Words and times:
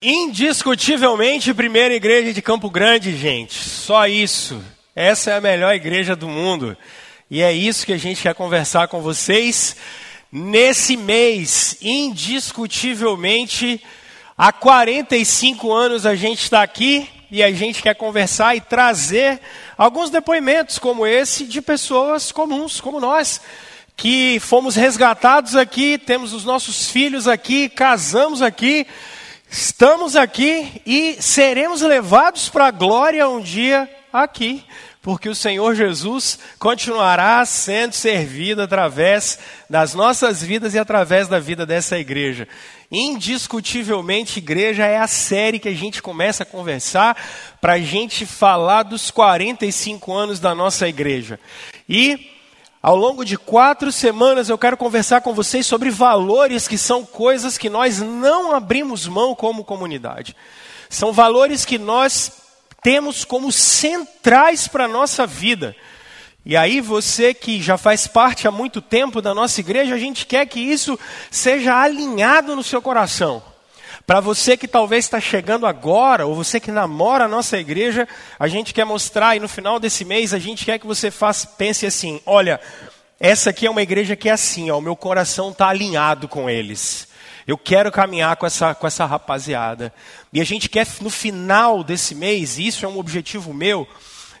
Indiscutivelmente, 0.00 1.52
primeira 1.52 1.92
igreja 1.92 2.32
de 2.32 2.40
Campo 2.40 2.70
Grande, 2.70 3.16
gente. 3.16 3.54
Só 3.54 4.06
isso. 4.06 4.62
Essa 4.94 5.32
é 5.32 5.36
a 5.36 5.40
melhor 5.40 5.74
igreja 5.74 6.14
do 6.14 6.28
mundo. 6.28 6.76
E 7.28 7.42
é 7.42 7.52
isso 7.52 7.84
que 7.84 7.92
a 7.92 7.98
gente 7.98 8.22
quer 8.22 8.32
conversar 8.32 8.86
com 8.86 9.02
vocês 9.02 9.74
nesse 10.30 10.96
mês. 10.96 11.78
Indiscutivelmente, 11.82 13.82
há 14.36 14.52
45 14.52 15.72
anos 15.72 16.06
a 16.06 16.14
gente 16.14 16.44
está 16.44 16.62
aqui 16.62 17.10
e 17.28 17.42
a 17.42 17.50
gente 17.50 17.82
quer 17.82 17.96
conversar 17.96 18.54
e 18.54 18.60
trazer 18.60 19.40
alguns 19.76 20.10
depoimentos 20.10 20.78
como 20.78 21.08
esse 21.08 21.44
de 21.44 21.60
pessoas 21.60 22.30
comuns, 22.30 22.80
como 22.80 23.00
nós, 23.00 23.40
que 23.96 24.38
fomos 24.38 24.76
resgatados 24.76 25.56
aqui, 25.56 25.98
temos 25.98 26.32
os 26.32 26.44
nossos 26.44 26.88
filhos 26.88 27.26
aqui, 27.26 27.68
casamos 27.68 28.42
aqui 28.42 28.86
Estamos 29.50 30.14
aqui 30.14 30.82
e 30.84 31.16
seremos 31.22 31.80
levados 31.80 32.50
para 32.50 32.66
a 32.66 32.70
glória 32.70 33.26
um 33.28 33.40
dia 33.40 33.88
aqui, 34.12 34.62
porque 35.00 35.26
o 35.26 35.34
Senhor 35.34 35.74
Jesus 35.74 36.38
continuará 36.58 37.42
sendo 37.46 37.94
servido 37.94 38.60
através 38.60 39.38
das 39.68 39.94
nossas 39.94 40.42
vidas 40.42 40.74
e 40.74 40.78
através 40.78 41.28
da 41.28 41.38
vida 41.38 41.64
dessa 41.64 41.98
igreja. 41.98 42.46
Indiscutivelmente, 42.92 44.38
igreja 44.38 44.84
é 44.84 44.98
a 44.98 45.06
série 45.06 45.58
que 45.58 45.68
a 45.68 45.74
gente 45.74 46.02
começa 46.02 46.42
a 46.42 46.46
conversar 46.46 47.16
para 47.58 47.74
a 47.74 47.80
gente 47.80 48.26
falar 48.26 48.82
dos 48.82 49.10
45 49.10 50.12
anos 50.12 50.38
da 50.38 50.54
nossa 50.54 50.86
igreja. 50.86 51.40
E 51.88 52.37
ao 52.82 52.96
longo 52.96 53.24
de 53.24 53.36
quatro 53.36 53.90
semanas 53.90 54.48
eu 54.48 54.56
quero 54.56 54.76
conversar 54.76 55.20
com 55.20 55.34
vocês 55.34 55.66
sobre 55.66 55.90
valores 55.90 56.68
que 56.68 56.78
são 56.78 57.04
coisas 57.04 57.58
que 57.58 57.68
nós 57.68 58.00
não 58.00 58.54
abrimos 58.54 59.06
mão 59.06 59.34
como 59.34 59.64
comunidade. 59.64 60.36
São 60.88 61.12
valores 61.12 61.64
que 61.64 61.78
nós 61.78 62.32
temos 62.82 63.24
como 63.24 63.50
centrais 63.50 64.68
para 64.68 64.84
a 64.84 64.88
nossa 64.88 65.26
vida. 65.26 65.74
E 66.46 66.56
aí 66.56 66.80
você 66.80 67.34
que 67.34 67.60
já 67.60 67.76
faz 67.76 68.06
parte 68.06 68.48
há 68.48 68.50
muito 68.50 68.80
tempo 68.80 69.20
da 69.20 69.34
nossa 69.34 69.60
igreja, 69.60 69.94
a 69.94 69.98
gente 69.98 70.24
quer 70.24 70.46
que 70.46 70.60
isso 70.60 70.98
seja 71.30 71.76
alinhado 71.76 72.56
no 72.56 72.62
seu 72.62 72.80
coração. 72.80 73.42
Para 74.08 74.20
você 74.20 74.56
que 74.56 74.66
talvez 74.66 75.04
está 75.04 75.20
chegando 75.20 75.66
agora, 75.66 76.26
ou 76.26 76.34
você 76.34 76.58
que 76.58 76.70
namora 76.70 77.26
a 77.26 77.28
nossa 77.28 77.58
igreja, 77.58 78.08
a 78.38 78.48
gente 78.48 78.72
quer 78.72 78.86
mostrar, 78.86 79.36
e 79.36 79.38
no 79.38 79.46
final 79.46 79.78
desse 79.78 80.02
mês, 80.02 80.32
a 80.32 80.38
gente 80.38 80.64
quer 80.64 80.78
que 80.78 80.86
você 80.86 81.10
faça, 81.10 81.46
pense 81.46 81.84
assim: 81.84 82.18
olha, 82.24 82.58
essa 83.20 83.50
aqui 83.50 83.66
é 83.66 83.70
uma 83.70 83.82
igreja 83.82 84.16
que 84.16 84.30
é 84.30 84.32
assim, 84.32 84.70
ó, 84.70 84.78
o 84.78 84.80
meu 84.80 84.96
coração 84.96 85.50
está 85.50 85.68
alinhado 85.68 86.26
com 86.26 86.48
eles. 86.48 87.06
Eu 87.46 87.58
quero 87.58 87.92
caminhar 87.92 88.34
com 88.36 88.46
essa, 88.46 88.74
com 88.74 88.86
essa 88.86 89.04
rapaziada. 89.04 89.92
E 90.32 90.40
a 90.40 90.44
gente 90.44 90.70
quer, 90.70 90.86
no 91.02 91.10
final 91.10 91.84
desse 91.84 92.14
mês, 92.14 92.58
isso 92.58 92.86
é 92.86 92.88
um 92.88 92.98
objetivo 92.98 93.52
meu, 93.52 93.86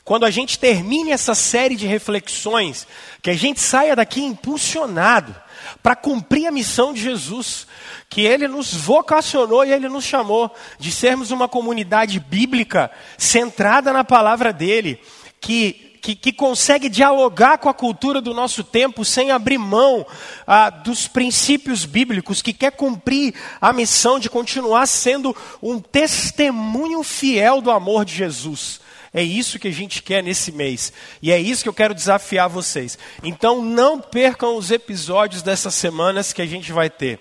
quando 0.02 0.24
a 0.24 0.30
gente 0.30 0.58
termine 0.58 1.12
essa 1.12 1.34
série 1.34 1.76
de 1.76 1.86
reflexões, 1.86 2.86
que 3.20 3.28
a 3.28 3.34
gente 3.34 3.60
saia 3.60 3.94
daqui 3.94 4.22
impulsionado 4.22 5.36
para 5.82 5.96
cumprir 5.96 6.46
a 6.46 6.52
missão 6.52 6.92
de 6.92 7.00
Jesus 7.00 7.66
que 8.08 8.22
Ele 8.22 8.48
nos 8.48 8.74
vocacionou 8.74 9.64
e 9.64 9.72
Ele 9.72 9.88
nos 9.88 10.04
chamou 10.04 10.54
de 10.78 10.90
sermos 10.90 11.30
uma 11.30 11.48
comunidade 11.48 12.18
bíblica 12.20 12.90
centrada 13.16 13.92
na 13.92 14.04
palavra 14.04 14.52
dEle, 14.52 15.00
que 15.40 15.88
que, 16.00 16.14
que, 16.14 16.32
consegue 16.32 16.88
dialogar 16.88 17.58
com 17.58 17.68
a 17.68 17.74
cultura 17.74 18.20
do 18.20 18.32
nosso 18.32 18.62
tempo 18.64 19.04
sem 19.04 19.30
abrir 19.30 19.58
mão 19.58 20.06
ah, 20.46 20.70
dos 20.70 21.06
princípios 21.06 21.84
bíblicos, 21.84 22.40
que 22.40 22.52
quer 22.52 22.72
cumprir 22.72 23.34
a 23.60 23.72
missão 23.72 24.18
de 24.18 24.30
continuar 24.30 24.86
sendo 24.86 25.36
um 25.62 25.78
testemunho 25.78 27.02
fiel 27.02 27.60
do 27.60 27.70
amor 27.70 28.04
de 28.04 28.14
Jesus. 28.14 28.80
É 29.18 29.22
isso 29.24 29.58
que 29.58 29.66
a 29.66 29.72
gente 29.72 30.00
quer 30.00 30.22
nesse 30.22 30.52
mês. 30.52 30.92
E 31.20 31.32
é 31.32 31.40
isso 31.40 31.64
que 31.64 31.68
eu 31.68 31.74
quero 31.74 31.92
desafiar 31.92 32.48
vocês. 32.48 32.96
Então 33.20 33.60
não 33.60 33.98
percam 33.98 34.56
os 34.56 34.70
episódios 34.70 35.42
dessas 35.42 35.74
semanas 35.74 36.32
que 36.32 36.40
a 36.40 36.46
gente 36.46 36.70
vai 36.70 36.88
ter. 36.88 37.18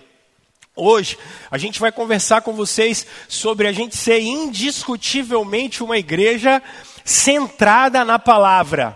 Hoje 0.75 1.18
a 1.50 1.57
gente 1.57 1.80
vai 1.80 1.91
conversar 1.91 2.41
com 2.41 2.53
vocês 2.53 3.07
sobre 3.28 3.68
a 3.68 3.72
gente 3.72 3.97
ser 3.97 4.19
indiscutivelmente 4.19 5.81
uma 5.81 5.97
igreja 5.97 6.62
centrada 7.03 8.06
na 8.06 8.19
palavra. 8.19 8.96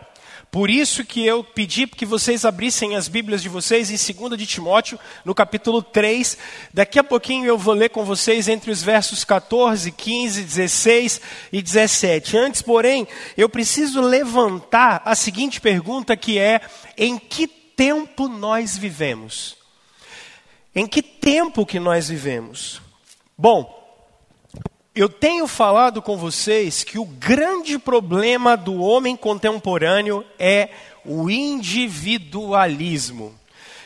Por 0.51 0.69
isso 0.69 1.06
que 1.06 1.25
eu 1.25 1.45
pedi 1.45 1.88
que 1.88 2.06
vocês 2.06 2.44
abrissem 2.44 2.97
as 2.97 3.07
Bíblias 3.07 3.41
de 3.41 3.47
vocês 3.47 3.89
em 3.89 4.13
2 4.13 4.38
de 4.38 4.45
Timóteo, 4.45 5.00
no 5.23 5.34
capítulo 5.34 5.81
3. 5.81 6.38
Daqui 6.73 7.00
a 7.00 7.03
pouquinho 7.06 7.45
eu 7.45 7.57
vou 7.57 7.73
ler 7.73 7.88
com 7.88 8.03
vocês 8.03 8.50
entre 8.50 8.69
os 8.69 8.84
versos 8.84 9.23
14, 9.23 9.90
15, 9.94 10.44
16 10.44 11.22
e 11.53 11.61
17. 11.61 12.38
Antes, 12.38 12.61
porém, 12.61 13.07
eu 13.38 13.47
preciso 13.47 14.01
levantar 14.01 15.01
a 15.06 15.16
seguinte 15.16 15.61
pergunta 15.61 16.17
que 16.17 16.38
é: 16.38 16.59
em 16.97 17.17
que 17.17 17.47
tempo 17.47 18.28
nós 18.28 18.78
vivemos? 18.78 19.56
Em 20.75 20.85
que 20.85 21.01
tempo 21.01 21.66
que 21.66 21.79
nós 21.79 22.09
vivemos? 22.09 22.81
Bom, 23.38 23.81
eu 24.94 25.07
tenho 25.07 25.47
falado 25.47 26.02
com 26.02 26.18
vocês 26.18 26.84
que 26.84 27.00
o 27.00 27.06
grande 27.06 27.79
problema 27.79 28.57
do 28.57 28.81
homem 28.81 29.16
contemporâneo 29.16 30.25
é 30.38 30.69
o 31.06 31.29
individualismo. 31.29 33.34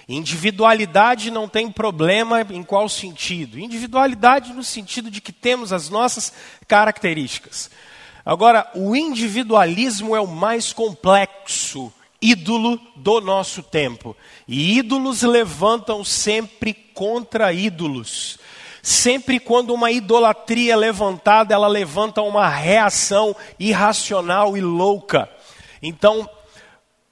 Individualidade 0.10 1.30
não 1.32 1.48
tem 1.48 1.72
problema 1.72 2.42
em 2.42 2.64
qual 2.64 2.90
sentido? 2.90 3.60
Individualidade 3.60 4.52
no 4.54 4.64
sentido 4.64 5.12
de 5.12 5.22
que 5.22 5.32
temos 5.32 5.72
as 5.72 5.90
nossas 5.90 6.34
características. 6.68 7.70
Agora, 8.26 8.68
o 8.74 8.96
individualismo 8.96 10.16
é 10.16 10.20
o 10.20 10.28
mais 10.28 10.74
complexo 10.74 11.94
ídolo 12.22 12.80
do 12.96 13.22
nosso 13.22 13.62
tempo. 13.62 14.18
E 14.48 14.80
ídolos 14.80 15.22
levantam 15.22 16.04
sempre 16.04 16.74
contra 16.74 17.54
ídolos. 17.54 18.40
Sempre 18.86 19.40
quando 19.40 19.74
uma 19.74 19.90
idolatria 19.90 20.74
é 20.74 20.76
levantada, 20.76 21.56
ela 21.56 21.68
levanta 21.68 22.22
uma 22.22 22.48
reação 22.48 23.36
irracional 23.58 24.56
e 24.56 24.62
louca. 24.62 25.28
Então, 25.82 26.30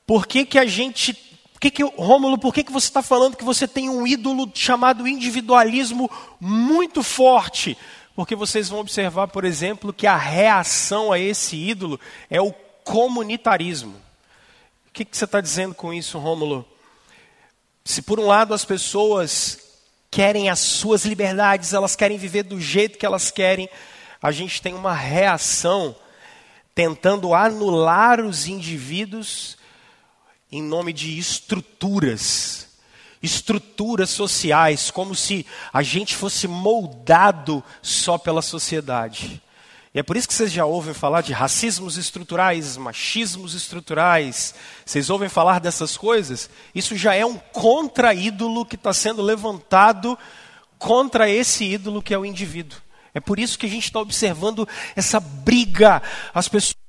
por 0.05 0.27
que 0.27 0.45
que 0.45 0.59
a 0.59 0.67
gente, 0.67 1.17
que 1.59 1.71
que, 1.71 1.81
Rômulo, 1.83 2.37
por 2.37 2.53
que 2.53 2.63
que 2.63 2.71
você 2.71 2.85
está 2.85 3.01
falando 3.01 3.35
que 3.35 3.43
você 3.43 3.67
tem 3.67 3.89
um 3.89 4.05
ídolo 4.05 4.51
chamado 4.53 5.07
individualismo 5.07 6.11
muito 6.39 7.01
forte? 7.01 7.75
Porque 8.15 8.35
vocês 8.35 8.69
vão 8.69 8.81
observar, 8.81 9.29
por 9.29 9.43
exemplo, 9.43 9.91
que 9.91 10.05
a 10.05 10.15
reação 10.15 11.11
a 11.11 11.17
esse 11.17 11.55
ídolo 11.55 11.99
é 12.29 12.39
o 12.39 12.53
comunitarismo. 12.83 13.95
O 14.89 14.93
que, 14.93 15.03
que 15.03 15.17
você 15.17 15.25
está 15.25 15.41
dizendo 15.41 15.73
com 15.73 15.91
isso, 15.91 16.19
Rômulo? 16.19 16.67
Se 17.83 18.03
por 18.03 18.19
um 18.19 18.27
lado 18.27 18.53
as 18.53 18.63
pessoas 18.63 19.62
querem 20.13 20.47
as 20.47 20.59
suas 20.59 21.05
liberdades, 21.05 21.73
elas 21.73 21.95
querem 21.95 22.19
viver 22.19 22.43
do 22.43 22.61
jeito 22.61 22.99
que 22.99 23.05
elas 23.05 23.31
querem, 23.31 23.67
a 24.21 24.31
gente 24.31 24.61
tem 24.61 24.75
uma 24.75 24.93
reação 24.93 25.95
tentando 26.75 27.33
anular 27.33 28.21
os 28.21 28.45
indivíduos 28.45 29.57
em 30.51 30.61
nome 30.61 30.93
de 30.93 31.17
estruturas, 31.17 32.67
estruturas 33.23 34.11
sociais, 34.11 34.91
como 34.91 35.15
se 35.15 35.47
a 35.73 35.81
gente 35.81 36.15
fosse 36.15 36.47
moldado 36.47 37.63
só 37.81 38.15
pela 38.15 38.43
sociedade. 38.43 39.41
E 39.93 39.99
é 39.99 40.03
por 40.03 40.17
isso 40.17 40.27
que 40.27 40.33
vocês 40.33 40.51
já 40.51 40.65
ouvem 40.65 40.93
falar 40.93 41.21
de 41.21 41.33
racismos 41.33 41.97
estruturais, 41.97 42.77
machismos 42.77 43.53
estruturais. 43.53 44.55
Vocês 44.83 45.09
ouvem 45.11 45.29
falar 45.29 45.59
dessas 45.59 45.95
coisas? 45.95 46.49
Isso 46.73 46.97
já 46.97 47.13
é 47.13 47.23
um 47.23 47.37
contra-ídolo 47.37 48.65
que 48.65 48.75
está 48.75 48.91
sendo 48.91 49.21
levantado 49.21 50.17
contra 50.79 51.29
esse 51.29 51.63
ídolo 51.63 52.01
que 52.01 52.13
é 52.13 52.17
o 52.17 52.25
indivíduo. 52.25 52.79
É 53.13 53.19
por 53.19 53.37
isso 53.37 53.57
que 53.59 53.67
a 53.67 53.69
gente 53.69 53.85
está 53.85 53.99
observando 53.99 54.67
essa 54.95 55.19
briga. 55.19 56.01
As 56.33 56.47
pessoas 56.47 56.82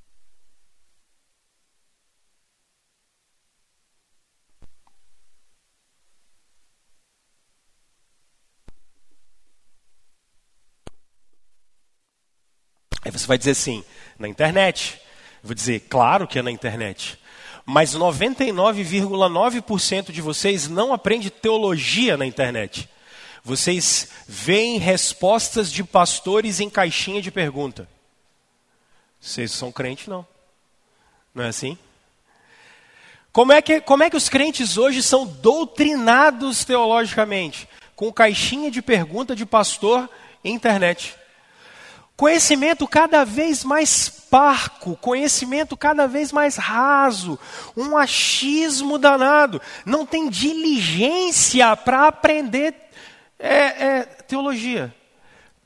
Aí 13.04 13.10
você 13.10 13.26
vai 13.26 13.36
dizer 13.36 13.50
assim, 13.50 13.84
na 14.18 14.26
internet. 14.26 14.98
Eu 15.42 15.48
vou 15.48 15.54
dizer, 15.54 15.80
claro 15.80 16.26
que 16.26 16.38
é 16.38 16.42
na 16.42 16.50
internet. 16.50 17.18
Mas 17.66 17.94
99,9% 17.94 20.10
de 20.10 20.20
vocês 20.20 20.68
não 20.68 20.92
aprende 20.92 21.30
teologia 21.30 22.16
na 22.16 22.26
internet. 22.26 22.88
Vocês 23.42 24.08
veem 24.26 24.78
respostas 24.78 25.70
de 25.70 25.84
pastores 25.84 26.60
em 26.60 26.70
caixinha 26.70 27.20
de 27.20 27.30
pergunta. 27.30 27.88
Vocês 29.20 29.52
são 29.52 29.70
crentes, 29.70 30.06
não. 30.06 30.26
Não 31.34 31.44
é 31.44 31.48
assim? 31.48 31.76
Como 33.32 33.52
é, 33.52 33.60
que, 33.60 33.80
como 33.80 34.02
é 34.02 34.08
que 34.08 34.16
os 34.16 34.28
crentes 34.28 34.78
hoje 34.78 35.02
são 35.02 35.26
doutrinados 35.26 36.64
teologicamente? 36.64 37.68
Com 37.96 38.12
caixinha 38.12 38.70
de 38.70 38.80
pergunta 38.80 39.34
de 39.34 39.44
pastor 39.44 40.08
em 40.44 40.54
internet. 40.54 41.16
Conhecimento 42.16 42.86
cada 42.86 43.24
vez 43.24 43.64
mais 43.64 44.08
parco, 44.08 44.96
conhecimento 44.96 45.76
cada 45.76 46.06
vez 46.06 46.30
mais 46.30 46.56
raso, 46.56 47.38
um 47.76 47.96
achismo 47.96 48.98
danado. 48.98 49.60
Não 49.84 50.06
tem 50.06 50.28
diligência 50.28 51.76
para 51.76 52.06
aprender 52.06 52.74
é, 53.38 53.56
é, 53.56 54.02
teologia. 54.02 54.94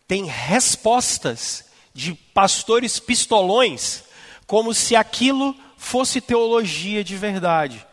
Tem 0.06 0.24
respostas 0.24 1.66
de 1.92 2.14
pastores 2.14 2.98
pistolões, 2.98 4.04
como 4.46 4.72
se 4.72 4.96
aquilo 4.96 5.54
fosse 5.76 6.20
teologia 6.20 7.04
de 7.04 7.14
verdade. 7.14 7.86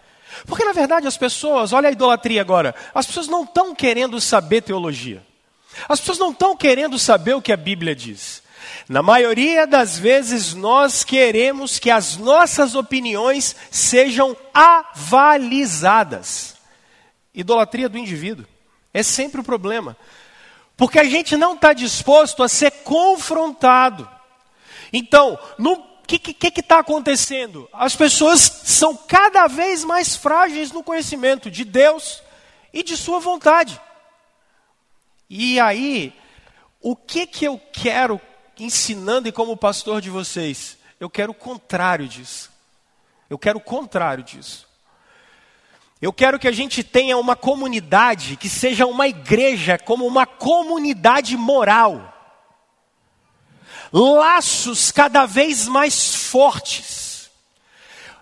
Porque 0.46 0.64
na 0.64 0.72
verdade 0.72 1.08
as 1.08 1.18
pessoas, 1.18 1.74
olha 1.74 1.90
a 1.90 1.92
idolatria 1.92 2.40
agora, 2.40 2.74
as 2.94 3.06
pessoas 3.06 3.28
não 3.28 3.44
estão 3.44 3.76
querendo 3.76 4.20
saber 4.22 4.62
teologia. 4.62 5.26
As 5.90 6.00
pessoas 6.00 6.20
não 6.20 6.32
estão 6.32 6.56
querendo 6.56 6.98
saber 6.98 7.34
o 7.34 7.42
que 7.42 7.52
a 7.52 7.58
Bíblia 7.58 7.94
diz. 7.94 8.45
Na 8.88 9.02
maioria 9.02 9.66
das 9.66 9.98
vezes, 9.98 10.54
nós 10.54 11.04
queremos 11.04 11.80
que 11.80 11.90
as 11.90 12.18
nossas 12.18 12.76
opiniões 12.76 13.56
sejam 13.72 14.38
avalizadas. 14.54 16.56
Idolatria 17.34 17.90
do 17.90 17.98
indivíduo. 17.98 18.46
É 18.94 19.02
sempre 19.02 19.42
o 19.42 19.44
problema. 19.44 19.98
Porque 20.78 21.00
a 21.00 21.04
gente 21.04 21.36
não 21.36 21.56
está 21.56 21.74
disposto 21.74 22.44
a 22.44 22.48
ser 22.48 22.70
confrontado. 22.84 24.08
Então, 24.94 25.40
o 25.58 25.78
que 26.06 26.60
está 26.60 26.80
acontecendo? 26.80 27.68
As 27.74 27.96
pessoas 27.96 28.40
são 28.40 28.96
cada 28.96 29.48
vez 29.48 29.84
mais 29.84 30.16
frágeis 30.16 30.72
no 30.72 30.84
conhecimento 30.84 31.50
de 31.50 31.66
Deus 31.66 32.22
e 32.72 32.84
de 32.84 32.96
Sua 32.96 33.20
vontade. 33.20 33.82
E 35.28 35.60
aí, 35.60 36.14
o 36.80 36.96
que, 36.96 37.26
que 37.26 37.46
eu 37.46 37.60
quero 37.74 38.22
ensinando 38.60 39.28
e 39.28 39.32
como 39.32 39.58
pastor 39.58 40.02
de 40.02 40.10
vocês. 40.10 40.78
Eu 41.00 41.10
quero 41.10 41.32
o 41.32 41.36
contrário 41.36 42.08
disso. 42.08 42.52
Eu 43.30 43.38
quero 43.38 43.58
o 43.58 43.62
contrário 43.62 44.24
disso. 44.24 44.68
Eu 46.02 46.14
quero 46.14 46.38
que 46.38 46.48
a 46.48 46.52
gente 46.52 46.84
tenha 46.84 47.18
uma 47.18 47.36
comunidade 47.36 48.36
que 48.36 48.50
seja 48.50 48.86
uma 48.86 49.08
igreja 49.08 49.78
como 49.78 50.06
uma 50.06 50.26
comunidade 50.26 51.36
moral. 51.36 52.14
Laços 53.92 54.92
cada 54.92 55.26
vez 55.26 55.68
mais 55.68 56.14
fortes. 56.14 57.30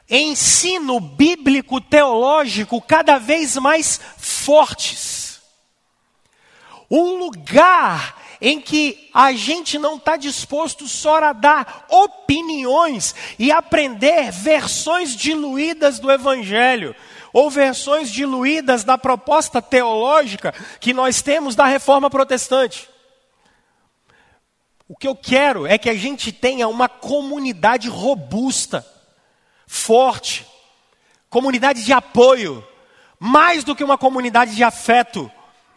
Ensino 0.10 1.00
bíblico 1.00 1.82
teológico 1.82 2.82
cada 2.82 3.18
vez 3.18 3.58
mais 3.58 4.00
fortes. 4.18 5.42
Um 6.90 7.18
lugar 7.18 8.23
em 8.46 8.60
que 8.60 9.10
a 9.14 9.32
gente 9.32 9.80
não 9.80 9.96
está 9.96 10.18
disposto 10.18 10.86
só 10.86 11.24
a 11.24 11.32
dar 11.32 11.86
opiniões 11.90 13.16
e 13.40 13.50
aprender 13.54 14.34
versões 14.34 15.16
diluídas 15.16 15.98
do 15.98 16.12
Evangelho, 16.12 16.94
ou 17.32 17.50
versões 17.50 18.12
diluídas 18.12 18.84
da 18.84 18.98
proposta 18.98 19.62
teológica 19.62 20.54
que 20.82 20.94
nós 20.94 21.22
temos 21.22 21.56
da 21.56 21.66
reforma 21.66 22.10
protestante. 22.10 22.90
O 24.90 24.98
que 24.98 25.08
eu 25.08 25.16
quero 25.16 25.66
é 25.66 25.78
que 25.78 25.90
a 25.90 25.96
gente 25.96 26.34
tenha 26.34 26.68
uma 26.68 26.90
comunidade 26.90 27.88
robusta, 27.88 28.86
forte, 29.66 30.46
comunidade 31.30 31.86
de 31.86 31.94
apoio, 31.94 32.62
mais 33.18 33.64
do 33.64 33.74
que 33.74 33.86
uma 33.86 33.98
comunidade 33.98 34.54
de 34.54 34.66
afeto 34.66 35.32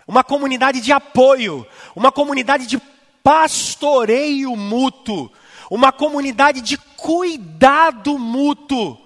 uma 0.06 0.22
comunidade 0.22 0.80
de 0.80 0.92
apoio, 0.92 1.66
uma 1.94 2.12
comunidade 2.12 2.66
de 2.66 2.78
pastoreio 3.22 4.54
mútuo, 4.54 5.32
uma 5.68 5.90
comunidade 5.90 6.60
de 6.60 6.76
cuidado 6.78 8.18
mútuo. 8.18 9.04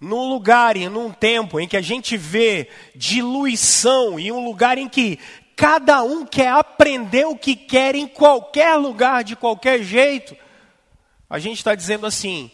Num 0.00 0.28
lugar 0.28 0.76
e 0.76 0.88
num 0.88 1.10
tempo 1.10 1.58
em 1.58 1.66
que 1.66 1.76
a 1.76 1.80
gente 1.80 2.16
vê 2.16 2.68
diluição 2.94 4.16
e 4.16 4.30
um 4.30 4.44
lugar 4.44 4.78
em 4.78 4.88
que 4.88 5.18
cada 5.56 6.04
um 6.04 6.24
quer 6.24 6.52
aprender 6.52 7.26
o 7.26 7.34
que 7.34 7.56
quer 7.56 7.96
em 7.96 8.06
qualquer 8.06 8.76
lugar, 8.76 9.24
de 9.24 9.34
qualquer 9.34 9.82
jeito, 9.82 10.36
a 11.28 11.40
gente 11.40 11.58
está 11.58 11.74
dizendo 11.74 12.06
assim: 12.06 12.48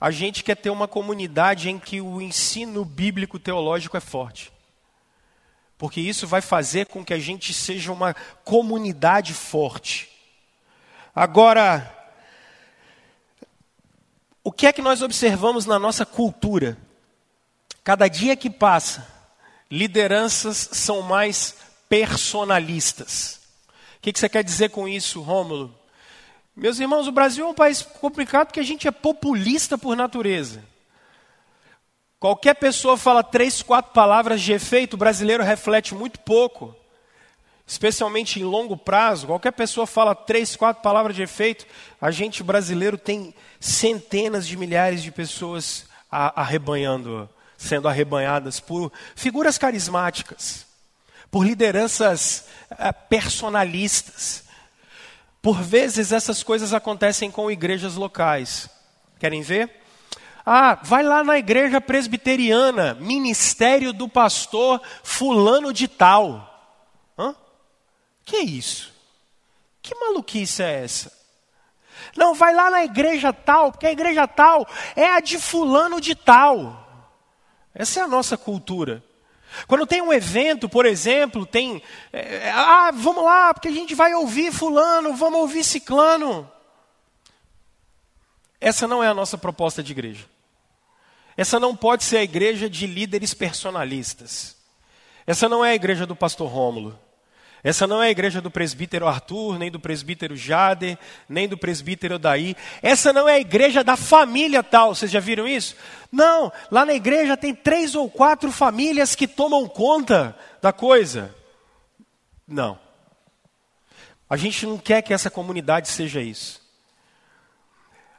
a 0.00 0.10
gente 0.10 0.42
quer 0.42 0.56
ter 0.56 0.70
uma 0.70 0.88
comunidade 0.88 1.70
em 1.70 1.78
que 1.78 2.00
o 2.00 2.20
ensino 2.20 2.84
bíblico 2.84 3.38
teológico 3.38 3.96
é 3.96 4.00
forte 4.00 4.50
porque 5.80 5.98
isso 5.98 6.26
vai 6.26 6.42
fazer 6.42 6.84
com 6.88 7.02
que 7.02 7.14
a 7.14 7.18
gente 7.18 7.54
seja 7.54 7.90
uma 7.90 8.12
comunidade 8.44 9.32
forte. 9.32 10.10
Agora, 11.16 11.90
o 14.44 14.52
que 14.52 14.66
é 14.66 14.74
que 14.74 14.82
nós 14.82 15.00
observamos 15.00 15.64
na 15.64 15.78
nossa 15.78 16.04
cultura? 16.04 16.76
Cada 17.82 18.08
dia 18.08 18.36
que 18.36 18.50
passa, 18.50 19.08
lideranças 19.70 20.68
são 20.70 21.00
mais 21.00 21.56
personalistas. 21.88 23.40
O 23.96 24.02
que, 24.02 24.12
que 24.12 24.20
você 24.20 24.28
quer 24.28 24.44
dizer 24.44 24.68
com 24.68 24.86
isso, 24.86 25.22
Rômulo? 25.22 25.74
Meus 26.54 26.78
irmãos, 26.78 27.06
o 27.06 27.12
Brasil 27.12 27.46
é 27.46 27.48
um 27.48 27.54
país 27.54 27.80
complicado 27.80 28.48
porque 28.48 28.60
a 28.60 28.64
gente 28.64 28.86
é 28.86 28.90
populista 28.90 29.78
por 29.78 29.96
natureza. 29.96 30.62
Qualquer 32.20 32.54
pessoa 32.54 32.98
fala 32.98 33.24
três, 33.24 33.62
quatro 33.62 33.92
palavras 33.92 34.42
de 34.42 34.52
efeito, 34.52 34.92
o 34.92 34.98
brasileiro 34.98 35.42
reflete 35.42 35.94
muito 35.94 36.20
pouco. 36.20 36.76
Especialmente 37.66 38.38
em 38.38 38.44
longo 38.44 38.76
prazo, 38.76 39.28
qualquer 39.28 39.52
pessoa 39.52 39.86
fala 39.86 40.14
três, 40.14 40.54
quatro 40.54 40.82
palavras 40.82 41.16
de 41.16 41.22
efeito, 41.22 41.66
a 41.98 42.10
gente 42.10 42.42
brasileiro 42.42 42.98
tem 42.98 43.34
centenas 43.58 44.46
de 44.46 44.54
milhares 44.54 45.02
de 45.02 45.10
pessoas 45.10 45.86
arrebanhando, 46.10 47.26
sendo 47.56 47.88
arrebanhadas 47.88 48.60
por 48.60 48.92
figuras 49.14 49.56
carismáticas, 49.56 50.66
por 51.30 51.46
lideranças 51.46 52.44
eh, 52.70 52.92
personalistas. 52.92 54.44
Por 55.40 55.62
vezes 55.62 56.12
essas 56.12 56.42
coisas 56.42 56.74
acontecem 56.74 57.30
com 57.30 57.50
igrejas 57.50 57.94
locais. 57.94 58.68
Querem 59.18 59.40
ver? 59.40 59.79
Ah, 60.44 60.78
vai 60.82 61.02
lá 61.02 61.22
na 61.22 61.38
igreja 61.38 61.80
presbiteriana, 61.80 62.94
ministério 62.94 63.92
do 63.92 64.08
pastor 64.08 64.80
fulano 65.02 65.72
de 65.72 65.86
tal. 65.86 66.46
Hã? 67.18 67.34
Que 68.24 68.36
é 68.36 68.42
isso? 68.42 68.92
Que 69.82 69.94
maluquice 69.94 70.62
é 70.62 70.84
essa? 70.84 71.20
Não, 72.16 72.34
vai 72.34 72.54
lá 72.54 72.70
na 72.70 72.84
igreja 72.84 73.32
tal, 73.32 73.70
porque 73.70 73.86
a 73.86 73.92
igreja 73.92 74.26
tal 74.26 74.66
é 74.96 75.06
a 75.06 75.20
de 75.20 75.38
fulano 75.38 76.00
de 76.00 76.14
tal. 76.14 76.88
Essa 77.74 78.00
é 78.00 78.02
a 78.02 78.08
nossa 78.08 78.36
cultura. 78.36 79.02
Quando 79.66 79.86
tem 79.86 80.00
um 80.00 80.12
evento, 80.12 80.68
por 80.68 80.86
exemplo, 80.86 81.44
tem. 81.44 81.82
É, 82.12 82.50
ah, 82.50 82.90
vamos 82.92 83.24
lá, 83.24 83.52
porque 83.52 83.68
a 83.68 83.72
gente 83.72 83.94
vai 83.94 84.14
ouvir 84.14 84.52
fulano, 84.52 85.14
vamos 85.14 85.40
ouvir 85.40 85.64
ciclano. 85.64 86.50
Essa 88.60 88.86
não 88.86 89.02
é 89.02 89.08
a 89.08 89.14
nossa 89.14 89.38
proposta 89.38 89.82
de 89.82 89.92
igreja. 89.92 90.26
Essa 91.36 91.58
não 91.58 91.74
pode 91.74 92.04
ser 92.04 92.18
a 92.18 92.22
igreja 92.22 92.68
de 92.68 92.86
líderes 92.86 93.32
personalistas. 93.32 94.56
Essa 95.26 95.48
não 95.48 95.64
é 95.64 95.70
a 95.70 95.74
igreja 95.74 96.04
do 96.06 96.14
pastor 96.14 96.50
Rômulo. 96.50 96.98
Essa 97.62 97.86
não 97.86 98.02
é 98.02 98.06
a 98.08 98.10
igreja 98.10 98.40
do 98.40 98.50
presbítero 98.50 99.06
Arthur, 99.06 99.58
nem 99.58 99.70
do 99.70 99.78
presbítero 99.78 100.34
Jade, 100.34 100.98
nem 101.28 101.46
do 101.46 101.58
presbítero 101.58 102.18
Daí. 102.18 102.56
Essa 102.82 103.12
não 103.12 103.28
é 103.28 103.34
a 103.34 103.40
igreja 103.40 103.84
da 103.84 103.96
família 103.96 104.62
tal. 104.62 104.94
Vocês 104.94 105.10
já 105.10 105.20
viram 105.20 105.46
isso? 105.46 105.76
Não, 106.10 106.50
lá 106.70 106.86
na 106.86 106.94
igreja 106.94 107.36
tem 107.36 107.54
três 107.54 107.94
ou 107.94 108.10
quatro 108.10 108.50
famílias 108.50 109.14
que 109.14 109.28
tomam 109.28 109.68
conta 109.68 110.36
da 110.62 110.72
coisa. 110.72 111.34
Não. 112.48 112.78
A 114.28 114.36
gente 114.36 114.64
não 114.64 114.78
quer 114.78 115.02
que 115.02 115.12
essa 115.12 115.30
comunidade 115.30 115.88
seja 115.88 116.22
isso. 116.22 116.59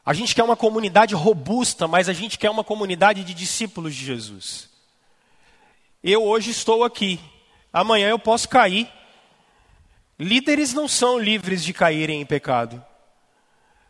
A 0.05 0.13
gente 0.13 0.33
quer 0.33 0.43
uma 0.43 0.57
comunidade 0.57 1.13
robusta, 1.13 1.87
mas 1.87 2.09
a 2.09 2.13
gente 2.13 2.37
quer 2.37 2.49
uma 2.49 2.63
comunidade 2.63 3.23
de 3.23 3.33
discípulos 3.33 3.93
de 3.93 4.03
Jesus. 4.03 4.69
Eu 6.03 6.23
hoje 6.23 6.49
estou 6.49 6.83
aqui, 6.83 7.19
amanhã 7.71 8.09
eu 8.09 8.17
posso 8.17 8.49
cair. 8.49 8.91
Líderes 10.17 10.73
não 10.73 10.87
são 10.87 11.19
livres 11.19 11.63
de 11.63 11.73
caírem 11.73 12.21
em 12.21 12.25
pecado. 12.25 12.83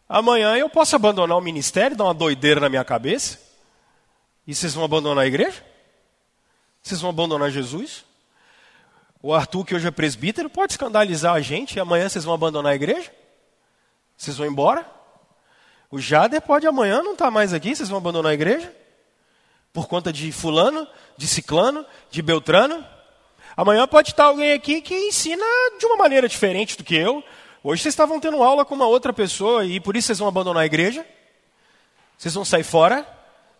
Amanhã 0.07 0.57
eu 0.57 0.69
posso 0.69 0.95
abandonar 0.95 1.37
o 1.37 1.41
ministério, 1.41 1.95
dar 1.95 2.03
uma 2.03 2.13
doideira 2.13 2.59
na 2.59 2.67
minha 2.67 2.83
cabeça. 2.83 3.39
E 4.45 4.53
vocês 4.53 4.73
vão 4.73 4.83
abandonar 4.83 5.23
a 5.23 5.27
igreja? 5.27 5.63
Vocês 6.83 6.99
vão 6.99 7.09
abandonar 7.09 7.49
Jesus? 7.49 8.03
O 9.23 9.33
Arthur, 9.33 9.63
que 9.63 9.75
hoje 9.75 9.87
é 9.87 9.91
presbítero, 9.91 10.49
pode 10.49 10.73
escandalizar 10.73 11.35
a 11.35 11.41
gente 11.41 11.75
e 11.75 11.79
amanhã 11.79 12.09
vocês 12.09 12.25
vão 12.25 12.33
abandonar 12.33 12.73
a 12.73 12.75
igreja? 12.75 13.09
Vocês 14.17 14.35
vão 14.35 14.47
embora? 14.47 14.85
O 15.91 15.99
Jader 15.99 16.41
pode 16.41 16.65
amanhã 16.65 17.03
não 17.03 17.13
estar 17.13 17.25
tá 17.25 17.31
mais 17.31 17.53
aqui, 17.53 17.75
vocês 17.75 17.89
vão 17.89 17.97
abandonar 17.97 18.31
a 18.31 18.35
igreja? 18.35 18.73
Por 19.73 19.87
conta 19.87 20.11
de 20.11 20.31
fulano, 20.31 20.87
de 21.17 21.27
ciclano, 21.27 21.85
de 22.09 22.21
beltrano? 22.21 22.85
Amanhã 23.55 23.85
pode 23.87 24.11
estar 24.11 24.25
alguém 24.25 24.53
aqui 24.53 24.81
que 24.81 24.95
ensina 24.95 25.45
de 25.77 25.85
uma 25.85 25.97
maneira 25.97 26.27
diferente 26.27 26.77
do 26.77 26.83
que 26.83 26.95
eu, 26.95 27.23
Hoje 27.63 27.83
vocês 27.83 27.93
estavam 27.93 28.19
tendo 28.19 28.41
aula 28.41 28.65
com 28.65 28.73
uma 28.73 28.87
outra 28.87 29.13
pessoa 29.13 29.63
e 29.63 29.79
por 29.79 29.95
isso 29.95 30.07
vocês 30.07 30.17
vão 30.17 30.27
abandonar 30.27 30.63
a 30.63 30.65
igreja? 30.65 31.05
Vocês 32.17 32.33
vão 32.33 32.43
sair 32.43 32.63
fora? 32.63 33.05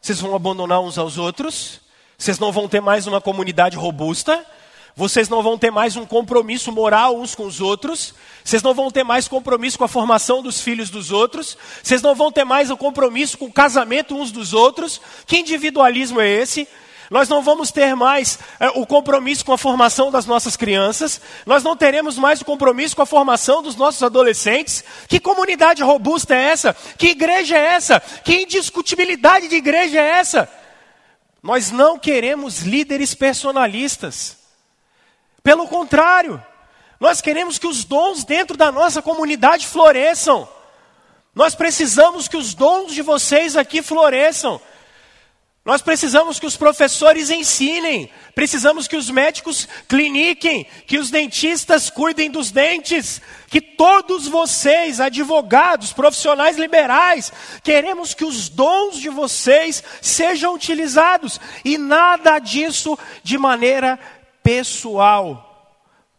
Vocês 0.02 0.20
vão 0.20 0.36
abandonar 0.36 0.82
uns 0.82 0.98
aos 0.98 1.20
outros? 1.20 1.82
Vocês 2.18 2.40
não 2.40 2.52
vão 2.52 2.68
ter 2.68 2.82
mais 2.82 3.06
uma 3.06 3.22
comunidade 3.22 3.78
robusta? 3.78 4.44
Vocês 4.96 5.30
não 5.30 5.42
vão 5.42 5.58
ter 5.58 5.72
mais 5.72 5.96
um 5.96 6.06
compromisso 6.06 6.72
moral 6.72 7.18
uns 7.18 7.34
com 7.34 7.46
os 7.46 7.62
outros? 7.62 8.14
Vocês 8.44 8.62
não 8.62 8.74
vão 8.74 8.92
ter 8.92 9.04
mais 9.04 9.28
compromisso 9.28 9.78
com 9.78 9.86
a 9.86 9.88
formação 9.88 10.42
dos 10.42 10.60
filhos 10.60 10.90
dos 10.90 11.12
outros? 11.12 11.58
Vocês 11.82 12.02
não 12.02 12.14
vão 12.14 12.32
ter 12.32 12.44
mais 12.44 12.70
um 12.70 12.76
compromisso 12.76 13.38
com 13.38 13.46
o 13.46 13.54
casamento 13.54 14.16
uns 14.16 14.32
dos 14.32 14.54
outros? 14.54 15.00
Que 15.26 15.38
individualismo 15.38 16.20
é 16.20 16.30
esse? 16.30 16.68
Nós 17.10 17.28
não 17.28 17.42
vamos 17.42 17.72
ter 17.72 17.96
mais 17.96 18.40
é, 18.60 18.70
o 18.70 18.86
compromisso 18.86 19.44
com 19.44 19.52
a 19.52 19.58
formação 19.58 20.10
das 20.12 20.26
nossas 20.26 20.56
crianças, 20.56 21.20
nós 21.46 21.62
não 21.62 21.76
teremos 21.76 22.18
mais 22.18 22.40
o 22.40 22.46
compromisso 22.46 22.96
com 22.96 23.02
a 23.02 23.06
formação 23.06 23.62
dos 23.62 23.76
nossos 23.76 24.02
adolescentes. 24.02 24.82
Que 25.10 25.20
comunidade 25.20 25.84
robusta 25.84 26.34
é 26.34 26.44
essa? 26.44 26.74
Que 26.98 27.10
igreja 27.10 27.58
é 27.58 27.74
essa? 27.74 28.00
Que 28.00 28.44
indiscutibilidade 28.44 29.50
de 29.50 29.56
igreja 29.56 30.00
é 30.00 30.20
essa? 30.20 30.50
Nós 31.44 31.70
não 31.70 32.00
queremos 32.00 32.60
líderes 32.60 33.14
personalistas. 33.14 34.41
Pelo 35.44 35.68
contrário, 35.68 36.44
nós 37.00 37.20
queremos 37.20 37.58
que 37.58 37.68
os 37.68 37.84
dons 37.84 38.24
dentro 38.24 38.56
da 38.56 38.72
nossa 38.72 39.02
comunidade 39.02 39.66
floresçam. 39.66 40.48
Nós 41.34 41.56
precisamos 41.56 42.28
que 42.28 42.38
os 42.38 42.54
dons 42.54 42.94
de 42.94 43.02
vocês 43.02 43.56
aqui 43.56 43.82
floresçam. 43.82 44.62
Nós 45.64 45.82
precisamos 45.82 46.40
que 46.40 46.46
os 46.48 46.58
professores 46.58 47.30
ensinem, 47.30 48.10
precisamos 48.34 48.88
que 48.88 48.96
os 48.96 49.12
médicos 49.12 49.68
cliniquem, 49.88 50.66
que 50.88 50.98
os 50.98 51.12
dentistas 51.12 51.88
cuidem 51.88 52.32
dos 52.32 52.50
dentes, 52.50 53.22
que 53.48 53.62
todos 53.62 54.28
vocês, 54.28 55.00
advogados, 55.00 55.94
profissionais 55.94 56.58
liberais, 56.58 57.32
queremos 57.64 58.16
que 58.16 58.26
os 58.26 58.50
dons 58.50 58.98
de 58.98 59.10
vocês 59.10 59.84
sejam 60.02 60.56
utilizados 60.56 61.40
e 61.64 61.78
nada 61.78 62.40
disso 62.40 62.98
de 63.24 63.38
maneira 63.38 64.00
pessoal. 64.44 65.48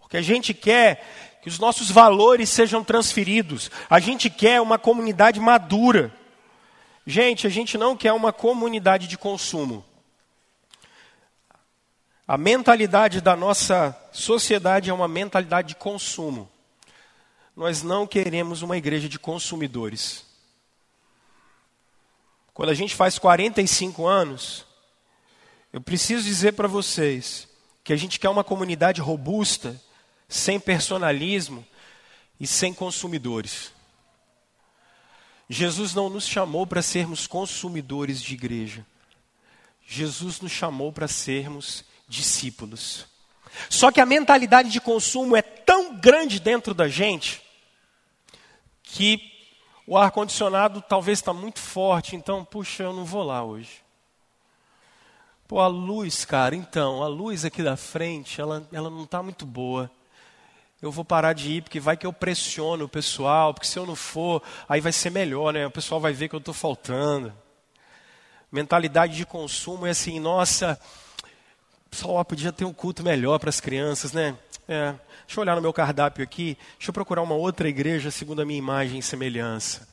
Porque 0.00 0.17
a 0.17 0.23
gente 0.23 0.52
quer 0.52 1.41
que 1.43 1.49
os 1.49 1.59
nossos 1.59 1.91
valores 1.91 2.49
sejam 2.49 2.85
transferidos, 2.85 3.71
a 3.91 3.99
gente 3.99 4.31
quer 4.31 4.61
uma 4.61 4.79
comunidade 4.79 5.41
madura. 5.41 6.14
Gente, 7.05 7.47
a 7.47 7.50
gente 7.50 7.76
não 7.76 7.97
quer 7.97 8.12
uma 8.12 8.33
comunidade 8.33 9.09
de 9.09 9.19
consumo. 9.19 9.85
A 12.26 12.38
mentalidade 12.38 13.21
da 13.21 13.35
nossa 13.35 13.97
sociedade 14.12 14.88
é 14.88 14.95
uma 14.95 15.09
mentalidade 15.09 15.69
de 15.69 15.75
consumo. 15.75 16.49
Nós 17.57 17.83
não 17.83 18.07
queremos 18.07 18.62
uma 18.62 18.76
igreja 18.76 19.09
de 19.09 19.19
consumidores. 19.19 20.25
Quando 22.55 22.69
a 22.69 22.75
gente 22.75 22.95
faz 22.95 23.19
45 23.19 24.07
anos, 24.07 24.64
eu 25.73 25.81
preciso 25.81 26.23
dizer 26.23 26.52
para 26.52 26.69
vocês 26.69 27.49
que 27.85 27.93
a 27.93 27.97
gente 27.97 28.21
quer 28.21 28.29
uma 28.29 28.45
comunidade 28.45 29.01
robusta, 29.01 29.81
sem 30.29 30.59
personalismo 30.59 31.67
e 32.39 32.47
sem 32.47 32.73
consumidores. 32.73 33.73
Jesus 35.49 35.93
não 35.93 36.09
nos 36.09 36.27
chamou 36.27 36.67
para 36.67 36.81
sermos 36.81 37.27
consumidores 37.27 38.23
de 38.23 38.35
igreja. 38.35 38.87
Jesus 39.87 40.41
nos 40.41 40.53
chamou 40.53 40.93
para 40.93 41.09
sermos 41.09 41.85
discípulos. 42.09 43.07
Só 43.69 43.91
que 43.91 44.01
a 44.01 44.07
mentalidade 44.07 44.71
de 44.71 44.81
consumo 44.81 45.37
é 45.37 45.43
tão 45.43 45.97
grande 45.99 46.41
dentro 46.41 46.73
da 46.73 46.89
gente 46.89 47.43
que 48.83 49.31
o 49.87 49.99
ar-condicionado 49.99 50.81
talvez 50.81 51.19
está 51.19 51.33
muito 51.33 51.59
forte, 51.59 52.17
então, 52.17 52.45
puxa, 52.45 52.85
eu 52.85 52.93
não 52.93 53.05
vou 53.05 53.23
lá 53.23 53.45
hoje. 53.45 53.82
Pô, 55.53 55.61
a 55.61 55.67
luz, 55.67 56.25
cara, 56.25 56.57
então, 56.57 57.03
a 57.03 57.07
luz 57.07 57.45
aqui 57.45 57.63
da 57.63 57.77
frente, 57.77 58.41
ela, 58.41 58.67
ela 58.73 58.89
não 58.89 59.05
está 59.05 59.23
muito 59.23 59.45
boa 59.45 59.91
eu 60.81 60.91
vou 60.91 61.05
parar 61.05 61.35
de 61.35 61.53
ir, 61.53 61.63
porque 61.63 61.79
vai 61.79 61.95
que 61.95 62.07
eu 62.07 62.13
pressiono 62.13 62.87
o 62.87 62.89
pessoal, 62.89 63.53
porque 63.53 63.67
se 63.67 63.79
eu 63.79 63.85
não 63.85 63.95
for, 63.95 64.43
aí 64.67 64.81
vai 64.81 64.93
ser 64.93 65.11
melhor, 65.11 65.53
né? 65.53 65.67
O 65.67 65.71
pessoal 65.71 66.01
vai 66.01 66.15
ver 66.15 66.31
que 66.31 66.35
eu 66.35 66.39
estou 66.39 66.55
faltando. 66.55 67.35
Mentalidade 68.51 69.15
de 69.15 69.27
consumo 69.27 69.87
é 69.87 69.91
assim, 69.91 70.19
nossa, 70.19 70.81
só 71.91 72.25
podia 72.25 72.51
ter 72.51 72.65
um 72.65 72.73
culto 72.73 73.03
melhor 73.03 73.39
para 73.39 73.51
as 73.51 73.61
crianças, 73.61 74.15
né? 74.15 74.35
É, 74.67 74.95
deixa 75.27 75.39
eu 75.39 75.43
olhar 75.43 75.55
no 75.55 75.61
meu 75.61 75.73
cardápio 75.75 76.25
aqui, 76.25 76.57
deixa 76.79 76.89
eu 76.89 76.95
procurar 76.95 77.21
uma 77.21 77.35
outra 77.35 77.69
igreja 77.69 78.11
segundo 78.11 78.41
a 78.41 78.45
minha 78.47 78.59
imagem 78.59 79.01
e 79.01 79.03
semelhança. 79.03 79.87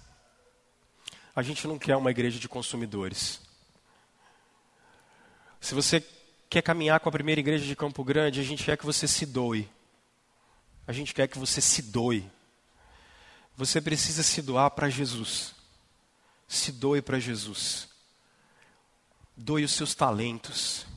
A 1.36 1.44
gente 1.44 1.68
não 1.68 1.78
quer 1.78 1.98
uma 1.98 2.12
igreja 2.12 2.40
de 2.40 2.48
consumidores. 2.48 3.49
Se 5.60 5.74
você 5.74 6.04
quer 6.50 6.62
caminhar 6.62 7.00
com 7.00 7.10
a 7.10 7.12
primeira 7.12 7.40
igreja 7.40 7.66
de 7.66 7.76
Campo 7.76 8.04
Grande, 8.04 8.40
a 8.40 8.44
gente 8.44 8.64
quer 8.64 8.78
que 8.78 8.86
você 8.86 9.08
se 9.08 9.26
doe 9.26 9.70
a 10.90 10.92
gente 10.92 11.14
quer 11.14 11.28
que 11.28 11.38
você 11.38 11.62
se 11.62 11.84
doe. 11.84 12.28
Você 13.56 13.80
precisa 13.80 14.24
se 14.24 14.42
doar 14.42 14.72
para 14.72 14.90
Jesus. 14.90 15.54
Se 16.48 16.72
doe 16.72 17.00
para 17.00 17.20
Jesus. 17.20 17.88
Doe 19.38 19.64
os 19.64 19.72
seus 19.72 19.94
talentos. 19.94 20.88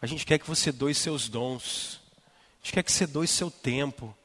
A 0.00 0.06
gente 0.06 0.24
quer 0.24 0.38
que 0.38 0.48
você 0.48 0.72
doe 0.72 0.94
seus 0.94 1.28
dons. 1.28 2.00
A 2.62 2.64
gente 2.64 2.72
quer 2.72 2.82
que 2.82 2.90
você 2.90 3.06
doe 3.06 3.28
seu 3.28 3.50
tempo. 3.50 4.16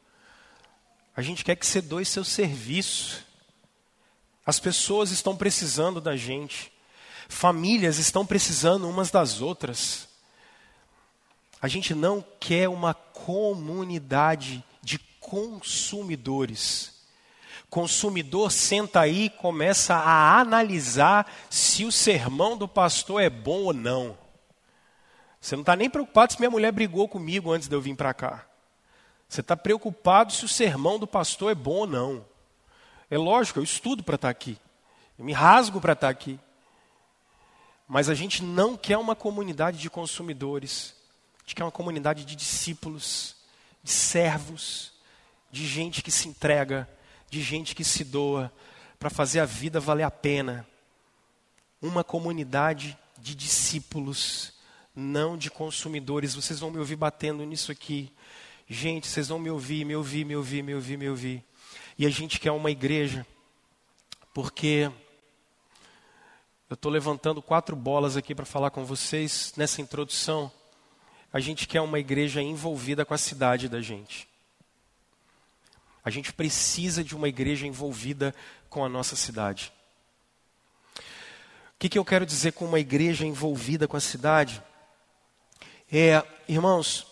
A 1.17 1.21
gente 1.21 1.43
quer 1.43 1.57
que 1.57 1.65
você 1.65 1.81
doe 1.81 2.05
seu 2.05 2.23
serviço. 2.23 3.25
As 4.45 4.57
pessoas 4.57 5.11
estão 5.11 5.35
precisando 5.35 5.99
da 5.99 6.15
gente. 6.15 6.71
Famílias 7.29 7.97
estão 7.97 8.25
precisando 8.25 8.89
umas 8.89 9.11
das 9.11 9.41
outras. 9.41 10.07
A 11.61 11.67
gente 11.67 11.93
não 11.93 12.23
quer 12.39 12.69
uma 12.69 12.93
comunidade 12.93 14.63
consumidores. 15.27 16.95
Consumidor 17.69 18.49
senta 18.49 19.01
aí 19.01 19.25
e 19.25 19.29
começa 19.29 19.93
a 19.93 20.39
analisar 20.39 21.29
se 21.49 21.83
o 21.83 21.91
sermão 21.91 22.57
do 22.57 22.67
pastor 22.67 23.21
é 23.21 23.29
bom 23.29 23.63
ou 23.63 23.73
não. 23.73 24.17
Você 25.39 25.55
não 25.55 25.63
está 25.63 25.75
nem 25.75 25.89
preocupado 25.89 26.31
se 26.31 26.39
minha 26.39 26.49
mulher 26.49 26.71
brigou 26.71 27.09
comigo 27.09 27.51
antes 27.51 27.67
de 27.67 27.75
eu 27.75 27.81
vir 27.81 27.95
para 27.95 28.13
cá. 28.13 28.45
Você 29.27 29.41
está 29.41 29.57
preocupado 29.57 30.31
se 30.31 30.45
o 30.45 30.49
sermão 30.49 30.97
do 30.97 31.05
pastor 31.05 31.51
é 31.51 31.55
bom 31.55 31.79
ou 31.79 31.87
não. 31.87 32.25
É 33.11 33.17
lógico, 33.17 33.59
eu 33.59 33.63
estudo 33.63 34.01
para 34.01 34.15
estar 34.15 34.29
tá 34.29 34.31
aqui. 34.31 34.57
Eu 35.19 35.25
me 35.25 35.33
rasgo 35.33 35.81
para 35.81 35.91
estar 35.91 36.07
tá 36.07 36.11
aqui. 36.11 36.39
Mas 37.87 38.09
a 38.09 38.13
gente 38.13 38.43
não 38.43 38.75
quer 38.75 38.97
uma 38.97 39.15
comunidade 39.15 39.77
de 39.77 39.89
consumidores. 39.89 40.93
A 41.37 41.41
gente 41.41 41.55
quer 41.55 41.63
uma 41.63 41.71
comunidade 41.71 42.25
de 42.25 42.35
discípulos, 42.35 43.35
de 43.81 43.91
servos, 43.91 44.91
de 45.49 45.65
gente 45.65 46.03
que 46.03 46.11
se 46.11 46.27
entrega, 46.27 46.89
de 47.29 47.41
gente 47.41 47.73
que 47.73 47.83
se 47.83 48.03
doa 48.03 48.51
para 48.99 49.09
fazer 49.09 49.39
a 49.39 49.45
vida 49.45 49.79
valer 49.79 50.03
a 50.03 50.11
pena. 50.11 50.67
Uma 51.81 52.03
comunidade 52.03 52.97
de 53.17 53.33
discípulos, 53.33 54.53
não 54.93 55.37
de 55.37 55.49
consumidores. 55.49 56.35
Vocês 56.35 56.59
vão 56.59 56.71
me 56.71 56.79
ouvir 56.79 56.97
batendo 56.97 57.45
nisso 57.45 57.71
aqui. 57.71 58.11
Gente, 58.67 59.07
vocês 59.07 59.29
vão 59.29 59.39
me 59.39 59.49
ouvir, 59.49 59.85
me 59.85 59.95
ouvir, 59.95 60.25
me 60.25 60.35
ouvir, 60.35 60.61
me 60.61 60.75
ouvir, 60.75 60.97
me 60.97 61.09
ouvir. 61.09 61.43
E 61.97 62.05
a 62.05 62.09
gente 62.09 62.39
quer 62.39 62.51
uma 62.51 62.69
igreja, 62.69 63.25
porque 64.33 64.91
eu 66.69 66.73
estou 66.73 66.91
levantando 66.91 67.41
quatro 67.41 67.75
bolas 67.75 68.17
aqui 68.17 68.35
para 68.35 68.45
falar 68.45 68.71
com 68.71 68.83
vocês 68.83 69.53
nessa 69.55 69.81
introdução. 69.81 70.51
A 71.31 71.39
gente 71.39 71.65
quer 71.65 71.79
uma 71.79 71.97
igreja 71.97 72.41
envolvida 72.41 73.05
com 73.05 73.13
a 73.13 73.17
cidade 73.17 73.69
da 73.69 73.81
gente. 73.81 74.27
A 76.03 76.09
gente 76.09 76.33
precisa 76.33 77.03
de 77.03 77.15
uma 77.15 77.29
igreja 77.29 77.65
envolvida 77.65 78.35
com 78.69 78.83
a 78.83 78.89
nossa 78.89 79.15
cidade. 79.15 79.71
O 80.97 81.79
que, 81.79 81.89
que 81.89 81.97
eu 81.97 82.03
quero 82.03 82.25
dizer 82.25 82.51
com 82.51 82.65
uma 82.65 82.79
igreja 82.79 83.25
envolvida 83.25 83.87
com 83.87 83.95
a 83.95 84.01
cidade? 84.01 84.61
É, 85.89 86.21
irmãos, 86.49 87.07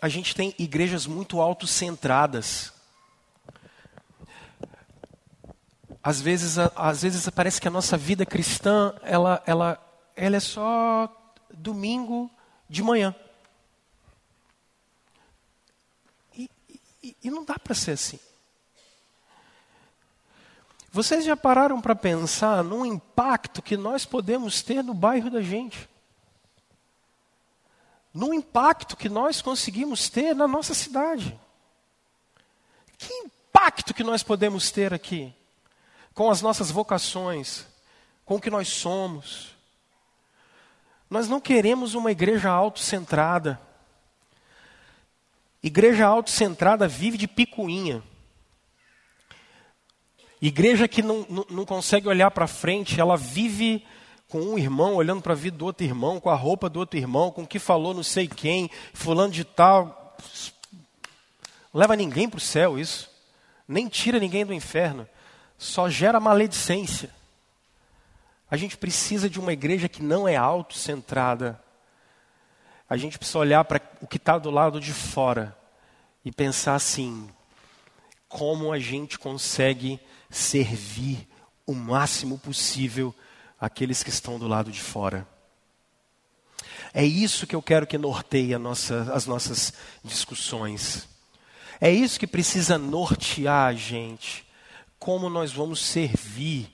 a 0.00 0.08
gente 0.08 0.34
tem 0.34 0.54
igrejas 0.58 1.06
muito 1.06 1.40
autocentradas. 1.40 2.72
Às 6.02 6.20
vezes, 6.20 6.58
às 6.58 7.02
vezes 7.02 7.28
parece 7.30 7.60
que 7.60 7.68
a 7.68 7.70
nossa 7.70 7.96
vida 7.96 8.26
cristã 8.26 8.94
ela, 9.02 9.42
ela, 9.46 9.78
ela 10.16 10.36
é 10.36 10.40
só 10.40 11.08
domingo 11.52 12.30
de 12.68 12.82
manhã. 12.82 13.14
E, 17.02 17.16
e 17.22 17.30
não 17.30 17.44
dá 17.44 17.58
para 17.58 17.74
ser 17.74 17.92
assim. 17.92 18.18
Vocês 20.90 21.24
já 21.24 21.36
pararam 21.36 21.80
para 21.80 21.94
pensar 21.94 22.62
no 22.62 22.84
impacto 22.84 23.62
que 23.62 23.76
nós 23.76 24.04
podemos 24.04 24.60
ter 24.62 24.84
no 24.84 24.92
bairro 24.92 25.30
da 25.30 25.40
gente? 25.40 25.88
No 28.12 28.34
impacto 28.34 28.96
que 28.96 29.08
nós 29.08 29.40
conseguimos 29.40 30.10
ter 30.10 30.34
na 30.34 30.46
nossa 30.46 30.74
cidade? 30.74 31.38
Que 32.98 33.12
impacto 33.14 33.94
que 33.94 34.04
nós 34.04 34.22
podemos 34.22 34.70
ter 34.70 34.92
aqui, 34.92 35.34
com 36.14 36.30
as 36.30 36.42
nossas 36.42 36.70
vocações, 36.70 37.66
com 38.24 38.36
o 38.36 38.40
que 38.40 38.50
nós 38.50 38.68
somos. 38.68 39.52
Nós 41.08 41.28
não 41.28 41.40
queremos 41.40 41.94
uma 41.94 42.10
igreja 42.10 42.50
autocentrada. 42.50 43.60
Igreja 45.62 46.06
autocentrada 46.06 46.88
vive 46.88 47.16
de 47.16 47.28
picuinha. 47.28 48.02
Igreja 50.40 50.88
que 50.88 51.02
não, 51.02 51.24
não, 51.28 51.46
não 51.48 51.64
consegue 51.64 52.08
olhar 52.08 52.30
para 52.32 52.48
frente, 52.48 53.00
ela 53.00 53.16
vive 53.16 53.86
com 54.28 54.40
um 54.40 54.58
irmão 54.58 54.94
olhando 54.94 55.22
para 55.22 55.34
a 55.34 55.36
vida 55.36 55.56
do 55.56 55.66
outro 55.66 55.84
irmão, 55.84 56.18
com 56.18 56.30
a 56.30 56.34
roupa 56.34 56.68
do 56.68 56.80
outro 56.80 56.98
irmão, 56.98 57.30
com 57.30 57.42
o 57.42 57.46
que 57.46 57.58
falou 57.58 57.94
não 57.94 58.02
sei 58.02 58.26
quem, 58.26 58.70
fulano 58.92 59.30
de 59.32 59.44
tal. 59.44 60.16
Não 61.72 61.80
leva 61.80 61.94
ninguém 61.94 62.28
para 62.28 62.38
o 62.38 62.40
céu 62.40 62.78
isso. 62.78 63.10
Nem 63.68 63.88
tira 63.88 64.18
ninguém 64.18 64.44
do 64.44 64.52
inferno. 64.52 65.06
Só 65.62 65.88
gera 65.88 66.18
maledicência. 66.18 67.08
A 68.50 68.56
gente 68.56 68.76
precisa 68.76 69.30
de 69.30 69.38
uma 69.38 69.52
igreja 69.52 69.88
que 69.88 70.02
não 70.02 70.26
é 70.26 70.34
autocentrada. 70.34 71.62
A 72.90 72.96
gente 72.96 73.16
precisa 73.16 73.38
olhar 73.38 73.64
para 73.64 73.80
o 74.00 74.06
que 74.08 74.16
está 74.16 74.36
do 74.38 74.50
lado 74.50 74.80
de 74.80 74.92
fora 74.92 75.56
e 76.24 76.32
pensar 76.32 76.74
assim: 76.74 77.30
como 78.28 78.72
a 78.72 78.80
gente 78.80 79.20
consegue 79.20 80.00
servir 80.28 81.28
o 81.64 81.74
máximo 81.74 82.38
possível 82.38 83.14
aqueles 83.60 84.02
que 84.02 84.10
estão 84.10 84.40
do 84.40 84.48
lado 84.48 84.72
de 84.72 84.80
fora. 84.80 85.28
É 86.92 87.04
isso 87.04 87.46
que 87.46 87.54
eu 87.54 87.62
quero 87.62 87.86
que 87.86 87.96
norteie 87.96 88.58
nossa, 88.58 89.12
as 89.14 89.26
nossas 89.26 89.72
discussões. 90.02 91.08
É 91.80 91.88
isso 91.88 92.18
que 92.18 92.26
precisa 92.26 92.76
nortear 92.76 93.68
a 93.68 93.72
gente. 93.74 94.44
Como 95.02 95.28
nós 95.28 95.52
vamos 95.52 95.84
servir 95.84 96.70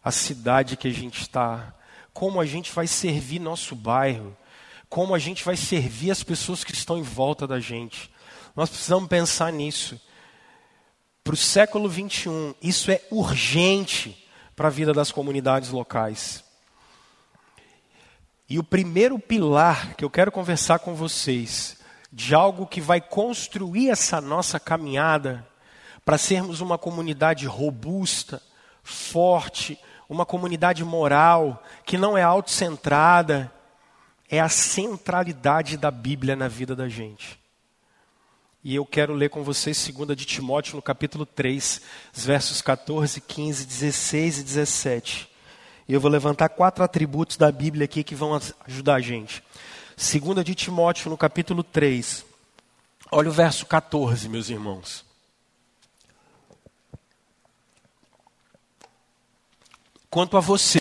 a 0.00 0.12
cidade 0.12 0.76
que 0.76 0.86
a 0.86 0.92
gente 0.92 1.22
está. 1.22 1.74
Como 2.12 2.40
a 2.40 2.46
gente 2.46 2.70
vai 2.70 2.86
servir 2.86 3.40
nosso 3.40 3.74
bairro. 3.74 4.36
Como 4.88 5.12
a 5.12 5.18
gente 5.18 5.42
vai 5.42 5.56
servir 5.56 6.12
as 6.12 6.22
pessoas 6.22 6.62
que 6.62 6.72
estão 6.72 6.96
em 6.96 7.02
volta 7.02 7.48
da 7.48 7.58
gente. 7.58 8.08
Nós 8.54 8.70
precisamos 8.70 9.08
pensar 9.08 9.52
nisso. 9.52 10.00
Para 11.24 11.34
o 11.34 11.36
século 11.36 11.88
21, 11.88 12.54
isso 12.62 12.92
é 12.92 13.02
urgente 13.10 14.24
para 14.54 14.68
a 14.68 14.70
vida 14.70 14.92
das 14.92 15.10
comunidades 15.10 15.70
locais. 15.70 16.44
E 18.48 18.56
o 18.56 18.62
primeiro 18.62 19.18
pilar 19.18 19.96
que 19.96 20.04
eu 20.04 20.10
quero 20.10 20.30
conversar 20.30 20.78
com 20.78 20.94
vocês, 20.94 21.76
de 22.12 22.36
algo 22.36 22.68
que 22.68 22.80
vai 22.80 23.00
construir 23.00 23.90
essa 23.90 24.20
nossa 24.20 24.60
caminhada 24.60 25.44
para 26.04 26.18
sermos 26.18 26.60
uma 26.60 26.76
comunidade 26.76 27.46
robusta, 27.46 28.42
forte, 28.82 29.78
uma 30.08 30.26
comunidade 30.26 30.84
moral, 30.84 31.62
que 31.84 31.96
não 31.96 32.16
é 32.16 32.22
autocentrada, 32.22 33.50
é 34.28 34.40
a 34.40 34.48
centralidade 34.48 35.76
da 35.76 35.90
Bíblia 35.90 36.36
na 36.36 36.48
vida 36.48 36.76
da 36.76 36.88
gente. 36.88 37.38
E 38.62 38.74
eu 38.74 38.86
quero 38.86 39.12
ler 39.12 39.28
com 39.28 39.42
vocês 39.42 39.88
2 39.88 40.16
de 40.16 40.24
Timóteo, 40.24 40.76
no 40.76 40.82
capítulo 40.82 41.26
3, 41.26 41.82
versos 42.12 42.62
14, 42.62 43.20
15, 43.20 43.66
16 43.66 44.38
e 44.38 44.42
17. 44.42 45.30
E 45.86 45.92
eu 45.92 46.00
vou 46.00 46.10
levantar 46.10 46.48
quatro 46.48 46.82
atributos 46.82 47.36
da 47.36 47.52
Bíblia 47.52 47.84
aqui 47.84 48.02
que 48.02 48.14
vão 48.14 48.40
ajudar 48.66 48.94
a 48.94 49.00
gente. 49.00 49.42
2 49.96 50.42
de 50.44 50.54
Timóteo, 50.54 51.10
no 51.10 51.16
capítulo 51.16 51.62
3. 51.62 52.24
Olha 53.12 53.28
o 53.28 53.32
verso 53.32 53.66
14, 53.66 54.28
meus 54.30 54.48
irmãos. 54.48 55.04
Quanto 60.14 60.36
a 60.36 60.40
você, 60.40 60.78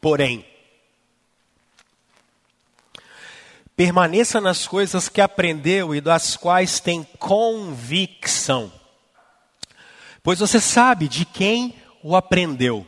porém, 0.00 0.42
Permaneça 3.76 4.40
nas 4.40 4.66
coisas 4.66 5.06
que 5.06 5.20
aprendeu 5.20 5.94
e 5.94 6.00
das 6.00 6.34
quais 6.34 6.80
tem 6.80 7.02
convicção. 7.18 8.72
Pois 10.22 10.38
você 10.38 10.60
sabe 10.60 11.08
de 11.08 11.26
quem 11.26 11.74
o 12.02 12.16
aprendeu. 12.16 12.86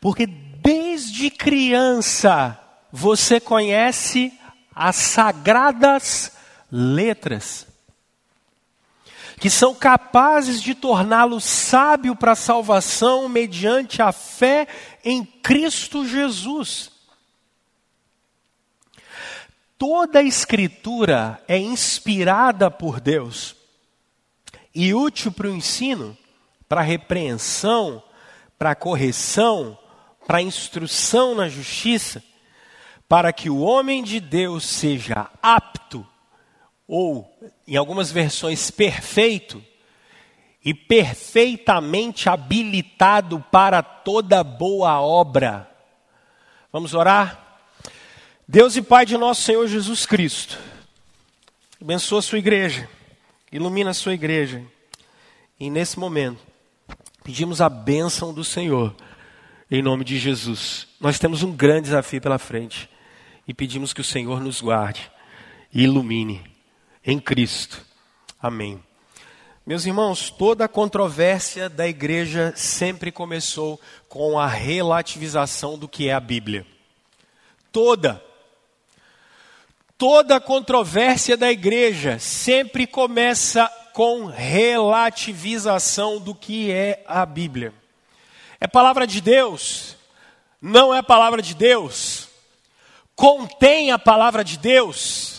Porque 0.00 0.24
desde 0.24 1.30
criança 1.30 2.58
você 2.90 3.40
conhece 3.40 4.32
as 4.74 4.96
sagradas 4.96 6.32
letras, 6.72 7.66
que 9.40 9.48
são 9.48 9.74
capazes 9.74 10.60
de 10.60 10.74
torná-lo 10.74 11.40
sábio 11.40 12.14
para 12.14 12.32
a 12.32 12.36
salvação 12.36 13.26
mediante 13.26 14.02
a 14.02 14.12
fé 14.12 14.68
em 15.02 15.24
Cristo 15.24 16.06
Jesus. 16.06 16.92
Toda 19.78 20.18
a 20.18 20.22
Escritura 20.22 21.42
é 21.48 21.56
inspirada 21.56 22.70
por 22.70 23.00
Deus 23.00 23.56
e 24.74 24.92
útil 24.92 25.32
para 25.32 25.48
o 25.48 25.56
ensino, 25.56 26.14
para 26.68 26.82
a 26.82 26.84
repreensão, 26.84 28.02
para 28.58 28.72
a 28.72 28.76
correção, 28.76 29.78
para 30.26 30.36
a 30.36 30.42
instrução 30.42 31.34
na 31.34 31.48
justiça, 31.48 32.22
para 33.08 33.32
que 33.32 33.48
o 33.48 33.60
homem 33.60 34.04
de 34.04 34.20
Deus 34.20 34.66
seja 34.66 35.30
apto, 35.42 36.06
ou, 36.92 37.32
em 37.68 37.76
algumas 37.76 38.10
versões, 38.10 38.68
perfeito, 38.68 39.64
e 40.64 40.74
perfeitamente 40.74 42.28
habilitado 42.28 43.38
para 43.48 43.80
toda 43.80 44.42
boa 44.42 45.00
obra. 45.00 45.70
Vamos 46.72 46.92
orar? 46.92 47.60
Deus 48.46 48.74
e 48.74 48.82
Pai 48.82 49.06
de 49.06 49.16
nosso 49.16 49.42
Senhor 49.42 49.68
Jesus 49.68 50.04
Cristo, 50.04 50.58
abençoa 51.80 52.18
a 52.18 52.22
sua 52.22 52.40
igreja, 52.40 52.88
ilumina 53.52 53.90
a 53.90 53.94
sua 53.94 54.12
igreja. 54.12 54.60
E 55.60 55.70
nesse 55.70 55.96
momento, 55.96 56.40
pedimos 57.22 57.60
a 57.60 57.68
bênção 57.68 58.34
do 58.34 58.42
Senhor, 58.42 58.96
em 59.70 59.80
nome 59.80 60.04
de 60.04 60.18
Jesus. 60.18 60.88
Nós 61.00 61.20
temos 61.20 61.44
um 61.44 61.52
grande 61.52 61.82
desafio 61.82 62.20
pela 62.20 62.36
frente 62.36 62.90
e 63.46 63.54
pedimos 63.54 63.92
que 63.92 64.00
o 64.00 64.04
Senhor 64.04 64.40
nos 64.40 64.60
guarde 64.60 65.08
e 65.72 65.84
ilumine 65.84 66.50
em 67.04 67.18
Cristo. 67.18 67.84
Amém. 68.40 68.82
Meus 69.66 69.84
irmãos, 69.86 70.30
toda 70.30 70.64
a 70.64 70.68
controvérsia 70.68 71.68
da 71.68 71.86
igreja 71.86 72.52
sempre 72.56 73.12
começou 73.12 73.80
com 74.08 74.38
a 74.38 74.46
relativização 74.46 75.78
do 75.78 75.86
que 75.86 76.08
é 76.08 76.14
a 76.14 76.20
Bíblia. 76.20 76.66
Toda. 77.70 78.20
Toda 79.96 80.40
controvérsia 80.40 81.36
da 81.36 81.52
igreja 81.52 82.18
sempre 82.18 82.86
começa 82.86 83.68
com 83.92 84.24
relativização 84.24 86.18
do 86.18 86.34
que 86.34 86.72
é 86.72 87.04
a 87.06 87.26
Bíblia. 87.26 87.72
É 88.58 88.66
palavra 88.66 89.06
de 89.06 89.20
Deus? 89.20 89.94
Não 90.60 90.94
é 90.94 91.02
palavra 91.02 91.42
de 91.42 91.54
Deus? 91.54 92.28
Contém 93.14 93.90
a 93.92 93.98
palavra 93.98 94.42
de 94.42 94.58
Deus? 94.58 95.29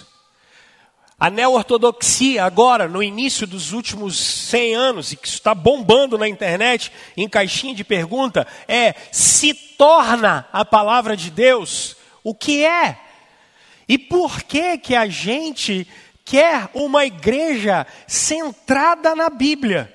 A 1.21 1.29
neo-ortodoxia, 1.29 2.43
agora, 2.43 2.87
no 2.87 3.03
início 3.03 3.45
dos 3.45 3.73
últimos 3.73 4.17
100 4.17 4.73
anos, 4.73 5.11
e 5.11 5.15
que 5.15 5.27
está 5.27 5.53
bombando 5.53 6.17
na 6.17 6.27
internet, 6.27 6.91
em 7.15 7.29
caixinha 7.29 7.75
de 7.75 7.83
pergunta, 7.83 8.47
é: 8.67 8.95
se 9.11 9.53
torna 9.53 10.47
a 10.51 10.65
palavra 10.65 11.15
de 11.15 11.29
Deus? 11.29 11.95
O 12.23 12.33
que 12.33 12.65
é? 12.65 12.97
E 13.87 13.99
por 13.99 14.41
que 14.41 14.79
que 14.79 14.95
a 14.95 15.05
gente 15.05 15.87
quer 16.25 16.67
uma 16.73 17.05
igreja 17.05 17.85
centrada 18.07 19.13
na 19.13 19.29
Bíblia? 19.29 19.93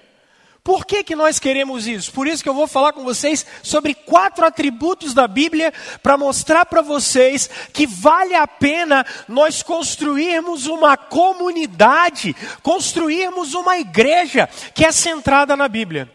Por 0.67 0.85
que, 0.85 1.05
que 1.05 1.15
nós 1.15 1.39
queremos 1.39 1.87
isso? 1.87 2.13
Por 2.13 2.27
isso 2.27 2.43
que 2.43 2.49
eu 2.49 2.55
vou 2.55 2.67
falar 2.67 2.93
com 2.93 3.05
vocês 3.05 3.47
sobre 3.63 3.95
quatro 3.95 4.45
atributos 4.45 5.15
da 5.15 5.29
Bíblia 5.29 5.73
para 6.03 6.19
mostrar 6.19 6.67
para 6.67 6.83
vocês 6.83 7.49
que 7.73 7.87
vale 7.87 8.35
a 8.35 8.49
pena 8.49 9.07
nós 9.29 9.63
construirmos 9.63 10.67
uma 10.67 10.97
comunidade, 10.97 12.35
construirmos 12.65 13.55
uma 13.55 13.79
igreja 13.79 14.49
que 14.75 14.85
é 14.85 14.91
centrada 14.91 15.57
na 15.57 15.69
Bíblia. 15.69 16.11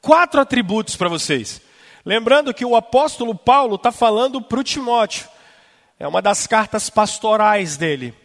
Quatro 0.00 0.40
atributos 0.40 0.96
para 0.96 1.10
vocês. 1.10 1.60
Lembrando 2.02 2.54
que 2.54 2.64
o 2.64 2.74
apóstolo 2.74 3.34
Paulo 3.34 3.74
está 3.74 3.92
falando 3.92 4.40
para 4.40 4.58
o 4.58 4.64
Timóteo. 4.64 5.28
É 5.98 6.08
uma 6.08 6.22
das 6.22 6.46
cartas 6.46 6.88
pastorais 6.88 7.76
dele. 7.76 8.21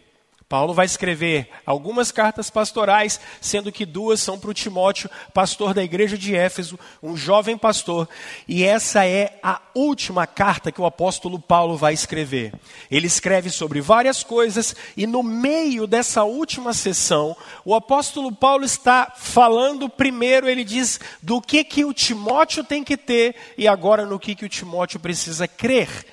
Paulo 0.48 0.72
vai 0.72 0.86
escrever 0.86 1.50
algumas 1.66 2.10
cartas 2.10 2.48
pastorais, 2.48 3.20
sendo 3.38 3.70
que 3.70 3.84
duas 3.84 4.18
são 4.18 4.38
para 4.38 4.48
o 4.48 4.54
Timóteo, 4.54 5.10
pastor 5.34 5.74
da 5.74 5.84
igreja 5.84 6.16
de 6.16 6.34
Éfeso, 6.34 6.78
um 7.02 7.14
jovem 7.14 7.58
pastor, 7.58 8.08
e 8.48 8.64
essa 8.64 9.06
é 9.06 9.38
a 9.42 9.60
última 9.74 10.26
carta 10.26 10.72
que 10.72 10.80
o 10.80 10.86
apóstolo 10.86 11.38
Paulo 11.38 11.76
vai 11.76 11.92
escrever. 11.92 12.54
Ele 12.90 13.06
escreve 13.06 13.50
sobre 13.50 13.82
várias 13.82 14.24
coisas, 14.24 14.74
e 14.96 15.06
no 15.06 15.22
meio 15.22 15.86
dessa 15.86 16.24
última 16.24 16.72
sessão, 16.72 17.36
o 17.62 17.74
apóstolo 17.74 18.34
Paulo 18.34 18.64
está 18.64 19.12
falando 19.14 19.86
primeiro, 19.86 20.48
ele 20.48 20.64
diz 20.64 20.98
do 21.22 21.42
que, 21.42 21.62
que 21.62 21.84
o 21.84 21.92
Timóteo 21.92 22.64
tem 22.64 22.82
que 22.82 22.96
ter, 22.96 23.36
e 23.58 23.68
agora 23.68 24.06
no 24.06 24.18
que, 24.18 24.34
que 24.34 24.46
o 24.46 24.48
Timóteo 24.48 24.98
precisa 24.98 25.46
crer. 25.46 26.06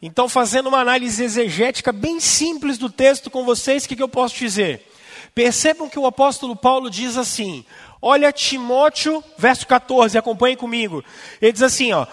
Então, 0.00 0.28
fazendo 0.28 0.68
uma 0.68 0.80
análise 0.80 1.22
exegética 1.22 1.92
bem 1.92 2.20
simples 2.20 2.76
do 2.76 2.90
texto 2.90 3.30
com 3.30 3.44
vocês, 3.44 3.84
o 3.84 3.88
que, 3.88 3.96
que 3.96 4.02
eu 4.02 4.08
posso 4.08 4.36
dizer? 4.36 4.86
Percebam 5.34 5.88
que 5.88 5.98
o 5.98 6.06
apóstolo 6.06 6.54
Paulo 6.54 6.90
diz 6.90 7.16
assim: 7.16 7.64
olha 8.00 8.32
Timóteo, 8.32 9.24
verso 9.38 9.66
14, 9.66 10.16
acompanhe 10.18 10.56
comigo. 10.56 11.02
Ele 11.40 11.52
diz 11.52 11.62
assim: 11.62 11.92
ó, 11.92 12.06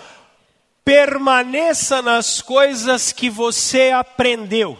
permaneça 0.84 2.02
nas 2.02 2.42
coisas 2.42 3.12
que 3.12 3.30
você 3.30 3.92
aprendeu. 3.92 4.78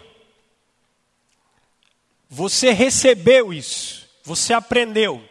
Você 2.30 2.72
recebeu 2.72 3.54
isso, 3.54 4.08
você 4.24 4.54
aprendeu. 4.54 5.22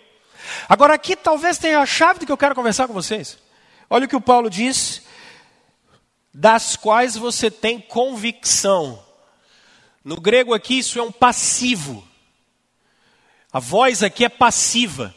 Agora, 0.69 0.95
aqui 0.95 1.17
talvez 1.17 1.59
tenha 1.59 1.81
a 1.81 1.87
chave 1.87 2.21
do 2.21 2.27
que 2.27 2.33
eu 2.33 2.37
quero 2.37 2.55
conversar 2.55 2.87
com 2.87 2.93
vocês. 2.93 3.39
Olha 3.89 4.07
o 4.07 4.09
que 4.09 4.17
o 4.17 4.21
Paulo 4.21 4.49
diz 4.49 5.03
das 6.33 6.77
quais 6.77 7.17
você 7.17 7.51
tem 7.51 7.79
convicção. 7.81 9.03
No 10.05 10.21
grego 10.21 10.55
aqui 10.55 10.79
isso 10.79 10.99
é 10.99 11.03
um 11.03 11.13
passivo. 11.13 12.07
A 13.53 13.61
voz 13.61 14.03
aqui 14.03 14.25
é 14.25 14.29
passiva. 14.29 15.15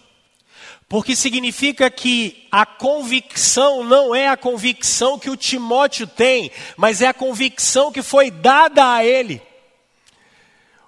Porque 0.87 1.15
significa 1.15 1.89
que 1.89 2.47
a 2.51 2.65
convicção 2.65 3.83
não 3.83 4.13
é 4.13 4.27
a 4.27 4.37
convicção 4.37 5.17
que 5.17 5.29
o 5.29 5.37
Timóteo 5.37 6.05
tem, 6.05 6.51
mas 6.77 7.01
é 7.01 7.07
a 7.07 7.13
convicção 7.13 7.91
que 7.91 8.03
foi 8.03 8.29
dada 8.29 8.93
a 8.93 9.03
ele. 9.03 9.41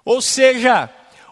Ou 0.04 0.22
seja, 0.22 0.88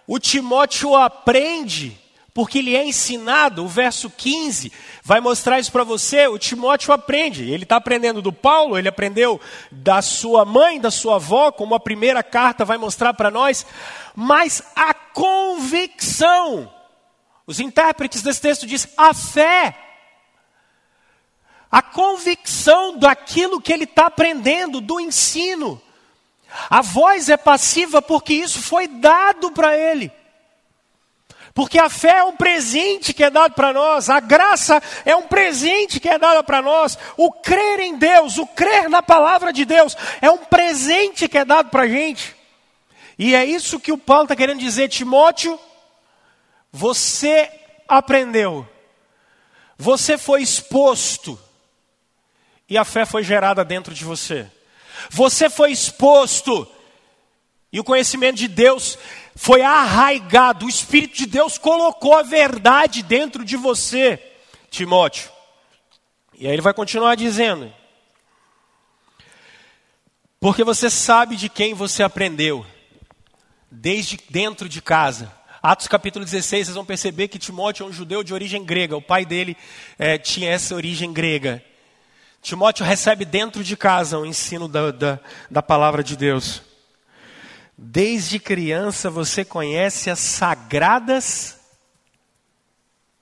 o 0.06 0.18
Timóteo 0.18 0.96
aprende 0.96 1.96
porque 2.34 2.58
ele 2.58 2.76
é 2.76 2.84
ensinado, 2.84 3.64
o 3.64 3.68
verso 3.68 4.10
15 4.10 4.70
vai 5.06 5.20
mostrar 5.20 5.60
isso 5.60 5.70
para 5.70 5.84
você. 5.84 6.26
O 6.26 6.36
Timóteo 6.36 6.92
aprende, 6.92 7.48
ele 7.48 7.62
está 7.62 7.76
aprendendo 7.76 8.20
do 8.20 8.32
Paulo, 8.32 8.76
ele 8.76 8.88
aprendeu 8.88 9.40
da 9.70 10.02
sua 10.02 10.44
mãe, 10.44 10.80
da 10.80 10.90
sua 10.90 11.14
avó, 11.14 11.52
como 11.52 11.76
a 11.76 11.80
primeira 11.80 12.24
carta 12.24 12.64
vai 12.64 12.76
mostrar 12.76 13.14
para 13.14 13.30
nós, 13.30 13.64
mas 14.16 14.64
a 14.74 14.92
convicção, 14.92 16.68
os 17.46 17.60
intérpretes 17.60 18.20
desse 18.20 18.40
texto 18.40 18.66
diz 18.66 18.88
a 18.96 19.14
fé, 19.14 19.78
a 21.70 21.80
convicção 21.80 22.98
daquilo 22.98 23.60
que 23.60 23.72
ele 23.72 23.84
está 23.84 24.06
aprendendo, 24.06 24.80
do 24.80 24.98
ensino. 24.98 25.80
A 26.68 26.82
voz 26.82 27.28
é 27.28 27.36
passiva 27.36 28.02
porque 28.02 28.34
isso 28.34 28.60
foi 28.60 28.88
dado 28.88 29.52
para 29.52 29.78
ele. 29.78 30.10
Porque 31.56 31.78
a 31.78 31.88
fé 31.88 32.18
é 32.18 32.24
um 32.24 32.36
presente 32.36 33.14
que 33.14 33.24
é 33.24 33.30
dado 33.30 33.54
para 33.54 33.72
nós, 33.72 34.10
a 34.10 34.20
graça 34.20 34.78
é 35.06 35.16
um 35.16 35.22
presente 35.22 35.98
que 35.98 36.06
é 36.06 36.18
dado 36.18 36.44
para 36.44 36.60
nós, 36.60 36.98
o 37.16 37.32
crer 37.32 37.80
em 37.80 37.96
Deus, 37.96 38.36
o 38.36 38.46
crer 38.46 38.90
na 38.90 39.02
palavra 39.02 39.54
de 39.54 39.64
Deus, 39.64 39.96
é 40.20 40.30
um 40.30 40.36
presente 40.36 41.26
que 41.26 41.38
é 41.38 41.46
dado 41.46 41.70
para 41.70 41.84
a 41.84 41.88
gente. 41.88 42.36
E 43.18 43.34
é 43.34 43.42
isso 43.42 43.80
que 43.80 43.90
o 43.90 43.96
Paulo 43.96 44.24
está 44.24 44.36
querendo 44.36 44.60
dizer, 44.60 44.90
Timóteo, 44.90 45.58
você 46.70 47.50
aprendeu, 47.88 48.68
você 49.78 50.18
foi 50.18 50.42
exposto, 50.42 51.40
e 52.68 52.76
a 52.76 52.84
fé 52.84 53.06
foi 53.06 53.22
gerada 53.22 53.64
dentro 53.64 53.94
de 53.94 54.04
você. 54.04 54.46
Você 55.08 55.48
foi 55.48 55.72
exposto, 55.72 56.70
e 57.72 57.80
o 57.80 57.84
conhecimento 57.84 58.36
de 58.36 58.46
Deus 58.46 58.98
foi 59.38 59.60
arraigado, 59.60 60.64
o 60.64 60.68
Espírito 60.68 61.18
de 61.18 61.26
Deus 61.26 61.58
colocou 61.58 62.16
a 62.16 62.22
verdade 62.22 63.02
dentro 63.02 63.44
de 63.44 63.54
você, 63.54 64.18
Timóteo. 64.70 65.30
E 66.38 66.46
aí 66.46 66.54
ele 66.54 66.62
vai 66.62 66.72
continuar 66.72 67.16
dizendo: 67.16 67.70
Porque 70.40 70.64
você 70.64 70.88
sabe 70.88 71.36
de 71.36 71.50
quem 71.50 71.74
você 71.74 72.02
aprendeu, 72.02 72.64
desde 73.70 74.18
dentro 74.30 74.70
de 74.70 74.80
casa. 74.80 75.30
Atos 75.62 75.86
capítulo 75.86 76.24
16, 76.24 76.66
vocês 76.66 76.74
vão 76.74 76.84
perceber 76.84 77.28
que 77.28 77.38
Timóteo 77.38 77.84
é 77.84 77.88
um 77.88 77.92
judeu 77.92 78.24
de 78.24 78.32
origem 78.32 78.64
grega, 78.64 78.96
o 78.96 79.02
pai 79.02 79.26
dele 79.26 79.54
é, 79.98 80.16
tinha 80.16 80.50
essa 80.50 80.74
origem 80.74 81.12
grega. 81.12 81.62
Timóteo 82.40 82.86
recebe 82.86 83.26
dentro 83.26 83.62
de 83.62 83.76
casa 83.76 84.18
o 84.18 84.24
ensino 84.24 84.66
da, 84.66 84.90
da, 84.90 85.20
da 85.50 85.62
palavra 85.62 86.02
de 86.02 86.16
Deus. 86.16 86.62
Desde 87.78 88.38
criança 88.38 89.10
você 89.10 89.44
conhece 89.44 90.08
as 90.08 90.18
sagradas 90.18 91.60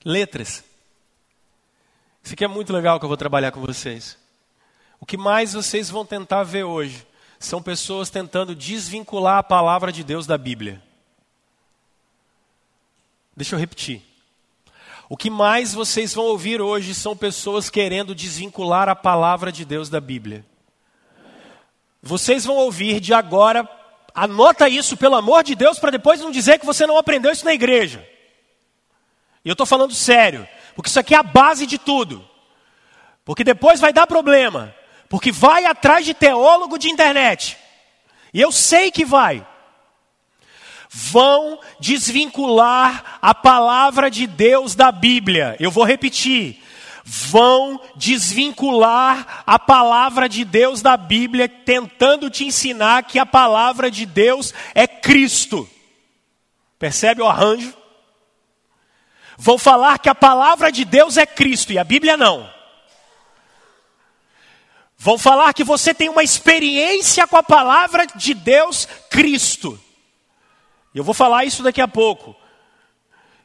letras. 0.04 0.62
Isso 2.22 2.34
aqui 2.34 2.44
é 2.44 2.48
muito 2.48 2.72
legal 2.72 2.98
que 2.98 3.04
eu 3.04 3.08
vou 3.08 3.16
trabalhar 3.16 3.50
com 3.50 3.60
vocês. 3.60 4.16
O 5.00 5.06
que 5.06 5.16
mais 5.16 5.54
vocês 5.54 5.90
vão 5.90 6.06
tentar 6.06 6.44
ver 6.44 6.64
hoje 6.64 7.04
são 7.38 7.60
pessoas 7.60 8.10
tentando 8.10 8.54
desvincular 8.54 9.38
a 9.38 9.42
palavra 9.42 9.90
de 9.90 10.04
Deus 10.04 10.26
da 10.26 10.38
Bíblia. 10.38 10.80
Deixa 13.36 13.54
eu 13.54 13.58
repetir. 13.58 14.02
O 15.08 15.16
que 15.16 15.28
mais 15.28 15.74
vocês 15.74 16.14
vão 16.14 16.24
ouvir 16.26 16.60
hoje 16.62 16.94
são 16.94 17.16
pessoas 17.16 17.68
querendo 17.68 18.14
desvincular 18.14 18.88
a 18.88 18.96
palavra 18.96 19.50
de 19.52 19.64
Deus 19.64 19.90
da 19.90 20.00
Bíblia. 20.00 20.44
Vocês 22.00 22.44
vão 22.44 22.56
ouvir 22.56 23.00
de 23.00 23.12
agora 23.12 23.68
Anota 24.14 24.68
isso, 24.68 24.96
pelo 24.96 25.16
amor 25.16 25.42
de 25.42 25.56
Deus, 25.56 25.78
para 25.78 25.90
depois 25.90 26.20
não 26.20 26.30
dizer 26.30 26.60
que 26.60 26.66
você 26.66 26.86
não 26.86 26.96
aprendeu 26.96 27.32
isso 27.32 27.44
na 27.44 27.52
igreja. 27.52 28.06
E 29.44 29.48
eu 29.48 29.52
estou 29.52 29.66
falando 29.66 29.92
sério, 29.92 30.48
porque 30.74 30.88
isso 30.88 31.00
aqui 31.00 31.14
é 31.14 31.18
a 31.18 31.22
base 31.22 31.66
de 31.66 31.78
tudo. 31.78 32.24
Porque 33.24 33.42
depois 33.42 33.80
vai 33.80 33.92
dar 33.92 34.06
problema. 34.06 34.74
Porque 35.08 35.32
vai 35.32 35.64
atrás 35.64 36.04
de 36.04 36.14
teólogo 36.14 36.78
de 36.78 36.88
internet. 36.88 37.56
E 38.32 38.40
eu 38.40 38.52
sei 38.52 38.90
que 38.90 39.04
vai. 39.04 39.46
Vão 40.88 41.58
desvincular 41.80 43.18
a 43.20 43.34
palavra 43.34 44.10
de 44.10 44.26
Deus 44.26 44.74
da 44.74 44.92
Bíblia. 44.92 45.56
Eu 45.58 45.70
vou 45.70 45.84
repetir 45.84 46.62
vão 47.04 47.78
desvincular 47.94 49.44
a 49.46 49.58
palavra 49.58 50.26
de 50.26 50.42
Deus 50.42 50.80
da 50.80 50.96
Bíblia, 50.96 51.46
tentando 51.46 52.30
te 52.30 52.44
ensinar 52.44 53.02
que 53.04 53.18
a 53.18 53.26
palavra 53.26 53.90
de 53.90 54.06
Deus 54.06 54.54
é 54.74 54.86
Cristo. 54.86 55.68
Percebe 56.78 57.20
o 57.20 57.28
arranjo? 57.28 57.74
Vão 59.36 59.58
falar 59.58 59.98
que 59.98 60.08
a 60.08 60.14
palavra 60.14 60.72
de 60.72 60.84
Deus 60.84 61.18
é 61.18 61.26
Cristo 61.26 61.72
e 61.72 61.78
a 61.78 61.84
Bíblia 61.84 62.16
não. 62.16 62.50
Vão 64.96 65.18
falar 65.18 65.52
que 65.52 65.64
você 65.64 65.92
tem 65.92 66.08
uma 66.08 66.22
experiência 66.22 67.26
com 67.26 67.36
a 67.36 67.42
palavra 67.42 68.06
de 68.06 68.32
Deus, 68.32 68.88
Cristo. 69.10 69.78
Eu 70.94 71.04
vou 71.04 71.12
falar 71.12 71.44
isso 71.44 71.62
daqui 71.62 71.80
a 71.82 71.88
pouco. 71.88 72.34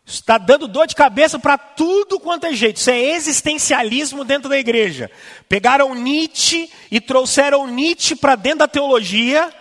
Está 0.10 0.40
dando 0.40 0.68
dor 0.68 0.88
de 0.88 0.96
cabeça 0.96 1.38
para 1.38 1.56
tudo 1.56 2.20
quanto 2.20 2.48
é 2.48 2.54
jeito. 2.54 2.78
Isso 2.78 2.90
é 2.90 3.00
existencialismo 3.00 4.26
dentro 4.26 4.50
da 4.50 4.58
igreja. 4.58 5.12
Pegaram 5.48 5.94
Nietzsche 5.94 6.68
e 6.90 7.00
trouxeram 7.00 7.68
Nietzsche 7.68 8.16
para 8.16 8.36
dentro 8.36 8.60
da 8.60 8.68
teologia 8.68 9.54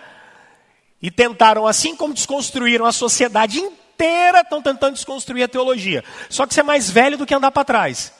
e 0.99 1.11
tentaram, 1.11 1.67
assim 1.67 1.95
como 1.95 2.15
desconstruíram 2.15 2.83
a 2.83 2.91
sociedade 2.91 3.59
inteira, 3.59 4.41
estão 4.41 4.59
tentando 4.59 4.95
desconstruir 4.95 5.43
a 5.43 5.47
teologia. 5.47 6.03
Só 6.31 6.47
que 6.47 6.53
isso 6.53 6.61
é 6.61 6.63
mais 6.63 6.89
velho 6.89 7.15
do 7.15 7.27
que 7.27 7.35
andar 7.35 7.51
para 7.51 7.63
trás. 7.63 8.11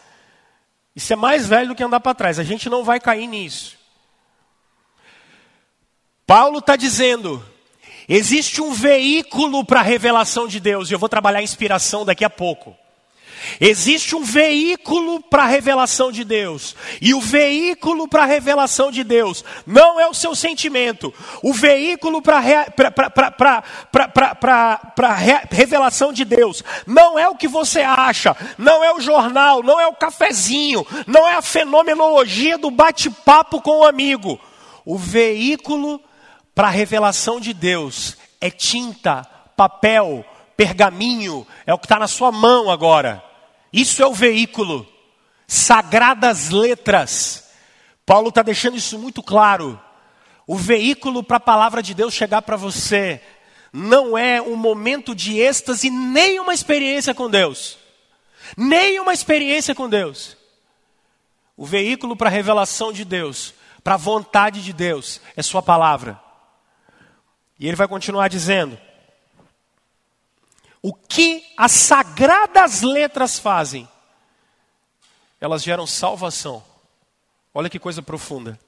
Isso 0.95 1.11
é 1.11 1.15
mais 1.15 1.47
velho 1.47 1.69
do 1.69 1.75
que 1.75 1.83
andar 1.83 1.99
para 1.99 2.13
trás. 2.13 2.37
A 2.37 2.43
gente 2.43 2.69
não 2.69 2.83
vai 2.83 2.99
cair 2.99 3.25
nisso. 3.25 3.75
Paulo 6.27 6.59
está 6.59 6.75
dizendo 6.75 7.43
Existe 8.09 8.59
um 8.59 8.73
veículo 8.73 9.63
para 9.63 9.81
a 9.81 9.83
revelação 9.83 10.47
de 10.47 10.59
Deus, 10.59 10.89
e 10.89 10.93
eu 10.93 10.99
vou 10.99 11.07
trabalhar 11.07 11.39
a 11.39 11.43
inspiração 11.43 12.03
daqui 12.03 12.25
a 12.25 12.29
pouco. 12.29 12.75
Existe 13.61 14.15
um 14.15 14.23
veículo 14.23 15.21
para 15.21 15.43
a 15.43 15.47
revelação 15.47 16.11
de 16.11 16.23
Deus. 16.23 16.75
E 17.01 17.13
o 17.13 17.21
veículo 17.21 18.07
para 18.07 18.23
a 18.23 18.25
revelação 18.25 18.91
de 18.91 19.03
Deus 19.03 19.45
não 19.65 19.99
é 19.99 20.07
o 20.07 20.13
seu 20.13 20.35
sentimento. 20.35 21.13
O 21.41 21.53
veículo 21.53 22.21
para 22.21 22.37
a 22.37 22.41
revelação 25.49 26.11
de 26.11 26.25
Deus 26.25 26.63
não 26.85 27.17
é 27.17 27.29
o 27.29 27.35
que 27.35 27.47
você 27.47 27.81
acha, 27.81 28.35
não 28.57 28.83
é 28.83 28.93
o 28.93 28.99
jornal, 28.99 29.63
não 29.63 29.79
é 29.79 29.87
o 29.87 29.95
cafezinho, 29.95 30.85
não 31.07 31.27
é 31.27 31.35
a 31.35 31.41
fenomenologia 31.41 32.57
do 32.57 32.71
bate-papo 32.71 33.61
com 33.61 33.79
o 33.79 33.85
amigo. 33.85 34.39
O 34.83 34.97
veículo 34.97 36.01
para 36.59 36.67
a 36.67 36.71
revelação 36.71 37.39
de 37.39 37.53
Deus 37.53 38.17
é 38.41 38.51
tinta, 38.51 39.23
papel, 39.55 40.25
pergaminho, 40.57 41.47
é 41.65 41.73
o 41.73 41.79
que 41.79 41.85
está 41.85 41.97
na 41.97 42.05
sua 42.05 42.33
mão 42.33 42.69
agora. 42.69 43.23
Isso 43.71 44.03
é 44.03 44.05
o 44.05 44.13
veículo. 44.13 44.85
Sagradas 45.47 46.49
letras. 46.49 47.49
Paulo 48.05 48.27
está 48.27 48.41
deixando 48.41 48.75
isso 48.75 48.99
muito 48.99 49.23
claro. 49.23 49.81
O 50.45 50.57
veículo 50.57 51.23
para 51.23 51.37
a 51.37 51.39
palavra 51.39 51.81
de 51.81 51.93
Deus 51.93 52.13
chegar 52.13 52.41
para 52.41 52.57
você 52.57 53.21
não 53.71 54.17
é 54.17 54.41
um 54.41 54.57
momento 54.57 55.15
de 55.15 55.39
êxtase, 55.39 55.89
nem 55.89 56.41
uma 56.41 56.53
experiência 56.53 57.13
com 57.13 57.29
Deus. 57.29 57.77
Nem 58.57 58.99
uma 58.99 59.13
experiência 59.13 59.73
com 59.73 59.87
Deus. 59.87 60.35
O 61.55 61.65
veículo 61.65 62.17
para 62.17 62.27
a 62.27 62.33
revelação 62.33 62.91
de 62.91 63.05
Deus, 63.05 63.53
para 63.81 63.93
a 63.93 63.97
vontade 63.97 64.61
de 64.61 64.73
Deus, 64.73 65.21
é 65.37 65.41
Sua 65.41 65.61
palavra. 65.61 66.27
E 67.59 67.67
ele 67.67 67.75
vai 67.75 67.87
continuar 67.87 68.29
dizendo: 68.29 68.79
o 70.81 70.93
que 70.93 71.45
as 71.57 71.71
sagradas 71.71 72.81
letras 72.81 73.37
fazem? 73.37 73.87
Elas 75.41 75.61
geram 75.61 75.85
salvação. 75.85 76.63
Olha 77.53 77.69
que 77.69 77.79
coisa 77.79 78.01
profunda. 78.01 78.59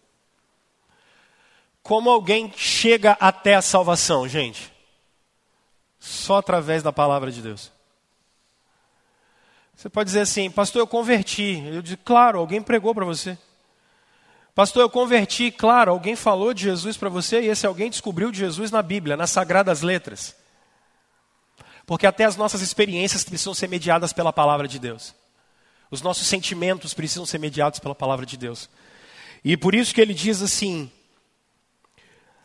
Como 1.81 2.09
alguém 2.09 2.53
chega 2.55 3.17
até 3.19 3.55
a 3.55 3.61
salvação, 3.61 4.27
gente? 4.27 4.71
Só 5.99 6.37
através 6.37 6.83
da 6.83 6.91
palavra 6.91 7.31
de 7.31 7.41
Deus. 7.41 7.71
Você 9.75 9.89
pode 9.89 10.07
dizer 10.07 10.21
assim, 10.21 10.49
pastor, 10.51 10.81
eu 10.81 10.87
converti. 10.87 11.63
Eu 11.65 11.81
digo, 11.81 12.01
claro, 12.03 12.39
alguém 12.39 12.61
pregou 12.61 12.93
para 12.93 13.05
você. 13.05 13.37
Pastor, 14.53 14.81
eu 14.81 14.89
converti, 14.89 15.49
claro, 15.49 15.91
alguém 15.91 16.15
falou 16.15 16.53
de 16.53 16.63
Jesus 16.63 16.97
para 16.97 17.09
você 17.09 17.41
e 17.41 17.47
esse 17.47 17.65
alguém 17.65 17.89
descobriu 17.89 18.31
de 18.31 18.39
Jesus 18.39 18.69
na 18.69 18.81
Bíblia, 18.81 19.15
nas 19.15 19.29
sagradas 19.29 19.81
letras. 19.81 20.35
Porque 21.85 22.05
até 22.05 22.25
as 22.25 22.35
nossas 22.35 22.61
experiências 22.61 23.23
precisam 23.23 23.53
ser 23.53 23.67
mediadas 23.67 24.11
pela 24.11 24.33
palavra 24.33 24.67
de 24.67 24.77
Deus. 24.77 25.15
Os 25.89 26.01
nossos 26.01 26.27
sentimentos 26.27 26.93
precisam 26.93 27.25
ser 27.25 27.37
mediados 27.37 27.79
pela 27.79 27.95
palavra 27.95 28.25
de 28.25 28.37
Deus. 28.37 28.69
E 29.43 29.57
por 29.57 29.73
isso 29.73 29.93
que 29.93 30.01
ele 30.01 30.13
diz 30.13 30.41
assim: 30.41 30.91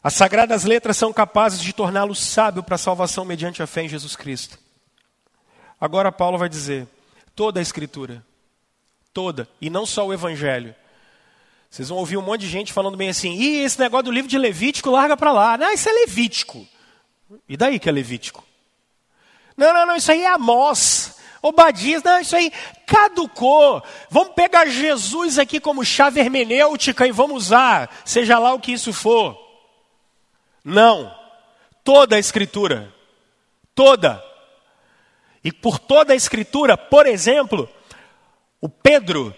as 0.02 0.14
sagradas 0.14 0.64
letras 0.64 0.96
são 0.96 1.12
capazes 1.12 1.60
de 1.60 1.72
torná-lo 1.72 2.14
sábio 2.14 2.62
para 2.62 2.76
a 2.76 2.78
salvação 2.78 3.24
mediante 3.24 3.62
a 3.62 3.66
fé 3.66 3.82
em 3.82 3.88
Jesus 3.88 4.14
Cristo. 4.14 4.58
Agora 5.80 6.12
Paulo 6.12 6.38
vai 6.38 6.48
dizer: 6.48 6.86
toda 7.34 7.60
a 7.60 7.62
Escritura, 7.62 8.24
toda, 9.12 9.48
e 9.60 9.68
não 9.68 9.84
só 9.84 10.06
o 10.06 10.12
Evangelho. 10.12 10.74
Vocês 11.70 11.88
vão 11.88 11.98
ouvir 11.98 12.16
um 12.16 12.22
monte 12.22 12.42
de 12.42 12.48
gente 12.48 12.72
falando 12.72 12.96
bem 12.96 13.08
assim: 13.08 13.32
e 13.32 13.62
esse 13.62 13.78
negócio 13.78 14.04
do 14.04 14.12
livro 14.12 14.30
de 14.30 14.38
Levítico 14.38 14.90
larga 14.90 15.16
para 15.16 15.32
lá. 15.32 15.58
Não, 15.58 15.72
isso 15.72 15.88
é 15.88 15.92
Levítico. 15.92 16.66
E 17.48 17.56
daí 17.56 17.78
que 17.78 17.88
é 17.88 17.92
Levítico? 17.92 18.44
Não, 19.56 19.72
não, 19.72 19.86
não, 19.86 19.96
isso 19.96 20.12
aí 20.12 20.22
é 20.22 20.28
Amós. 20.28 21.16
Obadias, 21.42 22.02
não, 22.02 22.20
isso 22.20 22.34
aí 22.34 22.52
caducou. 22.86 23.82
Vamos 24.10 24.34
pegar 24.34 24.66
Jesus 24.66 25.38
aqui 25.38 25.60
como 25.60 25.84
chave 25.84 26.20
hermenêutica 26.20 27.06
e 27.06 27.12
vamos 27.12 27.46
usar, 27.46 27.90
seja 28.04 28.38
lá 28.38 28.52
o 28.52 28.60
que 28.60 28.72
isso 28.72 28.92
for. 28.92 29.36
Não. 30.64 31.14
Toda 31.84 32.16
a 32.16 32.18
Escritura. 32.18 32.92
Toda. 33.74 34.22
E 35.44 35.52
por 35.52 35.78
toda 35.78 36.12
a 36.12 36.16
Escritura, 36.16 36.76
por 36.76 37.06
exemplo, 37.06 37.68
o 38.60 38.68
Pedro, 38.68 39.32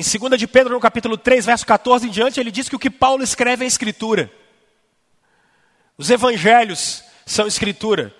em 0.00 0.18
2 0.18 0.38
de 0.38 0.46
Pedro, 0.46 0.72
no 0.72 0.80
capítulo 0.80 1.18
3, 1.18 1.44
verso 1.44 1.66
14 1.66 2.06
em 2.06 2.10
diante, 2.10 2.40
ele 2.40 2.50
diz 2.50 2.68
que 2.68 2.76
o 2.76 2.78
que 2.78 2.88
Paulo 2.88 3.22
escreve 3.22 3.64
é 3.64 3.68
Escritura. 3.68 4.32
Os 5.98 6.08
evangelhos 6.08 7.04
são 7.26 7.46
Escritura. 7.46 8.14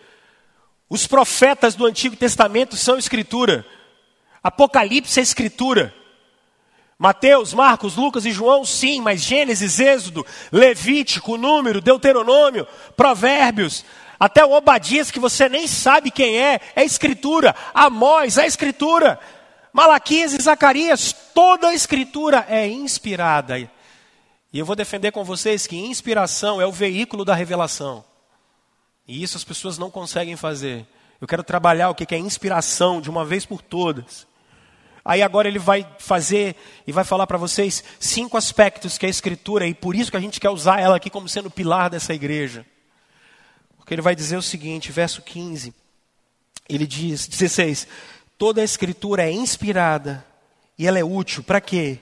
Os 0.88 1.06
profetas 1.06 1.74
do 1.74 1.86
Antigo 1.86 2.14
Testamento 2.16 2.76
são 2.76 2.98
Escritura. 2.98 3.64
Apocalipse 4.42 5.18
é 5.18 5.22
Escritura. 5.22 5.94
Mateus, 6.98 7.54
Marcos, 7.54 7.96
Lucas 7.96 8.26
e 8.26 8.30
João, 8.30 8.62
sim, 8.62 9.00
mas 9.00 9.22
Gênesis, 9.22 9.80
Êxodo, 9.80 10.26
Levítico, 10.52 11.38
Número, 11.38 11.80
Deuteronômio, 11.80 12.68
Provérbios, 12.94 13.86
até 14.18 14.44
o 14.44 14.52
Obadias, 14.52 15.10
que 15.10 15.18
você 15.18 15.48
nem 15.48 15.66
sabe 15.66 16.10
quem 16.10 16.38
é, 16.38 16.60
é 16.76 16.84
Escritura. 16.84 17.56
Amós 17.72 18.36
é 18.36 18.44
Escritura. 18.44 19.18
Malaquias 19.72 20.32
e 20.32 20.42
Zacarias, 20.42 21.12
toda 21.34 21.68
a 21.68 21.74
Escritura 21.74 22.44
é 22.48 22.66
inspirada. 22.66 23.58
E 23.58 24.58
eu 24.58 24.66
vou 24.66 24.74
defender 24.74 25.12
com 25.12 25.24
vocês 25.24 25.66
que 25.66 25.76
inspiração 25.76 26.60
é 26.60 26.66
o 26.66 26.72
veículo 26.72 27.24
da 27.24 27.34
revelação. 27.34 28.04
E 29.06 29.22
isso 29.22 29.36
as 29.36 29.44
pessoas 29.44 29.78
não 29.78 29.90
conseguem 29.90 30.36
fazer. 30.36 30.86
Eu 31.20 31.28
quero 31.28 31.44
trabalhar 31.44 31.90
o 31.90 31.94
que 31.94 32.14
é 32.14 32.18
inspiração 32.18 33.00
de 33.00 33.10
uma 33.10 33.24
vez 33.24 33.44
por 33.44 33.62
todas. 33.62 34.26
Aí 35.04 35.22
agora 35.22 35.48
ele 35.48 35.58
vai 35.58 35.86
fazer 35.98 36.56
e 36.86 36.92
vai 36.92 37.04
falar 37.04 37.26
para 37.26 37.38
vocês 37.38 37.82
cinco 37.98 38.36
aspectos 38.36 38.98
que 38.98 39.06
a 39.06 39.08
Escritura, 39.08 39.66
e 39.66 39.74
por 39.74 39.94
isso 39.94 40.10
que 40.10 40.16
a 40.16 40.20
gente 40.20 40.40
quer 40.40 40.50
usar 40.50 40.80
ela 40.80 40.96
aqui 40.96 41.08
como 41.08 41.28
sendo 41.28 41.50
pilar 41.50 41.88
dessa 41.88 42.12
igreja. 42.12 42.66
Porque 43.76 43.94
ele 43.94 44.02
vai 44.02 44.14
dizer 44.14 44.36
o 44.36 44.42
seguinte, 44.42 44.92
verso 44.92 45.22
15. 45.22 45.74
Ele 46.68 46.86
diz, 46.86 47.26
16: 47.26 47.88
toda 48.40 48.62
a 48.62 48.64
Escritura 48.64 49.24
é 49.24 49.30
inspirada 49.30 50.24
e 50.78 50.86
ela 50.86 50.98
é 50.98 51.04
útil 51.04 51.42
para 51.42 51.60
quê? 51.60 51.98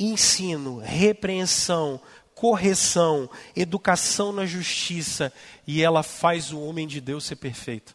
Ensino, 0.00 0.78
repreensão, 0.78 2.00
correção, 2.34 3.28
educação 3.54 4.32
na 4.32 4.46
justiça, 4.46 5.30
e 5.66 5.82
ela 5.82 6.02
faz 6.02 6.50
o 6.50 6.58
homem 6.58 6.88
de 6.88 6.98
Deus 6.98 7.26
ser 7.26 7.36
perfeito. 7.36 7.94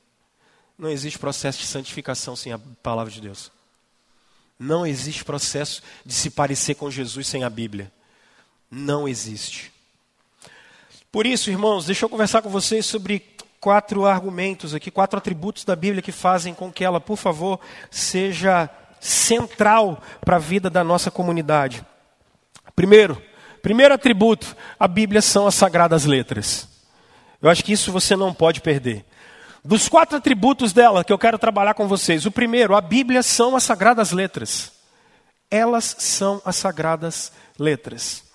Não 0.78 0.92
existe 0.92 1.18
processo 1.18 1.58
de 1.58 1.66
santificação 1.66 2.36
sem 2.36 2.54
a 2.54 2.60
palavra 2.60 3.12
de 3.12 3.20
Deus. 3.20 3.52
Não 4.60 4.86
existe 4.86 5.26
processo 5.26 5.82
de 6.06 6.14
se 6.14 6.30
parecer 6.30 6.76
com 6.76 6.92
Jesus 6.92 7.26
sem 7.26 7.44
a 7.44 7.50
Bíblia. 7.50 7.92
Não 8.70 9.08
existe. 9.08 9.72
Por 11.12 11.26
isso, 11.26 11.50
irmãos, 11.50 11.88
deixa 11.88 12.06
eu 12.06 12.10
conversar 12.10 12.44
com 12.44 12.50
vocês 12.50 12.86
sobre 12.86 13.26
quatro 13.60 14.06
argumentos 14.06 14.74
aqui, 14.74 14.92
quatro 14.92 15.18
atributos 15.18 15.64
da 15.64 15.76
Bíblia 15.76 16.02
que 16.02 16.12
fazem 16.12 16.54
com 16.54 16.72
que 16.72 16.84
ela, 16.84 17.00
por 17.00 17.18
favor, 17.18 17.60
seja 17.90 18.70
central 19.00 20.02
para 20.22 20.38
a 20.38 20.40
vida 20.40 20.70
da 20.70 20.84
nossa 20.84 21.12
comunidade. 21.12 21.86
Primeiro, 22.76 23.22
primeiro 23.62 23.94
atributo, 23.94 24.56
a 24.80 24.88
Bíblia 24.88 25.22
são 25.22 25.48
as 25.48 25.56
sagradas 25.56 26.06
letras. 26.06 26.68
Eu 27.42 27.50
acho 27.50 27.64
que 27.64 27.74
isso 27.74 27.92
você 27.92 28.16
não 28.16 28.34
pode 28.34 28.62
perder. 28.62 29.06
Dos 29.64 29.90
quatro 29.90 30.18
atributos 30.18 30.72
dela 30.74 31.04
que 31.04 31.12
eu 31.12 31.18
quero 31.18 31.38
trabalhar 31.38 31.74
com 31.74 31.88
vocês, 31.88 32.26
o 32.26 32.32
primeiro, 32.32 32.76
a 32.76 32.82
Bíblia 32.82 33.22
são 33.22 33.56
as 33.56 33.64
sagradas 33.64 34.12
letras. 34.12 34.72
Elas 35.50 35.96
são 36.00 36.42
as 36.46 36.56
sagradas 36.56 37.32
letras. 37.60 38.27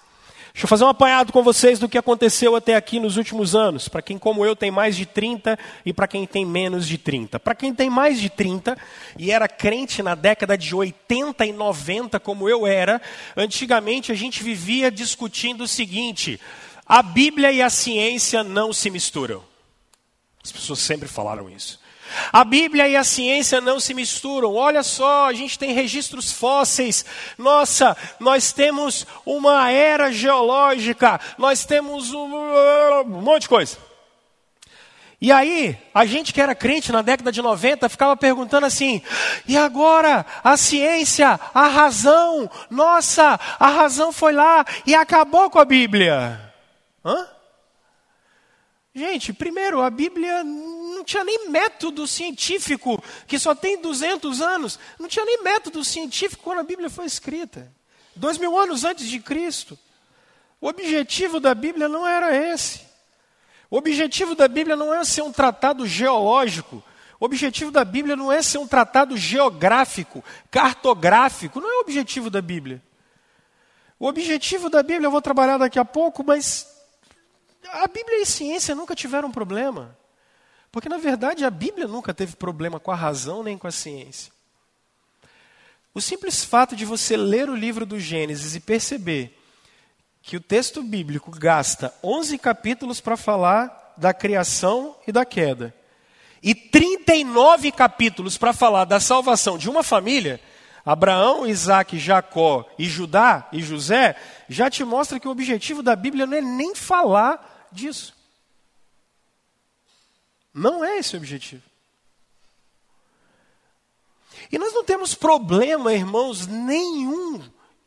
Deixa 0.52 0.66
eu 0.66 0.68
fazer 0.68 0.84
um 0.84 0.88
apanhado 0.88 1.32
com 1.32 1.42
vocês 1.42 1.78
do 1.78 1.88
que 1.88 1.96
aconteceu 1.96 2.54
até 2.54 2.76
aqui 2.76 3.00
nos 3.00 3.16
últimos 3.16 3.54
anos, 3.54 3.88
para 3.88 4.02
quem, 4.02 4.18
como 4.18 4.44
eu, 4.44 4.54
tem 4.54 4.70
mais 4.70 4.94
de 4.94 5.06
30 5.06 5.58
e 5.84 5.94
para 5.94 6.06
quem 6.06 6.26
tem 6.26 6.44
menos 6.44 6.86
de 6.86 6.98
30. 6.98 7.40
Para 7.40 7.54
quem 7.54 7.74
tem 7.74 7.88
mais 7.88 8.20
de 8.20 8.28
30 8.28 8.76
e 9.18 9.30
era 9.30 9.48
crente 9.48 10.02
na 10.02 10.14
década 10.14 10.56
de 10.56 10.74
80 10.74 11.46
e 11.46 11.52
90, 11.52 12.20
como 12.20 12.50
eu 12.50 12.66
era, 12.66 13.00
antigamente 13.34 14.12
a 14.12 14.14
gente 14.14 14.42
vivia 14.42 14.90
discutindo 14.90 15.64
o 15.64 15.68
seguinte: 15.68 16.38
a 16.86 17.02
Bíblia 17.02 17.50
e 17.50 17.62
a 17.62 17.70
ciência 17.70 18.44
não 18.44 18.74
se 18.74 18.90
misturam. 18.90 19.42
As 20.44 20.52
pessoas 20.52 20.80
sempre 20.80 21.08
falaram 21.08 21.48
isso. 21.48 21.80
A 22.32 22.44
Bíblia 22.44 22.88
e 22.88 22.96
a 22.96 23.04
ciência 23.04 23.60
não 23.60 23.80
se 23.80 23.94
misturam. 23.94 24.54
Olha 24.54 24.82
só, 24.82 25.26
a 25.26 25.32
gente 25.32 25.58
tem 25.58 25.72
registros 25.72 26.32
fósseis. 26.32 27.04
Nossa, 27.38 27.96
nós 28.18 28.52
temos 28.52 29.06
uma 29.24 29.70
era 29.70 30.12
geológica. 30.12 31.20
Nós 31.38 31.64
temos 31.64 32.12
um, 32.12 32.26
um 32.26 33.04
monte 33.04 33.42
de 33.42 33.48
coisa. 33.48 33.78
E 35.22 35.30
aí, 35.30 35.78
a 35.94 36.04
gente 36.04 36.32
que 36.32 36.40
era 36.40 36.52
crente 36.52 36.90
na 36.90 37.00
década 37.00 37.30
de 37.30 37.40
90 37.40 37.88
ficava 37.88 38.16
perguntando 38.16 38.66
assim: 38.66 39.00
e 39.46 39.56
agora? 39.56 40.26
A 40.42 40.56
ciência, 40.56 41.38
a 41.54 41.68
razão, 41.68 42.50
nossa, 42.68 43.38
a 43.60 43.68
razão 43.68 44.12
foi 44.12 44.32
lá 44.32 44.64
e 44.84 44.96
acabou 44.96 45.48
com 45.48 45.60
a 45.60 45.64
Bíblia. 45.64 46.52
Hã? 47.04 47.28
Gente, 48.94 49.32
primeiro, 49.32 49.80
a 49.80 49.88
Bíblia 49.88 50.44
não 50.44 51.02
tinha 51.02 51.24
nem 51.24 51.48
método 51.48 52.06
científico, 52.06 53.02
que 53.26 53.38
só 53.38 53.54
tem 53.54 53.80
200 53.80 54.42
anos. 54.42 54.78
Não 54.98 55.08
tinha 55.08 55.24
nem 55.24 55.42
método 55.42 55.82
científico 55.82 56.42
quando 56.42 56.60
a 56.60 56.64
Bíblia 56.64 56.90
foi 56.90 57.06
escrita. 57.06 57.72
Dois 58.14 58.36
mil 58.36 58.56
anos 58.58 58.84
antes 58.84 59.08
de 59.08 59.18
Cristo. 59.18 59.78
O 60.60 60.68
objetivo 60.68 61.40
da 61.40 61.54
Bíblia 61.54 61.88
não 61.88 62.06
era 62.06 62.36
esse. 62.36 62.82
O 63.70 63.78
objetivo 63.78 64.34
da 64.34 64.46
Bíblia 64.46 64.76
não 64.76 64.92
é 64.92 65.02
ser 65.02 65.22
um 65.22 65.32
tratado 65.32 65.86
geológico. 65.86 66.84
O 67.18 67.24
objetivo 67.24 67.70
da 67.70 67.84
Bíblia 67.84 68.14
não 68.14 68.30
é 68.30 68.42
ser 68.42 68.58
um 68.58 68.66
tratado 68.66 69.16
geográfico, 69.16 70.22
cartográfico. 70.50 71.60
Não 71.60 71.70
é 71.70 71.78
o 71.78 71.80
objetivo 71.80 72.28
da 72.28 72.42
Bíblia. 72.42 72.82
O 73.98 74.06
objetivo 74.06 74.68
da 74.68 74.82
Bíblia 74.82 75.06
eu 75.06 75.10
vou 75.10 75.22
trabalhar 75.22 75.56
daqui 75.56 75.78
a 75.78 75.84
pouco, 75.84 76.22
mas 76.22 76.71
a 77.70 77.86
Bíblia 77.86 78.22
e 78.22 78.26
ciência 78.26 78.74
nunca 78.74 78.94
tiveram 78.94 79.30
problema. 79.30 79.96
Porque, 80.70 80.88
na 80.88 80.98
verdade, 80.98 81.44
a 81.44 81.50
Bíblia 81.50 81.86
nunca 81.86 82.14
teve 82.14 82.34
problema 82.34 82.80
com 82.80 82.90
a 82.90 82.96
razão 82.96 83.42
nem 83.42 83.58
com 83.58 83.66
a 83.66 83.72
ciência. 83.72 84.32
O 85.94 86.00
simples 86.00 86.42
fato 86.42 86.74
de 86.74 86.86
você 86.86 87.16
ler 87.16 87.50
o 87.50 87.54
livro 87.54 87.84
do 87.84 88.00
Gênesis 88.00 88.54
e 88.54 88.60
perceber 88.60 89.38
que 90.22 90.36
o 90.36 90.40
texto 90.40 90.82
bíblico 90.82 91.30
gasta 91.30 91.92
11 92.02 92.38
capítulos 92.38 93.00
para 93.00 93.16
falar 93.16 93.94
da 93.96 94.14
criação 94.14 94.96
e 95.06 95.12
da 95.12 95.24
queda, 95.24 95.74
e 96.42 96.54
39 96.54 97.70
capítulos 97.70 98.38
para 98.38 98.52
falar 98.52 98.84
da 98.84 98.98
salvação 98.98 99.58
de 99.58 99.68
uma 99.68 99.82
família, 99.82 100.40
Abraão, 100.84 101.46
Isaac, 101.46 101.98
Jacó 101.98 102.66
e 102.78 102.88
Judá 102.88 103.46
e 103.52 103.62
José, 103.62 104.16
já 104.48 104.70
te 104.70 104.82
mostra 104.84 105.20
que 105.20 105.28
o 105.28 105.30
objetivo 105.30 105.82
da 105.82 105.94
Bíblia 105.94 106.26
não 106.26 106.36
é 106.36 106.40
nem 106.40 106.74
falar 106.74 107.51
disso. 107.72 108.14
Não 110.52 110.84
é 110.84 110.98
esse 110.98 111.16
o 111.16 111.18
objetivo. 111.18 111.62
E 114.50 114.58
nós 114.58 114.72
não 114.72 114.84
temos 114.84 115.14
problema, 115.14 115.92
irmãos, 115.92 116.46
nenhum 116.46 117.42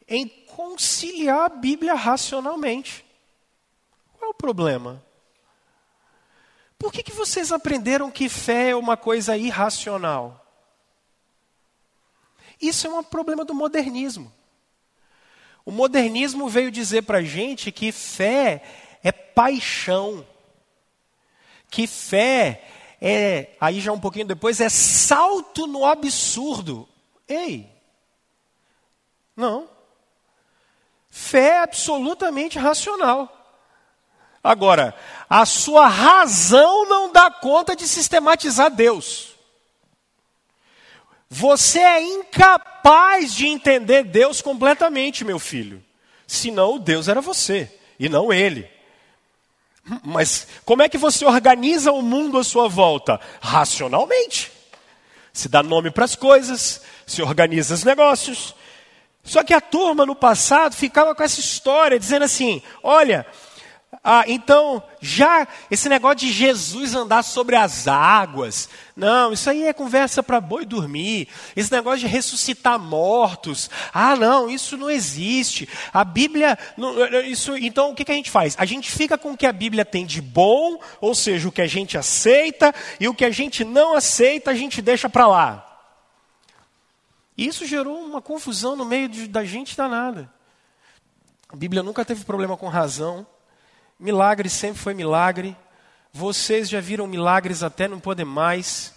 em 0.07 0.27
conciliar 0.27 1.45
a 1.45 1.49
Bíblia 1.49 1.93
racionalmente. 1.93 3.05
Qual 4.13 4.29
é 4.29 4.31
o 4.31 4.33
problema? 4.33 5.03
Por 6.77 6.91
que, 6.91 7.03
que 7.03 7.11
vocês 7.11 7.51
aprenderam 7.51 8.11
que 8.11 8.29
fé 8.29 8.69
é 8.69 8.75
uma 8.75 8.97
coisa 8.97 9.37
irracional? 9.37 10.45
Isso 12.61 12.87
é 12.87 12.89
um 12.89 13.03
problema 13.03 13.43
do 13.43 13.53
modernismo. 13.53 14.31
O 15.65 15.71
modernismo 15.71 16.47
veio 16.47 16.69
dizer 16.69 17.03
para 17.03 17.19
a 17.19 17.23
gente 17.23 17.71
que 17.71 17.91
fé 17.91 18.63
é 19.07 19.11
paixão, 19.11 20.25
que 21.69 21.87
fé 21.87 22.63
é, 23.01 23.49
aí 23.59 23.79
já 23.79 23.91
um 23.91 23.99
pouquinho 23.99 24.25
depois, 24.25 24.59
é 24.59 24.69
salto 24.69 25.67
no 25.67 25.85
absurdo. 25.85 26.87
Ei, 27.27 27.69
não. 29.35 29.69
Fé 31.09 31.49
é 31.49 31.59
absolutamente 31.59 32.57
racional. 32.57 33.31
Agora, 34.43 34.95
a 35.29 35.45
sua 35.45 35.87
razão 35.87 36.87
não 36.87 37.11
dá 37.11 37.29
conta 37.29 37.75
de 37.75 37.87
sistematizar 37.87 38.69
Deus. 38.69 39.35
Você 41.29 41.79
é 41.79 42.01
incapaz 42.01 43.33
de 43.33 43.47
entender 43.47 44.03
Deus 44.03 44.41
completamente, 44.41 45.25
meu 45.25 45.39
filho. 45.39 45.83
Senão 46.27 46.77
Deus 46.77 47.07
era 47.07 47.21
você 47.21 47.71
e 47.99 48.07
não 48.07 48.31
ele. 48.31 48.74
Mas 50.03 50.47
como 50.65 50.81
é 50.81 50.89
que 50.89 50.97
você 50.97 51.25
organiza 51.25 51.91
o 51.91 52.01
mundo 52.01 52.37
à 52.37 52.43
sua 52.43 52.67
volta? 52.67 53.19
Racionalmente. 53.39 54.51
Se 55.31 55.47
dá 55.47 55.61
nome 55.61 55.91
para 55.91 56.05
as 56.05 56.15
coisas, 56.15 56.81
se 57.05 57.21
organiza 57.21 57.73
os 57.73 57.83
negócios. 57.83 58.55
Só 59.23 59.43
que 59.43 59.53
a 59.53 59.61
turma 59.61 60.05
no 60.05 60.15
passado 60.15 60.75
ficava 60.75 61.13
com 61.13 61.23
essa 61.23 61.39
história, 61.39 61.99
dizendo 61.99 62.23
assim: 62.23 62.61
olha, 62.81 63.25
ah, 64.03 64.23
então, 64.27 64.83
já 65.01 65.47
esse 65.69 65.89
negócio 65.89 66.17
de 66.17 66.31
Jesus 66.31 66.93
andar 66.95 67.23
sobre 67.23 67.55
as 67.55 67.87
águas, 67.87 68.69
não, 68.95 69.33
isso 69.33 69.49
aí 69.49 69.65
é 69.65 69.73
conversa 69.73 70.21
para 70.21 70.39
boi 70.39 70.65
dormir. 70.65 71.27
Esse 71.55 71.71
negócio 71.71 71.99
de 71.99 72.07
ressuscitar 72.07 72.79
mortos, 72.79 73.69
ah, 73.93 74.15
não, 74.15 74.49
isso 74.49 74.77
não 74.77 74.89
existe. 74.89 75.67
A 75.93 76.03
Bíblia, 76.03 76.57
isso, 77.25 77.55
então 77.57 77.91
o 77.91 77.95
que, 77.95 78.05
que 78.05 78.11
a 78.11 78.15
gente 78.15 78.31
faz? 78.31 78.55
A 78.57 78.65
gente 78.65 78.91
fica 78.91 79.17
com 79.17 79.33
o 79.33 79.37
que 79.37 79.45
a 79.45 79.53
Bíblia 79.53 79.85
tem 79.85 80.05
de 80.05 80.21
bom, 80.21 80.79
ou 81.01 81.13
seja, 81.13 81.47
o 81.47 81.51
que 81.51 81.61
a 81.61 81.67
gente 81.67 81.97
aceita, 81.97 82.73
e 82.99 83.07
o 83.07 83.13
que 83.13 83.25
a 83.25 83.31
gente 83.31 83.63
não 83.63 83.95
aceita, 83.95 84.51
a 84.51 84.55
gente 84.55 84.81
deixa 84.81 85.09
para 85.09 85.27
lá. 85.27 85.65
E 87.37 87.47
isso 87.47 87.65
gerou 87.65 87.99
uma 87.99 88.21
confusão 88.21 88.75
no 88.75 88.85
meio 88.85 89.09
de, 89.09 89.27
da 89.27 89.43
gente 89.43 89.75
danada. 89.75 90.31
A 91.49 91.55
Bíblia 91.55 91.83
nunca 91.83 92.05
teve 92.05 92.23
problema 92.23 92.55
com 92.57 92.67
razão. 92.67 93.27
Milagre 93.99 94.49
sempre 94.49 94.79
foi 94.79 94.93
milagre. 94.93 95.55
Vocês 96.11 96.69
já 96.69 96.79
viram 96.79 97.07
milagres 97.07 97.63
até 97.63 97.87
não 97.87 97.99
poder 97.99 98.25
mais. 98.25 98.93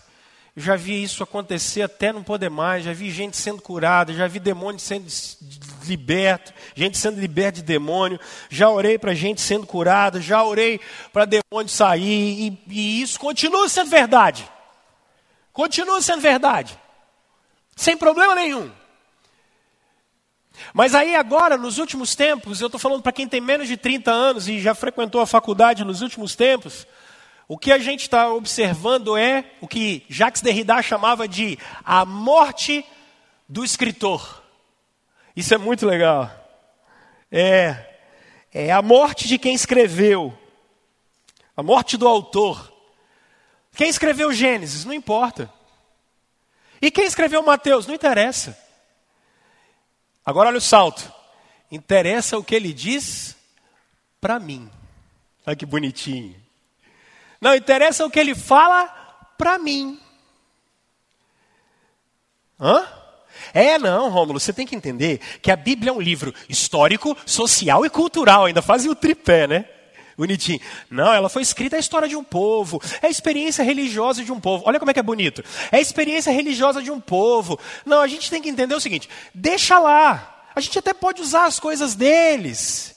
Já 0.56 0.74
vi 0.74 1.04
isso 1.04 1.22
acontecer 1.22 1.82
até 1.82 2.12
não 2.12 2.22
poder 2.24 2.50
mais. 2.50 2.84
Já 2.84 2.92
vi 2.92 3.10
gente 3.10 3.36
sendo 3.36 3.62
curada, 3.62 4.12
já 4.12 4.26
vi 4.26 4.40
demônio 4.40 4.80
sendo 4.80 5.06
liberto, 5.86 6.52
gente 6.74 6.98
sendo 6.98 7.20
liberta 7.20 7.60
de 7.60 7.62
demônio. 7.62 8.18
Já 8.50 8.68
orei 8.68 8.98
para 8.98 9.14
gente 9.14 9.40
sendo 9.40 9.66
curada, 9.66 10.20
já 10.20 10.42
orei 10.42 10.80
para 11.12 11.24
demônio 11.24 11.68
sair. 11.68 12.48
E, 12.48 12.62
e 12.68 13.02
isso 13.02 13.20
continua 13.20 13.68
sendo 13.68 13.90
verdade. 13.90 14.50
Continua 15.52 16.02
sendo 16.02 16.20
verdade. 16.20 16.76
Sem 17.76 17.96
problema 17.96 18.34
nenhum. 18.34 18.68
Mas 20.72 20.94
aí 20.94 21.14
agora, 21.14 21.56
nos 21.56 21.78
últimos 21.78 22.14
tempos, 22.14 22.60
eu 22.60 22.66
estou 22.66 22.78
falando 22.78 23.02
para 23.02 23.12
quem 23.12 23.28
tem 23.28 23.40
menos 23.40 23.68
de 23.68 23.76
30 23.76 24.10
anos 24.10 24.48
e 24.48 24.60
já 24.60 24.74
frequentou 24.74 25.20
a 25.20 25.26
faculdade 25.26 25.84
nos 25.84 26.02
últimos 26.02 26.34
tempos, 26.36 26.86
o 27.46 27.56
que 27.56 27.72
a 27.72 27.78
gente 27.78 28.02
está 28.02 28.30
observando 28.30 29.16
é 29.16 29.44
o 29.60 29.66
que 29.66 30.04
Jacques 30.08 30.42
Derrida 30.42 30.82
chamava 30.82 31.26
de 31.26 31.58
a 31.82 32.04
morte 32.04 32.84
do 33.48 33.64
escritor. 33.64 34.42
Isso 35.34 35.54
é 35.54 35.58
muito 35.58 35.86
legal. 35.86 36.30
É, 37.32 37.86
é 38.52 38.70
a 38.70 38.82
morte 38.82 39.26
de 39.26 39.38
quem 39.38 39.54
escreveu, 39.54 40.36
a 41.56 41.62
morte 41.62 41.96
do 41.96 42.06
autor. 42.06 42.72
Quem 43.74 43.88
escreveu 43.88 44.32
Gênesis? 44.32 44.84
Não 44.84 44.92
importa. 44.92 45.50
E 46.82 46.90
quem 46.90 47.06
escreveu 47.06 47.42
Mateus? 47.42 47.86
Não 47.86 47.94
interessa. 47.94 48.58
Agora 50.28 50.50
olha 50.50 50.58
o 50.58 50.60
salto. 50.60 51.10
Interessa 51.72 52.36
o 52.36 52.44
que 52.44 52.54
ele 52.54 52.70
diz 52.74 53.34
para 54.20 54.38
mim. 54.38 54.70
Olha 55.46 55.56
que 55.56 55.64
bonitinho. 55.64 56.36
Não 57.40 57.54
interessa 57.54 58.04
o 58.04 58.10
que 58.10 58.20
ele 58.20 58.34
fala 58.34 58.88
para 59.38 59.58
mim. 59.58 59.98
Hã? 62.60 62.86
É, 63.54 63.78
não, 63.78 64.10
Rômulo, 64.10 64.38
você 64.38 64.52
tem 64.52 64.66
que 64.66 64.76
entender 64.76 65.18
que 65.40 65.50
a 65.50 65.56
Bíblia 65.56 65.88
é 65.88 65.94
um 65.94 66.00
livro 66.00 66.34
histórico, 66.46 67.16
social 67.24 67.86
e 67.86 67.88
cultural. 67.88 68.44
Ainda 68.44 68.60
fazem 68.60 68.90
o 68.90 68.94
tripé, 68.94 69.46
né? 69.46 69.64
Bonitinho. 70.18 70.60
Não, 70.90 71.12
ela 71.14 71.28
foi 71.28 71.42
escrita 71.42 71.76
a 71.76 71.78
história 71.78 72.08
de 72.08 72.16
um 72.16 72.24
povo, 72.24 72.82
é 73.00 73.06
a 73.06 73.10
experiência 73.10 73.62
religiosa 73.62 74.24
de 74.24 74.32
um 74.32 74.40
povo. 74.40 74.64
Olha 74.66 74.80
como 74.80 74.90
é 74.90 74.94
que 74.94 74.98
é 74.98 75.02
bonito. 75.02 75.44
É 75.70 75.76
a 75.76 75.80
experiência 75.80 76.32
religiosa 76.32 76.82
de 76.82 76.90
um 76.90 76.98
povo. 76.98 77.56
Não, 77.86 78.00
a 78.00 78.08
gente 78.08 78.28
tem 78.28 78.42
que 78.42 78.48
entender 78.48 78.74
o 78.74 78.80
seguinte: 78.80 79.08
deixa 79.32 79.78
lá. 79.78 80.34
A 80.56 80.60
gente 80.60 80.76
até 80.76 80.92
pode 80.92 81.22
usar 81.22 81.44
as 81.44 81.60
coisas 81.60 81.94
deles, 81.94 82.96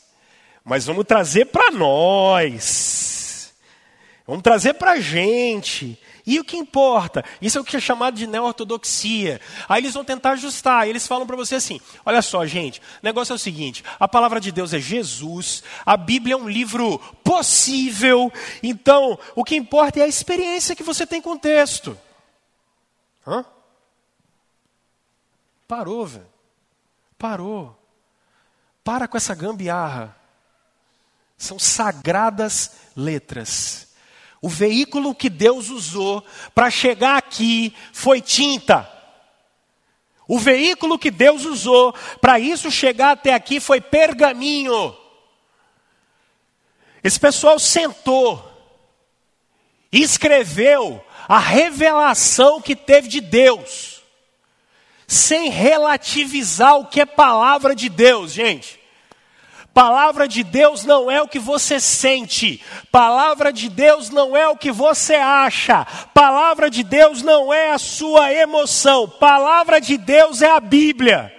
mas 0.65 0.87
vamos 0.87 1.05
trazer 1.05 1.45
para 1.45 1.69
nós. 1.69 3.53
Vamos 4.25 4.41
trazer 4.41 4.73
para 4.73 4.93
a 4.93 4.99
gente. 4.99 5.99
E 6.25 6.39
o 6.39 6.43
que 6.43 6.57
importa? 6.57 7.23
Isso 7.41 7.57
é 7.57 7.61
o 7.61 7.63
que 7.63 7.75
é 7.75 7.79
chamado 7.79 8.15
de 8.15 8.27
neo-ortodoxia. 8.27 9.41
Aí 9.67 9.81
eles 9.81 9.93
vão 9.93 10.03
tentar 10.03 10.31
ajustar. 10.31 10.87
eles 10.87 11.07
falam 11.07 11.25
para 11.25 11.35
você 11.35 11.55
assim: 11.55 11.79
olha 12.05 12.21
só, 12.21 12.45
gente, 12.45 12.79
o 12.79 12.83
negócio 13.03 13.33
é 13.33 13.35
o 13.35 13.39
seguinte: 13.39 13.83
a 13.99 14.07
palavra 14.07 14.39
de 14.39 14.51
Deus 14.51 14.73
é 14.73 14.79
Jesus, 14.79 15.63
a 15.85 15.97
Bíblia 15.97 16.35
é 16.35 16.37
um 16.37 16.49
livro 16.49 16.99
possível, 17.23 18.31
então 18.61 19.17
o 19.35 19.43
que 19.43 19.55
importa 19.55 19.99
é 19.99 20.03
a 20.03 20.07
experiência 20.07 20.75
que 20.75 20.83
você 20.83 21.05
tem 21.05 21.21
com 21.21 21.31
o 21.31 21.39
texto. 21.39 21.97
Hã? 23.25 23.45
Parou, 25.67 26.05
velho. 26.05 26.27
Parou. 27.17 27.77
Para 28.83 29.07
com 29.07 29.15
essa 29.15 29.33
gambiarra. 29.33 30.15
São 31.37 31.57
sagradas 31.57 32.71
letras. 32.95 33.90
O 34.41 34.49
veículo 34.49 35.13
que 35.13 35.29
Deus 35.29 35.69
usou 35.69 36.25
para 36.55 36.71
chegar 36.71 37.15
aqui 37.15 37.73
foi 37.93 38.19
tinta. 38.19 38.89
O 40.27 40.39
veículo 40.39 40.97
que 40.97 41.11
Deus 41.11 41.45
usou 41.45 41.93
para 42.19 42.39
isso 42.39 42.71
chegar 42.71 43.11
até 43.11 43.33
aqui 43.33 43.59
foi 43.59 43.79
pergaminho. 43.79 44.97
Esse 47.03 47.19
pessoal 47.19 47.59
sentou 47.59 48.51
e 49.91 50.01
escreveu 50.01 51.03
a 51.27 51.37
revelação 51.37 52.59
que 52.59 52.75
teve 52.75 53.07
de 53.07 53.21
Deus, 53.21 54.01
sem 55.07 55.49
relativizar 55.49 56.77
o 56.77 56.87
que 56.87 57.01
é 57.01 57.05
palavra 57.05 57.75
de 57.75 57.89
Deus, 57.89 58.31
gente. 58.33 58.80
Palavra 59.73 60.27
de 60.27 60.43
Deus 60.43 60.83
não 60.83 61.09
é 61.09 61.21
o 61.21 61.27
que 61.27 61.39
você 61.39 61.79
sente. 61.79 62.61
Palavra 62.91 63.53
de 63.53 63.69
Deus 63.69 64.09
não 64.09 64.35
é 64.35 64.47
o 64.49 64.57
que 64.57 64.71
você 64.71 65.15
acha. 65.15 65.85
Palavra 66.13 66.69
de 66.69 66.83
Deus 66.83 67.21
não 67.21 67.53
é 67.53 67.71
a 67.71 67.77
sua 67.77 68.33
emoção. 68.33 69.07
Palavra 69.07 69.79
de 69.79 69.97
Deus 69.97 70.41
é 70.41 70.51
a 70.51 70.59
Bíblia. 70.59 71.33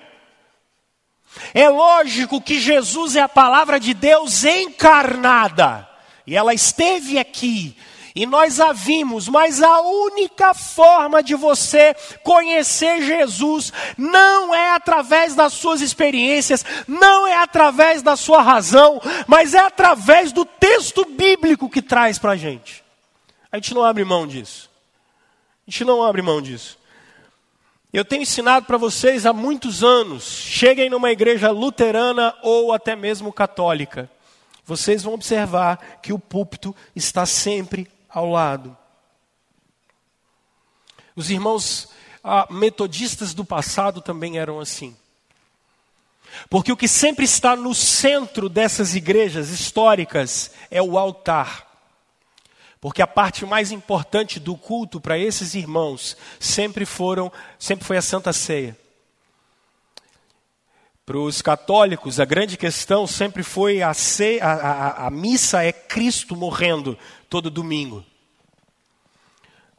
É 1.53 1.69
lógico 1.69 2.41
que 2.41 2.59
Jesus 2.59 3.17
é 3.17 3.21
a 3.21 3.29
palavra 3.29 3.79
de 3.79 3.93
Deus 3.93 4.45
encarnada. 4.45 5.87
E 6.27 6.35
ela 6.35 6.55
esteve 6.55 7.19
aqui 7.19 7.77
E 8.15 8.27
nós 8.27 8.61
a 8.61 8.73
vimos, 8.73 9.27
mas 9.27 9.63
a 9.63 9.81
única 9.81 10.53
forma 10.53 11.23
de 11.23 11.35
você 11.35 11.95
conhecer 12.23 13.03
Jesus 13.03 13.73
não 13.97 14.55
é 14.55 14.75
através 14.75 15.35
das 15.35 15.55
suas 15.55 15.81
experiências, 15.81 16.65
não 16.87 17.27
é 17.27 17.37
através 17.37 18.03
da 18.03 18.15
sua 18.15 18.43
razão, 18.43 19.01
mas 19.27 19.55
é 19.55 19.61
através 19.61 20.31
do 20.31 20.45
texto 20.45 21.07
bíblico 21.07 21.71
que 21.71 21.81
traz 21.81 22.19
para 22.19 22.33
a 22.33 22.37
gente. 22.37 22.85
A 23.51 23.57
gente 23.57 23.73
não 23.73 23.83
abre 23.83 24.05
mão 24.05 24.27
disso. 24.27 24.71
A 25.67 25.71
gente 25.71 25.85
não 25.85 26.03
abre 26.03 26.21
mão 26.21 26.43
disso. 26.43 26.79
Eu 27.93 28.05
tenho 28.05 28.23
ensinado 28.23 28.67
para 28.67 28.79
vocês 28.79 29.27
há 29.27 29.35
muitos 29.35 29.85
anos, 29.85 30.25
cheguem 30.25 30.89
numa 30.89 31.11
igreja 31.11 31.51
luterana 31.51 32.35
ou 32.43 32.73
até 32.73 32.97
mesmo 32.97 33.31
católica. 33.31 34.11
Vocês 34.65 35.03
vão 35.03 35.13
observar 35.13 35.99
que 36.01 36.13
o 36.13 36.19
púlpito 36.19 36.75
está 36.97 37.27
sempre 37.27 37.87
ao 38.13 38.29
lado. 38.31 38.77
Os 41.17 41.31
irmãos 41.31 41.89
ah, 42.23 42.47
metodistas 42.51 43.35
do 43.35 43.45
passado 43.45 44.01
também 44.01 44.39
eram 44.39 44.61
assim. 44.61 44.97
Porque 46.49 46.73
o 46.73 46.77
que 46.77 46.89
sempre 46.89 47.25
está 47.25 47.55
no 47.55 47.75
centro 47.75 48.49
dessas 48.49 48.95
igrejas 48.95 49.51
históricas 49.51 50.53
é 50.71 50.81
o 50.81 50.99
altar. 50.99 51.69
Porque 52.81 53.03
a 53.03 53.07
parte 53.07 53.45
mais 53.45 53.71
importante 53.71 54.41
do 54.41 54.57
culto 54.57 55.01
para 55.01 55.19
esses 55.19 55.55
irmãos 55.55 56.17
sempre 56.41 56.85
foram, 56.85 57.31
sempre 57.59 57.85
foi 57.85 57.97
a 57.97 58.03
Santa 58.03 58.33
Ceia. 58.33 58.77
Para 61.13 61.21
os 61.21 61.43
católicos, 61.43 62.19
a 62.19 62.25
grande 62.25 62.57
questão 62.57 63.07
sempre 63.07 63.43
foi 63.43 63.83
a, 63.83 63.93
ceia, 63.93 64.43
a, 64.47 64.53
a, 64.53 65.07
a 65.09 65.11
missa 65.11 65.63
é 65.63 65.71
Cristo 65.71 66.35
morrendo 66.35 66.99
todo 67.29 67.51
domingo. 67.51 68.03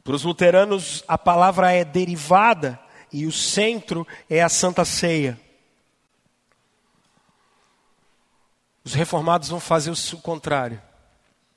Para 0.04 0.14
os 0.14 0.22
luteranos, 0.22 1.02
a 1.08 1.18
palavra 1.18 1.72
é 1.72 1.84
derivada 1.84 2.78
e 3.12 3.26
o 3.26 3.32
centro 3.32 4.06
é 4.30 4.44
a 4.44 4.48
Santa 4.48 4.84
Ceia. 4.84 5.36
Os 8.84 8.94
reformados 8.94 9.48
vão 9.48 9.58
fazer 9.58 9.90
o 9.90 10.18
contrário. 10.18 10.80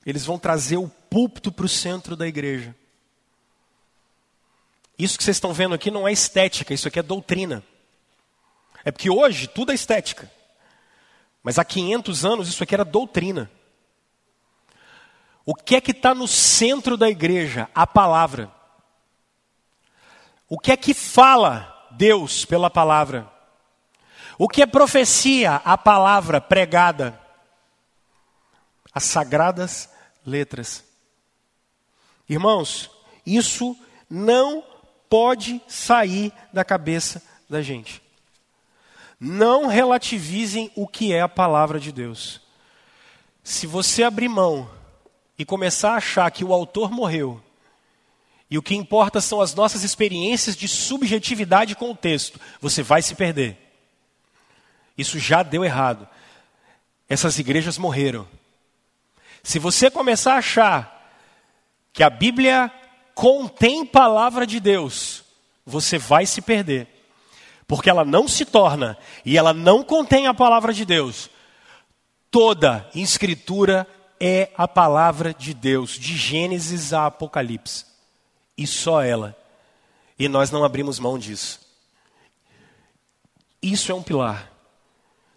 Eles 0.03 0.25
vão 0.25 0.39
trazer 0.39 0.77
o 0.77 0.89
púlpito 0.89 1.51
para 1.51 1.67
o 1.67 1.69
centro 1.69 2.15
da 2.15 2.27
igreja. 2.27 2.75
Isso 4.97 5.19
que 5.19 5.23
vocês 5.23 5.37
estão 5.37 5.53
vendo 5.53 5.75
aqui 5.75 5.91
não 5.91 6.07
é 6.07 6.11
estética, 6.11 6.73
isso 6.73 6.87
aqui 6.87 6.97
é 6.97 7.03
doutrina. 7.03 7.63
É 8.87 8.91
porque 8.91 9.09
hoje 9.09 9.47
tudo 9.47 9.73
é 9.73 9.75
estética. 9.75 10.31
Mas 11.43 11.59
há 11.59 11.65
500 11.65 12.23
anos 12.23 12.47
isso 12.47 12.63
aqui 12.63 12.73
era 12.73 12.85
doutrina. 12.85 13.51
O 15.45 15.53
que 15.53 15.75
é 15.75 15.81
que 15.81 15.91
está 15.91 16.15
no 16.15 16.25
centro 16.25 16.95
da 16.95 17.09
igreja? 17.09 17.69
A 17.75 17.85
palavra. 17.85 18.49
O 20.47 20.57
que 20.57 20.71
é 20.71 20.77
que 20.77 20.93
fala 20.93 21.89
Deus 21.91 22.45
pela 22.45 22.69
palavra? 22.69 23.29
O 24.37 24.47
que 24.47 24.61
é 24.61 24.65
profecia? 24.65 25.55
A 25.65 25.77
palavra 25.77 26.39
pregada. 26.39 27.19
As 28.93 29.03
sagradas 29.03 29.89
letras. 30.25 30.81
Irmãos, 32.29 32.89
isso 33.25 33.77
não 34.09 34.63
pode 35.09 35.61
sair 35.67 36.31
da 36.53 36.63
cabeça 36.63 37.21
da 37.49 37.61
gente. 37.61 38.06
Não 39.19 39.67
relativizem 39.67 40.71
o 40.75 40.87
que 40.87 41.13
é 41.13 41.21
a 41.21 41.29
palavra 41.29 41.79
de 41.79 41.91
Deus. 41.91 42.41
Se 43.43 43.65
você 43.65 44.03
abrir 44.03 44.27
mão 44.27 44.69
e 45.37 45.45
começar 45.45 45.93
a 45.93 45.97
achar 45.97 46.29
que 46.31 46.43
o 46.43 46.53
autor 46.53 46.91
morreu, 46.91 47.41
e 48.49 48.57
o 48.57 48.61
que 48.61 48.75
importa 48.75 49.19
são 49.19 49.41
as 49.41 49.53
nossas 49.53 49.83
experiências 49.83 50.55
de 50.55 50.67
subjetividade 50.67 51.75
com 51.75 51.91
o 51.91 51.95
texto, 51.95 52.39
você 52.61 52.81
vai 52.81 53.01
se 53.01 53.13
perder. 53.13 53.57
Isso 54.97 55.19
já 55.19 55.43
deu 55.43 55.65
errado. 55.65 56.07
Essas 57.09 57.39
igrejas 57.39 57.77
morreram. 57.77 58.27
Se 59.43 59.59
você 59.59 59.91
começar 59.91 60.33
a 60.33 60.37
achar 60.37 61.11
que 61.91 62.03
a 62.03 62.09
Bíblia 62.09 62.71
contém 63.13 63.85
palavra 63.85 64.45
de 64.45 64.59
Deus, 64.59 65.23
você 65.65 65.97
vai 65.97 66.25
se 66.25 66.41
perder. 66.41 66.87
Porque 67.67 67.89
ela 67.89 68.05
não 68.05 68.27
se 68.27 68.45
torna 68.45 68.97
e 69.25 69.37
ela 69.37 69.53
não 69.53 69.83
contém 69.83 70.25
a 70.27 70.33
palavra 70.33 70.73
de 70.73 70.85
Deus. 70.85 71.29
Toda 72.31 72.89
escritura 72.95 73.85
é 74.19 74.49
a 74.57 74.67
palavra 74.67 75.33
de 75.33 75.53
Deus, 75.53 75.91
de 75.91 76.15
Gênesis 76.15 76.93
a 76.93 77.07
Apocalipse. 77.07 77.85
E 78.57 78.65
só 78.65 79.01
ela. 79.01 79.37
E 80.17 80.27
nós 80.27 80.49
não 80.49 80.63
abrimos 80.63 80.97
mão 80.97 81.19
disso. 81.19 81.59
Isso 83.61 83.91
é 83.91 83.95
um 83.95 84.01
pilar. 84.01 84.51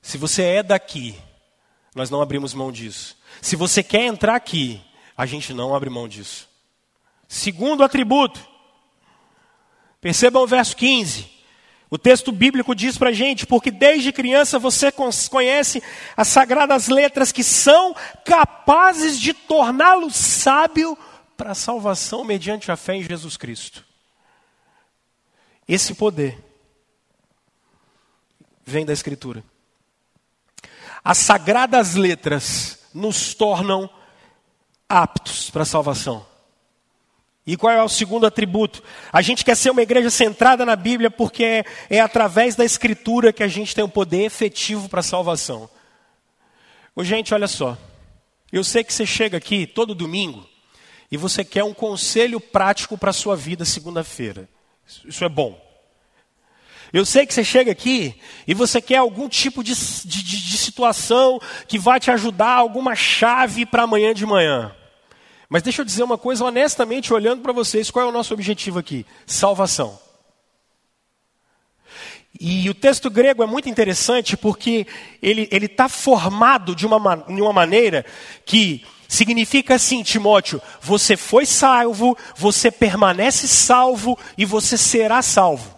Se 0.01 0.17
você 0.17 0.43
é 0.43 0.63
daqui, 0.63 1.17
nós 1.95 2.11
não 2.11 2.23
abrimos 2.23 2.55
mão 2.55 2.71
disso. 2.71 3.17
Se 3.43 3.57
você 3.57 3.83
quer 3.83 4.05
entrar 4.05 4.37
aqui, 4.37 4.81
a 5.17 5.27
gente 5.27 5.53
não 5.53 5.75
abre 5.75 5.91
mão 5.91 6.09
disso. 6.09 6.49
Segundo 7.29 7.85
atributo, 7.85 8.41
percebam 10.01 10.43
o 10.43 10.47
verso 10.47 10.77
15. 10.77 11.40
O 11.91 11.99
texto 11.99 12.31
bíblico 12.31 12.73
diz 12.73 12.97
para 12.97 13.11
a 13.11 13.13
gente, 13.13 13.45
porque 13.45 13.69
desde 13.69 14.13
criança 14.13 14.61
você 14.61 14.93
conhece 15.29 15.83
as 16.17 16.29
sagradas 16.29 16.87
letras 16.87 17.33
que 17.33 17.43
são 17.43 17.97
capazes 18.25 19.19
de 19.19 19.35
torná-lo 19.35 20.09
sábio 20.09 20.97
para 21.37 21.51
a 21.51 21.55
salvação 21.55 22.23
mediante 22.23 22.71
a 22.71 22.77
fé 22.77 22.95
em 22.95 23.03
Jesus 23.03 23.37
Cristo. 23.37 23.85
Esse 25.67 25.95
poder 25.95 26.39
vem 28.65 28.87
da 28.87 28.93
Escritura. 28.93 29.43
As 31.03 31.19
sagradas 31.19 31.97
letras 31.97 32.79
nos 32.95 33.35
tornam 33.35 33.91
aptos 34.89 35.51
para 35.51 35.63
a 35.63 35.67
salvação. 35.67 36.30
E 37.51 37.57
qual 37.57 37.73
é 37.73 37.83
o 37.83 37.89
segundo 37.89 38.27
atributo? 38.27 38.81
A 39.13 39.21
gente 39.21 39.45
quer 39.45 39.57
ser 39.57 39.71
uma 39.71 39.83
igreja 39.83 40.09
centrada 40.09 40.65
na 40.65 40.77
Bíblia 40.77 41.11
porque 41.11 41.65
é, 41.91 41.99
através 41.99 42.55
da 42.55 42.65
Escritura 42.65 43.33
que 43.33 43.43
a 43.43 43.49
gente 43.49 43.75
tem 43.75 43.83
o 43.83 43.89
um 43.89 43.91
poder 43.91 44.23
efetivo 44.23 44.89
para 44.89 45.01
a 45.01 45.03
salvação. 45.03 45.69
Ô, 46.95 47.03
gente, 47.03 47.35
olha 47.35 47.49
só. 47.49 47.77
Eu 48.53 48.63
sei 48.63 48.85
que 48.85 48.95
você 48.95 49.05
chega 49.05 49.37
aqui 49.37 49.67
todo 49.67 49.97
domingo 49.97 50.49
e 51.11 51.17
você 51.17 51.45
quer 51.45 51.65
um 51.65 51.75
conselho 51.75 52.39
prático 52.39 52.97
para 52.97 53.11
a 53.11 53.13
sua 53.13 53.35
vida 53.35 53.65
segunda-feira. 53.65 54.49
Isso 55.05 55.25
é 55.25 55.29
bom. 55.29 55.61
Eu 56.93 57.05
sei 57.05 57.27
que 57.27 57.35
você 57.35 57.43
chega 57.43 57.73
aqui 57.73 58.15
e 58.47 58.55
você 58.55 58.81
quer 58.81 58.99
algum 58.99 59.29
tipo 59.29 59.65
de, 59.65 59.75
de, 59.75 60.23
de 60.23 60.57
situação 60.57 61.41
que 61.67 61.81
vai 61.81 61.99
te 61.99 62.13
ajudar, 62.13 62.55
alguma 62.55 62.95
chave 62.95 63.67
para 63.67 63.83
amanhã 63.83 64.15
de 64.15 64.25
manhã. 64.25 64.73
Mas 65.51 65.65
deixa 65.65 65.83
eu 65.83 65.85
dizer 65.85 66.05
uma 66.05 66.17
coisa 66.17 66.45
honestamente, 66.45 67.13
olhando 67.13 67.43
para 67.43 67.53
vocês, 67.53 67.91
qual 67.91 68.07
é 68.07 68.09
o 68.09 68.13
nosso 68.13 68.33
objetivo 68.33 68.79
aqui? 68.79 69.05
Salvação. 69.27 69.99
E 72.39 72.71
o 72.71 72.75
texto 72.75 73.11
grego 73.11 73.43
é 73.43 73.47
muito 73.47 73.69
interessante 73.69 74.37
porque 74.37 74.87
ele 75.21 75.49
está 75.53 75.89
formado 75.89 76.77
de 76.77 76.87
uma, 76.87 77.17
de 77.17 77.43
uma 77.43 77.53
maneira 77.53 78.07
que 78.47 78.87
significa 79.09 79.75
assim, 79.75 80.05
Timóteo: 80.05 80.63
você 80.81 81.17
foi 81.17 81.45
salvo, 81.45 82.17
você 82.37 82.71
permanece 82.71 83.49
salvo 83.49 84.17
e 84.39 84.45
você 84.45 84.79
será 84.79 85.21
salvo. 85.21 85.77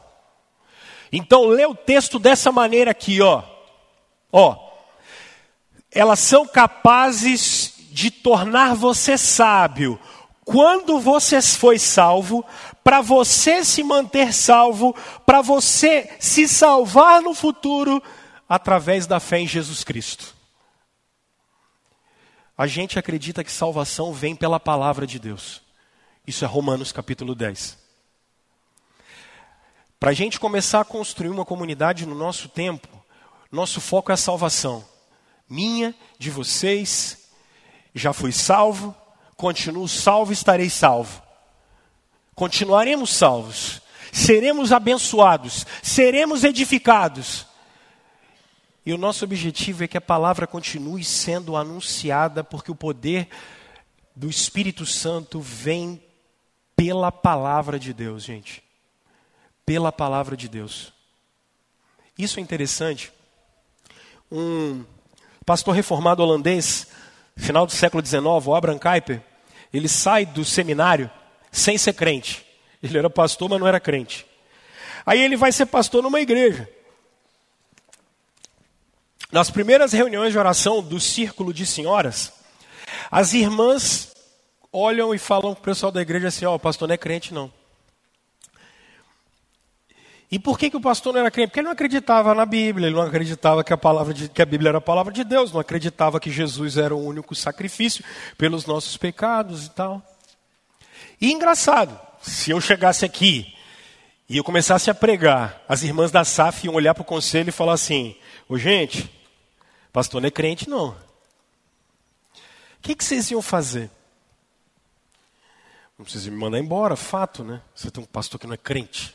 Então, 1.11 1.47
lê 1.47 1.65
o 1.65 1.75
texto 1.75 2.19
dessa 2.19 2.53
maneira 2.53 2.91
aqui, 2.91 3.23
ó. 3.23 3.43
Ó. 4.31 4.71
Elas 5.91 6.21
são 6.21 6.47
capazes 6.47 7.72
de 7.93 8.11
tornar 8.11 8.75
você 8.75 9.19
sábio 9.19 9.99
quando 10.45 10.99
você 10.99 11.41
foi 11.41 11.79
salvo, 11.79 12.45
para 12.83 13.01
você 13.01 13.65
se 13.65 13.83
manter 13.83 14.33
salvo, 14.33 14.95
para 15.25 15.41
você 15.41 16.17
se 16.19 16.49
salvar 16.49 17.23
no 17.23 17.33
futuro 17.33 18.03
através 18.49 19.07
da 19.07 19.21
fé 19.21 19.39
em 19.39 19.47
Jesus 19.47 19.85
Cristo. 19.85 20.35
A 22.59 22.67
gente 22.67 22.99
acredita 22.99 23.45
que 23.45 23.53
salvação 23.53 24.13
vem 24.13 24.35
pela 24.35 24.59
palavra 24.59 25.07
de 25.07 25.19
Deus. 25.19 25.63
Isso 26.27 26.45
é 26.45 26.49
Romanos 26.49 26.93
capítulo 26.93 27.35
10. 27.35 27.79
Para 29.99 30.11
a 30.11 30.15
gente 30.15 30.41
começar 30.41 30.81
a 30.81 30.85
construir 30.85 31.29
uma 31.29 31.45
comunidade 31.45 32.05
no 32.05 32.15
nosso 32.15 32.49
tempo, 32.49 32.89
nosso 33.51 33.81
foco 33.81 34.11
é 34.11 34.15
a 34.15 34.17
salvação. 34.17 34.85
Minha, 35.49 35.95
de 36.19 36.31
vocês, 36.31 37.22
já 37.95 38.13
fui 38.13 38.33
salvo, 38.33 38.95
continuo 39.37 39.89
salvo 39.89 40.33
estarei 40.33 40.71
salvo. 40.71 41.23
Continuaremos 42.35 43.11
salvos, 43.11 43.83
seremos 44.11 44.73
abençoados, 44.73 45.67
seremos 45.83 46.45
edificados. 46.45 47.47
E 48.85 48.93
o 48.93 48.99
nosso 48.99 49.25
objetivo 49.25 49.85
é 49.85 49.89
que 49.89 49.97
a 49.97 50.01
palavra 50.01 50.47
continue 50.47 51.05
sendo 51.05 51.57
anunciada, 51.57 52.43
porque 52.43 52.73
o 52.73 52.75
poder 52.75 53.29
do 54.15 54.29
Espírito 54.29 54.85
Santo 54.85 55.41
vem 55.41 56.03
pela 56.75 57.13
palavra 57.13 57.79
de 57.79 57.93
Deus, 57.93 58.25
gente. 58.25 58.63
Pela 59.65 59.93
palavra 59.93 60.37
de 60.37 60.49
Deus. 60.49 60.93
Isso 62.19 62.41
é 62.41 62.43
interessante. 62.43 63.13
Um 64.31 64.85
pastor 65.47 65.75
reformado 65.75 66.23
holandês, 66.23 66.89
final 67.37 67.67
do 67.67 67.73
século 67.73 68.05
XIX, 68.05 68.23
o 68.47 68.55
Abraham 68.55 68.79
Kuyper, 68.79 69.23
ele 69.73 69.89
sai 69.89 70.27
do 70.27 70.45
seminário 70.45 71.11
sem 71.51 71.77
ser 71.79 71.95
crente. 71.95 72.45
Ele 72.83 72.99
era 72.99 73.09
pastor, 73.09 73.49
mas 73.49 73.61
não 73.61 73.67
era 73.67 73.81
crente. 73.81 74.27
Aí 75.07 75.21
ele 75.21 75.37
vai 75.37 75.53
ser 75.53 75.67
pastor 75.67 76.03
numa 76.03 76.21
igreja. 76.21 76.69
Nas 79.31 79.51
primeiras 79.51 79.93
reuniões 79.93 80.33
de 80.33 80.39
oração 80.39 80.83
do 80.83 81.01
círculo 81.01 81.55
de 81.55 81.65
senhoras, 81.65 82.33
as 83.11 83.33
irmãs 83.33 84.13
olham 84.73 85.15
e 85.15 85.19
falam 85.19 85.55
para 85.55 85.61
o 85.61 85.65
pessoal 85.65 85.91
da 85.91 86.03
igreja 86.03 86.29
assim: 86.29 86.45
Ó, 86.45 86.53
oh, 86.53 86.57
o 86.57 86.61
pastor 86.61 86.87
não 86.87 86.95
é 86.95 86.99
crente, 86.99 87.33
não. 87.33 87.53
E 90.33 90.39
por 90.39 90.59
que, 90.59 90.71
que 90.71 90.77
o 90.79 90.81
pastor 90.81 91.13
não 91.13 91.21
era 91.21 91.31
crente? 91.31 91.49
Porque 91.49 91.61
ele 91.61 91.67
não 91.67 91.73
acreditava 91.73 92.35
na 92.35 92.47
Bíblia, 92.47 92.87
ele 92.87 92.97
não 92.97 93.03
acreditava 93.03 93.63
que 93.63 93.71
a, 93.71 93.77
palavra 93.77 94.15
de, 94.15 94.31
que 94.31 94.41
a 94.41 94.47
Bíblia 94.47 94.71
era 94.71 94.79
a 94.79 94.81
palavra 94.81 95.13
de 95.13 95.25
Deus, 95.25 95.53
não 95.53 95.61
acreditava 95.61 96.19
que 96.19 96.31
Jesus 96.31 96.79
era 96.79 96.95
o 96.95 97.07
único 97.07 97.35
sacrifício 97.35 98.03
pelos 98.39 98.65
nossos 98.65 98.97
pecados 98.97 99.67
e 99.67 99.71
tal. 99.73 100.03
E 101.21 101.31
engraçado, 101.31 102.01
se 102.23 102.51
eu 102.51 102.63
chegasse 102.63 103.05
aqui 103.05 103.55
e 104.27 104.39
eu 104.39 104.43
começasse 104.43 104.91
a 104.91 104.95
pregar, 104.95 105.63
as 105.69 105.83
irmãs 105.83 106.11
da 106.11 106.25
SAF 106.25 106.65
iam 106.65 106.77
olhar 106.77 106.95
para 106.95 107.03
o 107.03 107.05
conselho 107.05 107.51
e 107.51 107.53
falar 107.53 107.75
assim: 107.75 108.17
Ô 108.49 108.57
gente, 108.57 109.13
pastor 109.93 110.23
não 110.23 110.29
é 110.29 110.31
crente, 110.31 110.67
não. 110.67 110.89
O 110.89 110.97
que, 112.81 112.95
que 112.95 113.05
vocês 113.05 113.31
iam 113.31 113.43
fazer? 113.43 113.91
Não 115.99 116.05
precisa 116.05 116.31
me 116.31 116.39
mandar 116.39 116.59
embora, 116.59 116.97
fato, 116.97 117.45
né? 117.45 117.61
Você 117.75 117.91
tem 117.91 118.03
um 118.03 118.07
pastor 118.07 118.41
que 118.41 118.47
não 118.47 118.55
é 118.55 118.57
crente. 118.57 119.15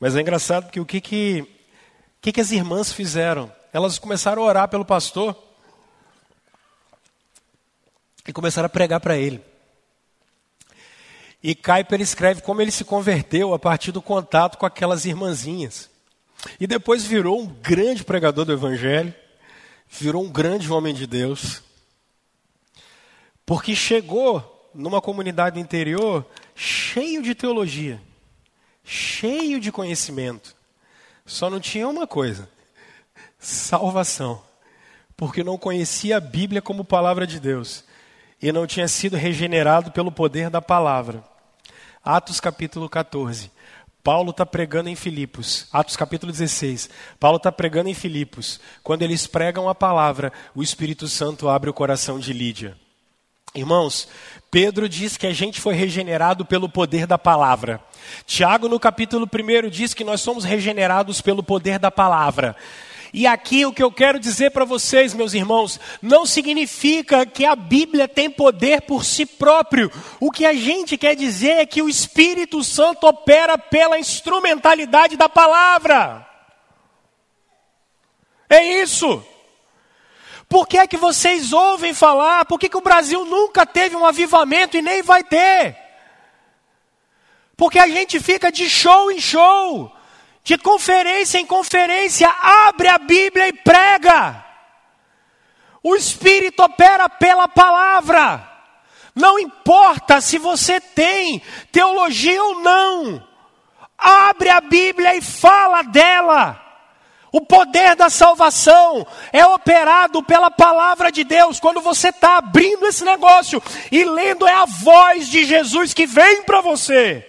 Mas 0.00 0.14
é 0.14 0.20
engraçado 0.20 0.64
porque 0.64 0.80
o 0.80 0.86
que 0.86 1.00
que, 1.00 1.46
que, 2.20 2.32
que 2.32 2.40
as 2.40 2.52
irmãs 2.52 2.92
fizeram? 2.92 3.52
Elas 3.72 3.98
começaram 3.98 4.42
a 4.42 4.46
orar 4.46 4.68
pelo 4.68 4.84
pastor 4.84 5.36
e 8.26 8.32
começaram 8.32 8.66
a 8.66 8.70
pregar 8.70 9.00
para 9.00 9.16
ele. 9.16 9.42
E 11.42 11.54
Kuyper 11.54 12.00
escreve 12.00 12.42
como 12.42 12.60
ele 12.60 12.70
se 12.70 12.84
converteu 12.84 13.54
a 13.54 13.58
partir 13.58 13.92
do 13.92 14.02
contato 14.02 14.56
com 14.56 14.66
aquelas 14.66 15.04
irmãzinhas. 15.04 15.90
E 16.60 16.66
depois 16.66 17.04
virou 17.04 17.40
um 17.40 17.46
grande 17.46 18.04
pregador 18.04 18.44
do 18.44 18.52
Evangelho, 18.52 19.14
virou 19.88 20.24
um 20.24 20.30
grande 20.30 20.72
homem 20.72 20.94
de 20.94 21.06
Deus. 21.06 21.62
Porque 23.44 23.74
chegou 23.74 24.70
numa 24.74 25.00
comunidade 25.00 25.58
interior 25.58 26.24
cheio 26.54 27.22
de 27.22 27.34
teologia 27.34 28.00
cheio 28.88 29.60
de 29.60 29.70
conhecimento. 29.70 30.56
Só 31.26 31.50
não 31.50 31.60
tinha 31.60 31.86
uma 31.86 32.06
coisa: 32.06 32.48
salvação. 33.38 34.42
Porque 35.16 35.44
não 35.44 35.58
conhecia 35.58 36.16
a 36.16 36.20
Bíblia 36.20 36.62
como 36.62 36.84
palavra 36.84 37.26
de 37.26 37.38
Deus 37.38 37.84
e 38.40 38.52
não 38.52 38.66
tinha 38.66 38.86
sido 38.86 39.16
regenerado 39.16 39.90
pelo 39.90 40.12
poder 40.12 40.48
da 40.48 40.62
palavra. 40.62 41.24
Atos 42.04 42.38
capítulo 42.40 42.88
14. 42.88 43.50
Paulo 44.02 44.30
está 44.30 44.46
pregando 44.46 44.88
em 44.88 44.94
Filipos, 44.94 45.66
Atos 45.72 45.96
capítulo 45.96 46.30
16. 46.30 46.88
Paulo 47.18 47.36
está 47.36 47.50
pregando 47.50 47.90
em 47.90 47.94
Filipos. 47.94 48.60
Quando 48.82 49.02
eles 49.02 49.26
pregam 49.26 49.68
a 49.68 49.74
palavra, 49.74 50.32
o 50.54 50.62
Espírito 50.62 51.08
Santo 51.08 51.48
abre 51.48 51.68
o 51.68 51.74
coração 51.74 52.18
de 52.18 52.32
Lídia. 52.32 52.78
Irmãos, 53.58 54.06
Pedro 54.52 54.88
diz 54.88 55.16
que 55.16 55.26
a 55.26 55.32
gente 55.32 55.60
foi 55.60 55.74
regenerado 55.74 56.44
pelo 56.44 56.68
poder 56.68 57.08
da 57.08 57.18
palavra. 57.18 57.80
Tiago, 58.24 58.68
no 58.68 58.78
capítulo 58.78 59.26
1, 59.26 59.68
diz 59.68 59.92
que 59.92 60.04
nós 60.04 60.20
somos 60.20 60.44
regenerados 60.44 61.20
pelo 61.20 61.42
poder 61.42 61.78
da 61.78 61.90
palavra. 61.90 62.54
E 63.12 63.26
aqui 63.26 63.66
o 63.66 63.72
que 63.72 63.82
eu 63.82 63.90
quero 63.90 64.20
dizer 64.20 64.52
para 64.52 64.64
vocês, 64.64 65.12
meus 65.12 65.34
irmãos, 65.34 65.80
não 66.00 66.24
significa 66.24 67.26
que 67.26 67.44
a 67.44 67.56
Bíblia 67.56 68.06
tem 68.06 68.30
poder 68.30 68.82
por 68.82 69.04
si 69.04 69.26
próprio. 69.26 69.90
O 70.20 70.30
que 70.30 70.46
a 70.46 70.52
gente 70.52 70.96
quer 70.96 71.16
dizer 71.16 71.56
é 71.58 71.66
que 71.66 71.82
o 71.82 71.88
Espírito 71.88 72.62
Santo 72.62 73.08
opera 73.08 73.58
pela 73.58 73.98
instrumentalidade 73.98 75.16
da 75.16 75.28
palavra. 75.28 76.24
É 78.48 78.82
isso. 78.82 79.20
Por 80.48 80.66
que 80.66 80.78
é 80.78 80.86
que 80.86 80.96
vocês 80.96 81.52
ouvem 81.52 81.92
falar? 81.92 82.46
Por 82.46 82.58
que, 82.58 82.68
que 82.68 82.76
o 82.76 82.82
Brasil 82.82 83.24
nunca 83.26 83.66
teve 83.66 83.94
um 83.94 84.06
avivamento 84.06 84.76
e 84.76 84.82
nem 84.82 85.02
vai 85.02 85.22
ter? 85.22 85.76
Porque 87.56 87.78
a 87.78 87.86
gente 87.86 88.18
fica 88.18 88.50
de 88.50 88.68
show 88.70 89.10
em 89.10 89.20
show, 89.20 89.92
de 90.42 90.56
conferência 90.56 91.38
em 91.38 91.44
conferência, 91.44 92.28
abre 92.40 92.88
a 92.88 92.96
Bíblia 92.96 93.48
e 93.48 93.52
prega. 93.52 94.44
O 95.82 95.94
Espírito 95.94 96.62
opera 96.62 97.08
pela 97.08 97.46
palavra. 97.46 98.48
Não 99.14 99.38
importa 99.38 100.20
se 100.20 100.38
você 100.38 100.80
tem 100.80 101.42
teologia 101.70 102.42
ou 102.42 102.60
não, 102.60 103.26
abre 103.98 104.48
a 104.48 104.60
Bíblia 104.60 105.16
e 105.16 105.20
fala 105.20 105.82
dela. 105.82 106.67
O 107.30 107.40
poder 107.40 107.94
da 107.94 108.08
salvação 108.08 109.06
é 109.32 109.44
operado 109.44 110.22
pela 110.22 110.50
palavra 110.50 111.12
de 111.12 111.24
Deus. 111.24 111.60
Quando 111.60 111.80
você 111.80 112.08
está 112.08 112.38
abrindo 112.38 112.86
esse 112.86 113.04
negócio 113.04 113.62
e 113.92 114.02
lendo, 114.04 114.46
é 114.46 114.54
a 114.54 114.64
voz 114.64 115.28
de 115.28 115.44
Jesus 115.44 115.92
que 115.92 116.06
vem 116.06 116.42
para 116.42 116.60
você. 116.60 117.28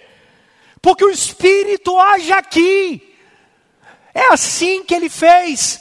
Porque 0.80 1.04
o 1.04 1.10
Espírito 1.10 1.98
age 1.98 2.32
aqui. 2.32 3.14
É 4.14 4.32
assim 4.32 4.82
que 4.82 4.94
ele 4.94 5.10
fez. 5.10 5.80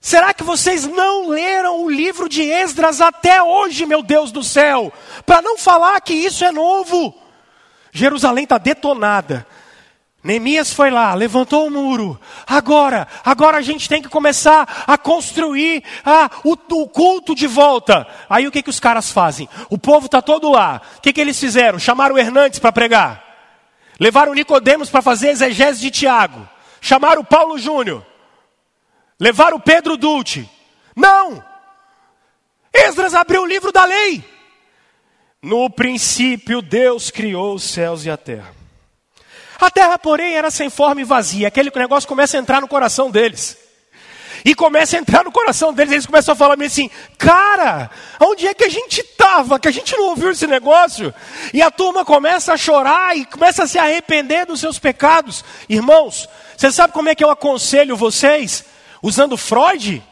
Será 0.00 0.32
que 0.32 0.44
vocês 0.44 0.86
não 0.86 1.28
leram 1.28 1.82
o 1.82 1.90
livro 1.90 2.28
de 2.28 2.42
Esdras 2.42 3.00
até 3.00 3.42
hoje, 3.42 3.86
meu 3.86 4.02
Deus 4.02 4.30
do 4.30 4.44
céu? 4.44 4.92
Para 5.24 5.42
não 5.42 5.58
falar 5.58 6.00
que 6.02 6.12
isso 6.12 6.44
é 6.44 6.52
novo. 6.52 7.14
Jerusalém 7.90 8.44
está 8.44 8.58
detonada. 8.58 9.46
Neemias 10.24 10.72
foi 10.72 10.90
lá, 10.90 11.12
levantou 11.12 11.66
o 11.66 11.70
muro. 11.70 12.18
Agora, 12.46 13.06
agora 13.22 13.58
a 13.58 13.62
gente 13.62 13.86
tem 13.86 14.00
que 14.00 14.08
começar 14.08 14.84
a 14.86 14.96
construir 14.96 15.84
a, 16.02 16.30
o, 16.42 16.52
o, 16.52 16.88
culto 16.88 17.34
de 17.34 17.46
volta. 17.46 18.06
Aí 18.28 18.46
o 18.46 18.50
que, 18.50 18.62
que 18.62 18.70
os 18.70 18.80
caras 18.80 19.12
fazem? 19.12 19.46
O 19.68 19.76
povo 19.76 20.06
está 20.06 20.22
todo 20.22 20.50
lá. 20.50 20.80
O 20.96 21.02
que, 21.02 21.12
que 21.12 21.20
eles 21.20 21.38
fizeram? 21.38 21.78
Chamaram 21.78 22.14
o 22.14 22.18
Hernandes 22.18 22.58
para 22.58 22.72
pregar. 22.72 23.22
Levaram 24.00 24.32
Nicodemos 24.32 24.88
para 24.88 25.02
fazer 25.02 25.28
exegese 25.28 25.82
de 25.82 25.90
Tiago. 25.90 26.48
Chamaram 26.80 27.22
Paulo 27.22 27.58
Júnior. 27.58 28.02
Levaram 29.20 29.60
Pedro 29.60 29.98
Dulce. 29.98 30.48
Não! 30.96 31.44
Esdras 32.72 33.12
abriu 33.12 33.42
o 33.42 33.46
livro 33.46 33.70
da 33.70 33.84
lei. 33.84 34.24
No 35.42 35.68
princípio, 35.68 36.62
Deus 36.62 37.10
criou 37.10 37.54
os 37.54 37.64
céus 37.64 38.06
e 38.06 38.10
a 38.10 38.16
terra. 38.16 38.53
A 39.60 39.70
terra, 39.70 39.98
porém, 39.98 40.34
era 40.34 40.50
sem 40.50 40.68
forma 40.68 41.00
e 41.00 41.04
vazia. 41.04 41.48
Aquele 41.48 41.70
negócio 41.74 42.08
começa 42.08 42.36
a 42.36 42.40
entrar 42.40 42.60
no 42.60 42.68
coração 42.68 43.10
deles. 43.10 43.56
E 44.44 44.54
começa 44.54 44.96
a 44.96 45.00
entrar 45.00 45.24
no 45.24 45.32
coração 45.32 45.72
deles, 45.72 45.92
eles 45.92 46.06
começam 46.06 46.34
a 46.34 46.36
falar 46.36 46.62
assim: 46.62 46.90
cara, 47.16 47.90
onde 48.20 48.46
é 48.46 48.52
que 48.52 48.64
a 48.64 48.68
gente 48.68 49.00
estava? 49.00 49.58
Que 49.58 49.68
a 49.68 49.70
gente 49.70 49.96
não 49.96 50.10
ouviu 50.10 50.30
esse 50.30 50.46
negócio? 50.46 51.14
E 51.54 51.62
a 51.62 51.70
turma 51.70 52.04
começa 52.04 52.52
a 52.52 52.56
chorar 52.56 53.16
e 53.16 53.24
começa 53.24 53.62
a 53.62 53.66
se 53.66 53.78
arrepender 53.78 54.44
dos 54.44 54.60
seus 54.60 54.78
pecados. 54.78 55.42
Irmãos, 55.66 56.28
você 56.54 56.70
sabe 56.70 56.92
como 56.92 57.08
é 57.08 57.14
que 57.14 57.24
eu 57.24 57.30
aconselho 57.30 57.96
vocês? 57.96 58.66
Usando 59.02 59.38
Freud? 59.38 60.02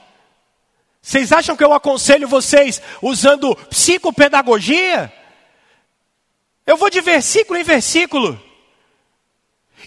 Vocês 1.03 1.31
acham 1.31 1.55
que 1.55 1.65
eu 1.65 1.75
aconselho 1.75 2.27
vocês 2.27 2.81
usando 3.03 3.55
psicopedagogia? 3.69 5.13
Eu 6.67 6.79
vou 6.79 6.89
de 6.89 7.03
versículo 7.03 7.59
em 7.59 7.65
versículo. 7.65 8.41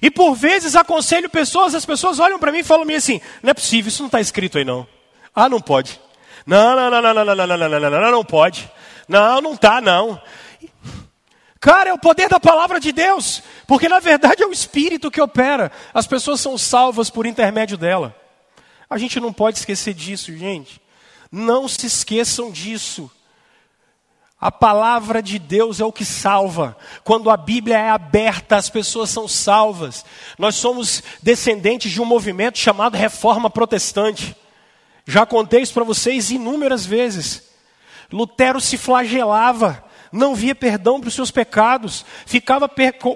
E 0.01 0.11
por 0.11 0.35
vezes 0.35 0.75
aconselho 0.75 1.29
pessoas, 1.29 1.73
as 1.73 1.85
pessoas 1.85 2.19
olham 2.19 2.39
para 2.39 2.51
mim 2.51 2.59
e 2.59 2.63
falam 2.63 2.85
assim: 2.95 3.21
não 3.41 3.51
é 3.51 3.53
possível, 3.53 3.89
isso 3.89 4.01
não 4.01 4.07
está 4.07 4.19
escrito 4.19 4.57
aí 4.57 4.65
não. 4.65 4.87
Ah, 5.33 5.49
não 5.49 5.59
pode. 5.59 5.99
Não, 6.45 6.75
não, 6.75 6.91
não, 6.91 7.01
não, 7.01 7.13
não, 7.13 7.25
não, 7.25 7.35
não, 7.35 7.57
não, 7.57 7.69
não, 7.69 7.89
não, 7.89 8.11
não, 8.11 8.25
pode. 8.25 8.69
Não, 9.07 9.41
não 9.41 9.53
está, 9.53 9.81
não. 9.81 10.21
Cara, 11.59 11.89
é 11.89 11.93
o 11.93 11.97
poder 11.97 12.29
da 12.29 12.39
palavra 12.39 12.79
de 12.79 12.91
Deus, 12.91 13.41
porque 13.65 13.89
na 13.89 13.99
verdade 13.99 14.43
é 14.43 14.45
o 14.45 14.51
Espírito 14.51 15.09
que 15.09 15.19
opera. 15.19 15.71
As 15.93 16.05
pessoas 16.05 16.39
são 16.39 16.57
salvas 16.57 17.09
por 17.09 17.25
intermédio 17.25 17.77
dela. 17.77 18.15
A 18.87 18.97
gente 18.97 19.19
não 19.19 19.33
pode 19.33 19.57
esquecer 19.57 19.93
disso, 19.93 20.35
gente. 20.37 20.79
Não 21.31 21.67
se 21.67 21.87
esqueçam 21.87 22.51
disso. 22.51 23.09
A 24.45 24.51
palavra 24.51 25.23
de 25.23 25.39
Deus 25.39 25.79
é 25.79 25.85
o 25.85 25.91
que 25.91 26.05
salva. 26.05 26.77
Quando 27.03 27.31
a 27.31 27.35
Bíblia 27.35 27.79
é 27.79 27.89
aberta, 27.89 28.55
as 28.55 28.69
pessoas 28.69 29.09
são 29.09 29.27
salvas. 29.27 30.05
Nós 30.37 30.53
somos 30.53 31.01
descendentes 31.19 31.91
de 31.91 31.99
um 31.99 32.05
movimento 32.05 32.59
chamado 32.59 32.95
Reforma 32.95 33.49
Protestante. 33.49 34.35
Já 35.03 35.25
contei 35.25 35.63
isso 35.63 35.73
para 35.73 35.83
vocês 35.83 36.29
inúmeras 36.29 36.85
vezes. 36.85 37.41
Lutero 38.13 38.61
se 38.61 38.77
flagelava, 38.77 39.83
não 40.11 40.35
via 40.35 40.53
perdão 40.53 40.99
para 40.99 41.07
os 41.07 41.15
seus 41.15 41.31
pecados, 41.31 42.05
ficava 42.27 42.69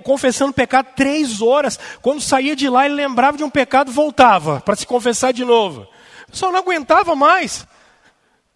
confessando 0.03 0.51
pecado 0.51 0.87
três 0.95 1.43
horas. 1.43 1.79
Quando 2.01 2.21
saía 2.21 2.55
de 2.55 2.67
lá, 2.67 2.87
ele 2.87 2.95
lembrava 2.95 3.37
de 3.37 3.43
um 3.43 3.51
pecado, 3.51 3.91
voltava 3.91 4.61
para 4.61 4.75
se 4.75 4.87
confessar 4.87 5.31
de 5.31 5.45
novo. 5.45 5.87
O 6.27 6.31
pessoal 6.31 6.51
não 6.51 6.61
aguentava 6.61 7.15
mais. 7.15 7.67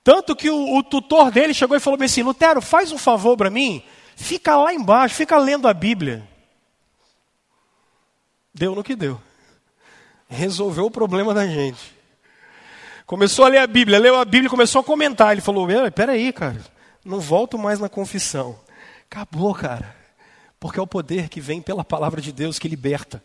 Tanto 0.04 0.36
que 0.36 0.50
o, 0.50 0.78
o 0.78 0.84
tutor 0.84 1.32
dele 1.32 1.54
chegou 1.54 1.78
e 1.78 1.80
falou 1.80 2.02
assim: 2.04 2.24
Lutero, 2.24 2.62
faz 2.62 2.92
um 2.92 2.98
favor 2.98 3.38
para 3.38 3.50
mim, 3.50 3.82
fica 4.16 4.56
lá 4.58 4.74
embaixo, 4.74 5.16
fica 5.16 5.38
lendo 5.38 5.68
a 5.68 5.74
Bíblia. 5.74 6.28
Deu 8.54 8.76
no 8.76 8.84
que 8.84 8.96
deu. 8.96 9.20
Resolveu 10.28 10.86
o 10.86 10.92
problema 10.92 11.34
da 11.34 11.48
gente. 11.48 11.94
Começou 13.06 13.46
a 13.46 13.48
ler 13.48 13.60
a 13.60 13.68
Bíblia, 13.68 14.00
leu 14.00 14.16
a 14.16 14.26
Bíblia 14.26 14.48
e 14.48 14.50
começou 14.50 14.82
a 14.82 14.84
comentar. 14.84 15.32
Ele 15.32 15.42
falou: 15.42 15.68
Peraí, 15.96 16.34
cara, 16.34 16.62
não 17.06 17.20
volto 17.20 17.58
mais 17.58 17.80
na 17.80 17.88
confissão. 17.88 18.60
Acabou, 19.10 19.54
cara. 19.54 19.96
Porque 20.60 20.80
é 20.80 20.82
o 20.82 20.88
poder 20.88 21.30
que 21.30 21.42
vem 21.42 21.62
pela 21.62 21.84
palavra 21.84 22.22
de 22.22 22.32
Deus 22.32 22.60
que 22.60 22.68
liberta. 22.68 23.24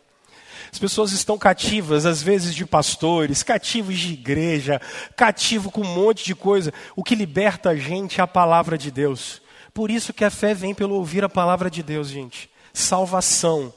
As 0.72 0.78
pessoas 0.78 1.12
estão 1.12 1.38
cativas, 1.38 2.04
às 2.04 2.22
vezes, 2.22 2.54
de 2.54 2.66
pastores, 2.66 3.42
cativos 3.42 3.98
de 3.98 4.12
igreja, 4.12 4.80
cativo 5.16 5.70
com 5.70 5.80
um 5.80 5.94
monte 5.94 6.24
de 6.24 6.34
coisa. 6.34 6.72
O 6.94 7.02
que 7.02 7.14
liberta 7.14 7.70
a 7.70 7.76
gente 7.76 8.20
é 8.20 8.22
a 8.22 8.26
palavra 8.26 8.76
de 8.76 8.90
Deus. 8.90 9.40
Por 9.72 9.90
isso 9.90 10.12
que 10.12 10.24
a 10.24 10.30
fé 10.30 10.54
vem 10.54 10.74
pelo 10.74 10.94
ouvir 10.94 11.24
a 11.24 11.28
palavra 11.28 11.70
de 11.70 11.82
Deus, 11.82 12.08
gente. 12.08 12.50
Salvação. 12.72 13.72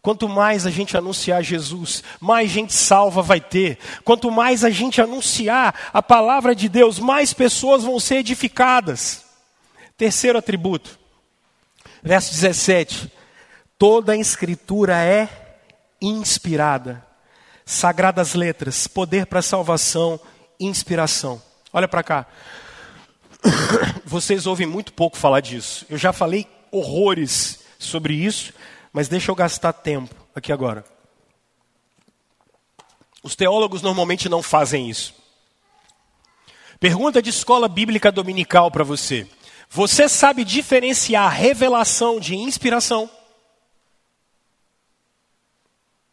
Quanto 0.00 0.28
mais 0.28 0.64
a 0.66 0.70
gente 0.70 0.96
anunciar 0.96 1.42
Jesus, 1.42 2.02
mais 2.20 2.50
gente 2.50 2.72
salva 2.72 3.20
vai 3.20 3.40
ter. 3.40 3.78
Quanto 4.04 4.30
mais 4.30 4.64
a 4.64 4.70
gente 4.70 5.00
anunciar 5.00 5.74
a 5.92 6.02
palavra 6.02 6.54
de 6.54 6.68
Deus, 6.68 6.98
mais 6.98 7.32
pessoas 7.32 7.82
vão 7.82 7.98
ser 8.00 8.16
edificadas. 8.16 9.24
Terceiro 9.96 10.38
atributo, 10.38 10.98
verso 12.02 12.32
17: 12.32 13.12
toda 13.76 14.12
a 14.12 14.16
escritura 14.16 14.96
é 14.96 15.47
inspirada. 16.00 17.04
Sagradas 17.64 18.34
letras, 18.34 18.86
poder 18.86 19.26
para 19.26 19.42
salvação, 19.42 20.18
inspiração. 20.58 21.42
Olha 21.72 21.86
para 21.86 22.02
cá. 22.02 22.26
Vocês 24.04 24.46
ouvem 24.46 24.66
muito 24.66 24.92
pouco 24.92 25.16
falar 25.16 25.40
disso. 25.40 25.84
Eu 25.88 25.98
já 25.98 26.12
falei 26.12 26.46
horrores 26.70 27.60
sobre 27.78 28.14
isso, 28.14 28.52
mas 28.92 29.08
deixa 29.08 29.30
eu 29.30 29.34
gastar 29.34 29.72
tempo 29.72 30.14
aqui 30.34 30.52
agora. 30.52 30.84
Os 33.22 33.36
teólogos 33.36 33.82
normalmente 33.82 34.28
não 34.28 34.42
fazem 34.42 34.88
isso. 34.88 35.14
Pergunta 36.80 37.20
de 37.20 37.30
escola 37.30 37.68
bíblica 37.68 38.12
dominical 38.12 38.70
para 38.70 38.84
você. 38.84 39.26
Você 39.68 40.08
sabe 40.08 40.44
diferenciar 40.44 41.30
revelação 41.30 42.18
de 42.18 42.36
inspiração? 42.36 43.10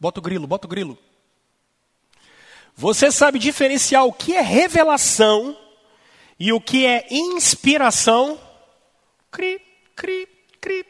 Bota 0.05 0.19
o 0.19 0.21
grilo, 0.21 0.45
bota 0.45 0.67
o 0.67 0.69
grilo. 0.69 0.99
Você 2.75 3.11
sabe 3.11 3.39
diferenciar 3.39 4.05
o 4.05 4.13
que 4.13 4.35
é 4.35 4.41
revelação 4.41 5.57
e 6.39 6.53
o 6.53 6.61
que 6.61 6.85
é 6.85 7.07
inspiração? 7.09 8.39
Cri, 9.31 9.59
cri, 9.95 10.27
cri. 10.61 10.85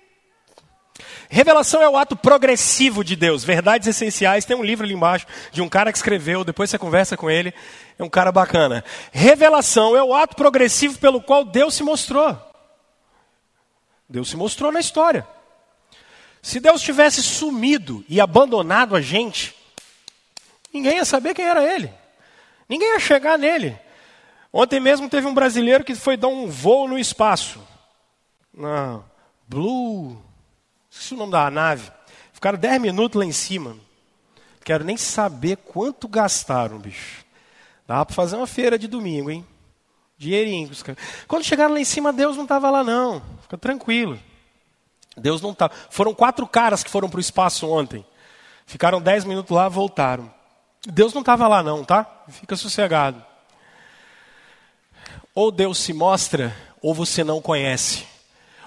Revelação 1.30 1.82
é 1.82 1.88
o 1.88 1.96
ato 1.96 2.18
progressivo 2.18 3.06
de 3.06 3.16
Deus, 3.16 3.42
verdades 3.42 3.88
essenciais. 3.88 4.44
Tem 4.44 4.58
um 4.58 4.66
livro 4.66 4.86
ali 4.86 4.94
embaixo 4.94 5.26
de 5.50 5.62
um 5.62 5.70
cara 5.70 5.94
que 5.94 5.98
escreveu, 5.98 6.44
depois 6.44 6.70
você 6.70 6.78
conversa 6.78 7.16
com 7.16 7.30
ele, 7.32 7.54
é 7.98 8.04
um 8.04 8.10
cara 8.10 8.34
bacana. 8.34 8.84
Revelação 9.14 9.96
é 9.96 10.04
o 10.04 10.14
ato 10.14 10.36
progressivo 10.36 11.00
pelo 11.00 11.22
qual 11.22 11.46
Deus 11.46 11.76
se 11.76 11.84
mostrou. 11.84 12.38
Deus 14.10 14.30
se 14.30 14.36
mostrou 14.36 14.74
na 14.74 14.82
história. 14.82 15.26
Se 16.46 16.60
Deus 16.60 16.80
tivesse 16.80 17.24
sumido 17.24 18.06
e 18.08 18.22
abandonado 18.22 18.96
a 18.96 19.02
gente, 19.02 19.56
ninguém 20.72 20.98
ia 20.98 21.04
saber 21.04 21.34
quem 21.34 21.44
era 21.44 21.64
ele. 21.74 21.92
Ninguém 22.70 22.94
ia 22.94 23.00
chegar 23.00 23.36
nele. 23.36 23.76
Ontem 24.54 24.80
mesmo 24.80 25.10
teve 25.10 25.26
um 25.26 25.34
brasileiro 25.34 25.84
que 25.84 25.96
foi 25.96 26.16
dar 26.16 26.28
um 26.28 26.48
voo 26.48 26.88
no 26.88 27.00
espaço. 27.00 27.60
Na 28.54 29.02
Blue. 29.48 30.22
Esqueci 30.88 31.16
o 31.16 31.18
nome 31.18 31.32
da 31.32 31.50
nave. 31.50 31.92
Ficaram 32.32 32.60
10 32.60 32.80
minutos 32.80 33.18
lá 33.18 33.26
em 33.26 33.32
cima. 33.32 33.76
Quero 34.64 34.84
nem 34.84 34.98
saber 34.98 35.58
quanto 35.58 36.08
gastaram, 36.08 36.78
bicho. 36.78 37.26
Dá 37.88 38.06
para 38.06 38.14
fazer 38.14 38.36
uma 38.36 38.46
feira 38.46 38.78
de 38.78 38.88
domingo, 38.88 39.32
hein? 39.32 39.44
Dinheirinho. 40.16 40.70
Quando 41.28 41.44
chegaram 41.44 41.74
lá 41.74 41.80
em 41.80 41.86
cima, 41.86 42.14
Deus 42.14 42.36
não 42.38 42.44
estava 42.44 42.70
lá, 42.70 42.84
não. 42.84 43.20
Fica 43.42 43.58
tranquilo. 43.58 44.20
Deus 45.18 45.42
não 45.42 45.52
está. 45.52 45.70
Foram 45.90 46.14
quatro 46.14 46.46
caras 46.48 46.84
que 46.84 46.90
foram 46.90 47.10
para 47.10 47.18
o 47.18 47.22
espaço 47.22 47.70
ontem. 47.70 48.06
Ficaram 48.66 49.02
dez 49.02 49.24
minutos 49.24 49.56
lá, 49.56 49.70
voltaram. 49.70 50.34
Deus 50.86 51.14
não 51.14 51.22
estava 51.22 51.48
lá, 51.48 51.64
não, 51.64 51.84
tá? 51.84 52.24
Fica 52.30 52.56
sossegado. 52.56 53.24
Ou 55.34 55.52
Deus 55.52 55.78
se 55.80 55.94
mostra, 55.94 56.56
ou 56.82 56.94
você 56.94 57.24
não 57.24 57.42
conhece. 57.42 58.06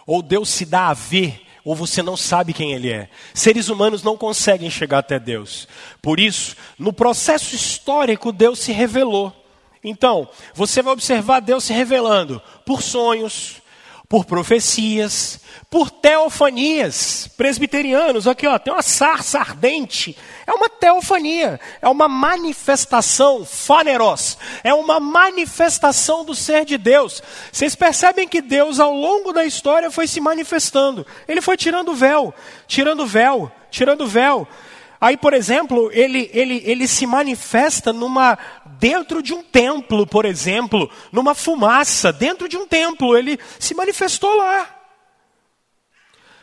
Ou 0.06 0.22
Deus 0.22 0.48
se 0.48 0.64
dá 0.64 0.88
a 0.88 0.94
ver, 0.94 1.46
ou 1.64 1.74
você 1.74 2.02
não 2.02 2.16
sabe 2.16 2.52
quem 2.52 2.72
Ele 2.72 2.90
é. 2.90 3.08
Seres 3.34 3.68
humanos 3.68 4.02
não 4.02 4.16
conseguem 4.16 4.70
chegar 4.70 4.98
até 4.98 5.18
Deus. 5.18 5.68
Por 6.00 6.18
isso, 6.18 6.56
no 6.78 6.92
processo 6.92 7.54
histórico, 7.54 8.32
Deus 8.32 8.58
se 8.58 8.72
revelou. 8.72 9.34
Então, 9.82 10.28
você 10.54 10.82
vai 10.82 10.92
observar 10.92 11.40
Deus 11.40 11.64
se 11.64 11.72
revelando 11.72 12.42
por 12.64 12.82
sonhos, 12.82 13.62
por 14.08 14.24
profecias, 14.24 15.38
por 15.68 15.90
teofanias. 15.90 17.28
Presbiterianos, 17.36 18.26
aqui 18.26 18.46
ó, 18.46 18.58
tem 18.58 18.72
uma 18.72 18.82
sarça 18.82 19.38
ardente. 19.38 20.16
É 20.46 20.52
uma 20.52 20.68
teofania, 20.68 21.60
é 21.82 21.88
uma 21.88 22.08
manifestação, 22.08 23.44
faneros, 23.44 24.38
é 24.64 24.72
uma 24.72 24.98
manifestação 24.98 26.24
do 26.24 26.34
ser 26.34 26.64
de 26.64 26.78
Deus. 26.78 27.22
Vocês 27.52 27.74
percebem 27.74 28.26
que 28.26 28.40
Deus, 28.40 28.80
ao 28.80 28.94
longo 28.94 29.32
da 29.32 29.44
história, 29.44 29.90
foi 29.90 30.06
se 30.06 30.20
manifestando. 30.20 31.06
Ele 31.26 31.42
foi 31.42 31.56
tirando 31.56 31.90
o 31.90 31.94
véu, 31.94 32.32
tirando 32.66 33.00
o 33.00 33.06
véu, 33.06 33.52
tirando 33.70 34.04
o 34.04 34.06
véu. 34.06 34.48
Aí, 35.00 35.16
por 35.16 35.32
exemplo, 35.32 35.90
ele, 35.92 36.28
ele, 36.32 36.62
ele 36.64 36.88
se 36.88 37.06
manifesta 37.06 37.92
numa 37.92 38.36
dentro 38.78 39.22
de 39.22 39.32
um 39.32 39.42
templo, 39.42 40.06
por 40.06 40.24
exemplo, 40.24 40.90
numa 41.12 41.34
fumaça, 41.34 42.12
dentro 42.12 42.48
de 42.48 42.56
um 42.56 42.66
templo, 42.66 43.16
ele 43.16 43.38
se 43.58 43.74
manifestou 43.74 44.36
lá. 44.36 44.74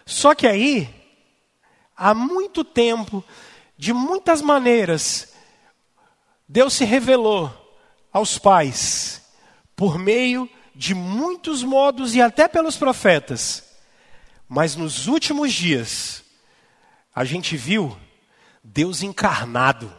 Só 0.06 0.36
que 0.36 0.48
aí, 0.48 0.90
há 1.96 2.14
muito 2.14 2.64
tempo, 2.64 3.24
de 3.78 3.92
muitas 3.94 4.42
maneiras, 4.42 5.34
Deus 6.48 6.74
se 6.74 6.86
revelou 6.86 7.52
aos 8.12 8.38
pais 8.38 9.22
por 9.76 9.98
meio 9.98 10.50
de 10.74 10.94
muitos 10.94 11.64
modos 11.64 12.16
e 12.16 12.22
até 12.22 12.48
pelos 12.48 12.78
profetas. 12.78 13.64
Mas 14.48 14.76
nos 14.76 15.08
últimos 15.08 15.54
dias, 15.54 16.24
a 17.14 17.24
gente 17.26 17.58
viu 17.58 17.98
Deus 18.66 19.04
encarnado. 19.04 19.94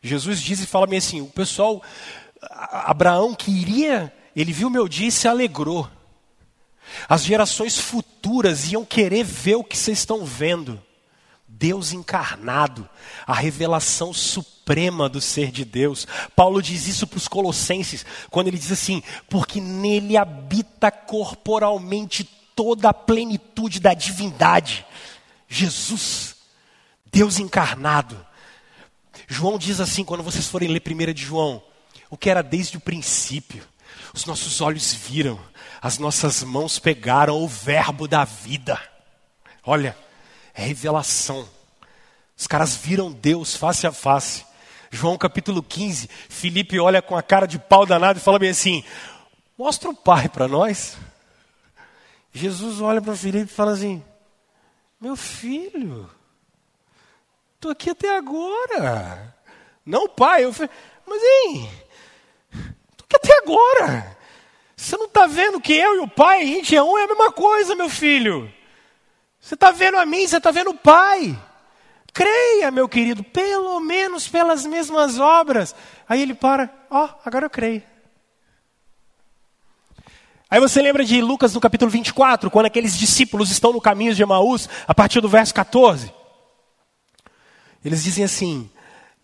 Jesus 0.00 0.40
diz 0.40 0.60
e 0.60 0.66
fala 0.66 0.86
bem 0.86 0.98
assim: 0.98 1.20
o 1.20 1.26
pessoal, 1.26 1.82
Abraão 2.40 3.34
queria, 3.34 4.14
ele 4.34 4.52
viu 4.52 4.70
meu 4.70 4.86
dia 4.88 5.08
e 5.08 5.12
se 5.12 5.26
alegrou. 5.26 5.90
As 7.08 7.24
gerações 7.24 7.78
futuras 7.78 8.70
iam 8.72 8.84
querer 8.84 9.24
ver 9.24 9.56
o 9.56 9.64
que 9.64 9.76
vocês 9.76 9.98
estão 9.98 10.24
vendo. 10.24 10.80
Deus 11.46 11.92
encarnado, 11.92 12.88
a 13.26 13.34
revelação 13.34 14.14
suprema 14.14 15.08
do 15.08 15.20
ser 15.20 15.50
de 15.50 15.64
Deus. 15.64 16.06
Paulo 16.36 16.62
diz 16.62 16.86
isso 16.86 17.06
para 17.06 17.16
os 17.16 17.26
Colossenses, 17.26 18.06
quando 18.30 18.46
ele 18.46 18.58
diz 18.58 18.70
assim: 18.70 19.02
porque 19.28 19.60
nele 19.60 20.16
habita 20.16 20.92
corporalmente 20.92 22.22
toda 22.54 22.90
a 22.90 22.94
plenitude 22.94 23.80
da 23.80 23.92
divindade. 23.92 24.86
Jesus, 25.48 26.37
Deus 27.12 27.38
encarnado. 27.38 28.26
João 29.26 29.58
diz 29.58 29.80
assim, 29.80 30.04
quando 30.04 30.22
vocês 30.22 30.46
forem 30.46 30.68
ler 30.68 30.82
1 30.86 31.12
de 31.12 31.22
João, 31.24 31.62
o 32.10 32.16
que 32.16 32.30
era 32.30 32.42
desde 32.42 32.76
o 32.76 32.80
princípio. 32.80 33.62
Os 34.14 34.24
nossos 34.24 34.60
olhos 34.60 34.92
viram, 34.92 35.38
as 35.80 35.98
nossas 35.98 36.42
mãos 36.42 36.78
pegaram 36.78 37.42
o 37.42 37.48
verbo 37.48 38.08
da 38.08 38.24
vida. 38.24 38.80
Olha, 39.64 39.96
é 40.54 40.62
revelação. 40.62 41.48
Os 42.36 42.46
caras 42.46 42.76
viram 42.76 43.12
Deus 43.12 43.54
face 43.54 43.86
a 43.86 43.92
face. 43.92 44.44
João 44.90 45.18
capítulo 45.18 45.62
15, 45.62 46.08
Felipe 46.28 46.80
olha 46.80 47.02
com 47.02 47.16
a 47.16 47.22
cara 47.22 47.46
de 47.46 47.58
pau 47.58 47.84
danado 47.84 48.18
e 48.18 48.22
fala 48.22 48.38
bem 48.38 48.50
assim: 48.50 48.82
Mostra 49.58 49.90
o 49.90 49.94
Pai 49.94 50.28
para 50.28 50.48
nós. 50.48 50.96
Jesus 52.32 52.80
olha 52.80 53.02
para 53.02 53.14
Felipe 53.14 53.44
e 53.44 53.54
fala 53.54 53.72
assim: 53.72 54.02
Meu 54.98 55.16
filho, 55.16 56.08
Estou 57.58 57.72
aqui 57.72 57.90
até 57.90 58.16
agora. 58.16 59.34
Não, 59.84 60.08
pai. 60.08 60.44
Eu 60.44 60.52
falei, 60.52 60.70
mas 61.04 61.20
hein? 61.20 61.68
Estou 62.52 63.04
aqui 63.04 63.16
até 63.16 63.38
agora. 63.38 64.16
Você 64.76 64.96
não 64.96 65.06
está 65.06 65.26
vendo 65.26 65.60
que 65.60 65.72
eu 65.72 65.96
e 65.96 65.98
o 65.98 66.06
Pai, 66.06 66.40
a 66.40 66.46
gente 66.46 66.76
é 66.76 66.80
um, 66.80 66.96
é 66.96 67.02
a 67.02 67.08
mesma 67.08 67.32
coisa, 67.32 67.74
meu 67.74 67.88
filho. 67.88 68.48
Você 69.40 69.54
está 69.54 69.72
vendo 69.72 69.96
a 69.96 70.06
mim, 70.06 70.24
você 70.24 70.36
está 70.36 70.52
vendo 70.52 70.70
o 70.70 70.78
Pai. 70.78 71.36
Creia, 72.12 72.70
meu 72.70 72.88
querido, 72.88 73.24
pelo 73.24 73.80
menos 73.80 74.28
pelas 74.28 74.64
mesmas 74.64 75.18
obras. 75.18 75.74
Aí 76.08 76.22
ele 76.22 76.32
para, 76.32 76.72
ó, 76.88 77.06
oh, 77.06 77.08
agora 77.24 77.46
eu 77.46 77.50
creio. 77.50 77.82
Aí 80.48 80.60
você 80.60 80.80
lembra 80.80 81.04
de 81.04 81.20
Lucas 81.20 81.54
no 81.54 81.60
capítulo 81.60 81.90
24, 81.90 82.48
quando 82.48 82.66
aqueles 82.66 82.96
discípulos 82.96 83.50
estão 83.50 83.72
no 83.72 83.80
caminho 83.80 84.14
de 84.14 84.22
Emaús, 84.22 84.68
a 84.86 84.94
partir 84.94 85.20
do 85.20 85.28
verso 85.28 85.52
14. 85.52 86.17
Eles 87.84 88.02
dizem 88.02 88.24
assim: 88.24 88.70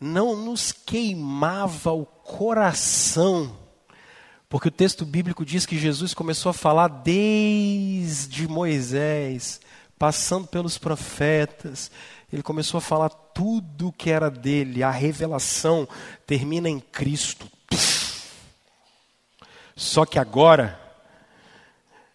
Não 0.00 0.36
nos 0.36 0.72
queimava 0.72 1.92
o 1.92 2.04
coração 2.04 3.64
porque 4.54 4.68
o 4.68 4.70
texto 4.70 5.04
bíblico 5.04 5.44
diz 5.44 5.66
que 5.66 5.76
Jesus 5.76 6.14
começou 6.14 6.50
a 6.50 6.52
falar 6.52 6.86
desde 6.86 8.46
Moisés, 8.46 9.60
passando 9.98 10.46
pelos 10.46 10.78
profetas, 10.78 11.90
ele 12.32 12.40
começou 12.40 12.78
a 12.78 12.80
falar 12.80 13.08
tudo 13.08 13.90
que 13.90 14.10
era 14.10 14.30
dele, 14.30 14.84
a 14.84 14.92
revelação 14.92 15.88
termina 16.24 16.68
em 16.68 16.78
Cristo. 16.78 17.48
Só 19.74 20.06
que 20.06 20.20
agora, 20.20 20.80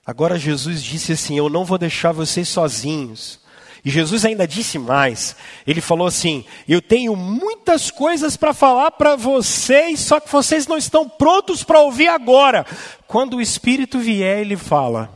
agora 0.06 0.40
Jesus 0.40 0.82
disse 0.82 1.12
assim: 1.12 1.38
Eu 1.38 1.50
não 1.50 1.66
vou 1.66 1.78
deixar 1.78 2.14
vocês 2.14 2.48
sozinhos. 2.48 3.42
E 3.84 3.90
Jesus 3.90 4.26
ainda 4.26 4.48
disse 4.48 4.78
mais. 4.78 5.36
Ele 5.66 5.82
falou 5.82 6.08
assim: 6.08 6.46
Eu 6.68 6.82
tenho 6.82 7.16
muitas 7.16 7.90
coisas 7.90 8.36
para 8.36 8.54
falar 8.54 8.92
para 8.92 9.16
vocês, 9.16 10.00
só 10.00 10.20
que 10.20 10.32
vocês 10.32 10.68
não 10.68 10.78
estão 10.78 11.08
prontos 11.08 11.64
para 11.64 11.80
ouvir 11.80 12.08
agora. 12.08 12.66
Quando 13.08 13.38
o 13.38 13.42
Espírito 13.42 14.00
vier, 14.00 14.40
ele 14.40 14.58
fala. 14.58 15.10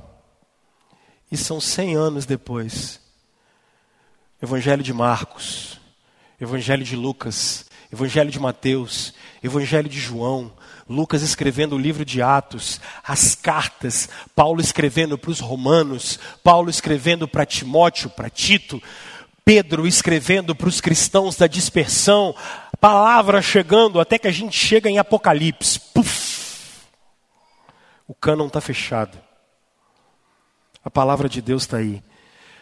E 1.31 1.37
são 1.37 1.59
cem 1.59 1.95
anos 1.95 2.25
depois. 2.25 3.01
Evangelho 4.41 4.83
de 4.83 4.93
Marcos, 4.93 5.79
Evangelho 6.39 6.83
de 6.83 6.95
Lucas, 6.95 7.65
Evangelho 7.91 8.29
de 8.29 8.39
Mateus, 8.39 9.13
Evangelho 9.41 9.87
de 9.87 9.99
João, 9.99 10.51
Lucas 10.93 11.21
escrevendo 11.21 11.75
o 11.75 11.79
livro 11.79 12.05
de 12.05 12.21
Atos, 12.21 12.79
as 13.03 13.35
cartas, 13.35 14.07
Paulo 14.35 14.61
escrevendo 14.61 15.17
para 15.17 15.31
os 15.31 15.39
romanos, 15.39 16.19
Paulo 16.43 16.69
escrevendo 16.69 17.27
para 17.27 17.45
Timóteo, 17.45 18.09
para 18.09 18.29
Tito, 18.29 18.81
Pedro 19.43 19.87
escrevendo 19.87 20.55
para 20.55 20.69
os 20.69 20.79
cristãos 20.79 21.35
da 21.35 21.47
dispersão, 21.47 22.35
palavra 22.79 23.41
chegando 23.41 23.99
até 23.99 24.17
que 24.17 24.27
a 24.27 24.31
gente 24.31 24.57
chega 24.57 24.89
em 24.89 24.97
Apocalipse. 24.97 25.79
Puf! 25.93 26.83
O 28.07 28.13
cânon 28.13 28.47
está 28.47 28.61
fechado. 28.61 29.17
A 30.83 30.89
palavra 30.89 31.27
de 31.27 31.41
Deus 31.41 31.63
está 31.63 31.77
aí. 31.77 32.03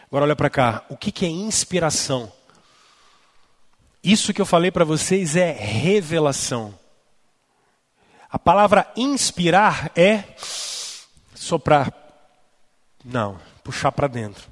Agora 0.06 0.24
olha 0.24 0.36
para 0.36 0.48
cá. 0.48 0.84
O 0.88 0.96
que, 0.96 1.10
que 1.10 1.26
é 1.26 1.28
inspiração? 1.28 2.32
Isso 4.02 4.32
que 4.32 4.40
eu 4.40 4.46
falei 4.46 4.70
para 4.70 4.84
vocês 4.84 5.36
é 5.36 5.52
revelação. 5.52 6.74
A 8.32 8.38
palavra 8.38 8.90
inspirar 8.96 9.92
é 9.94 10.24
soprar. 11.34 11.92
Não, 13.04 13.38
puxar 13.62 13.92
para 13.92 14.08
dentro. 14.08 14.50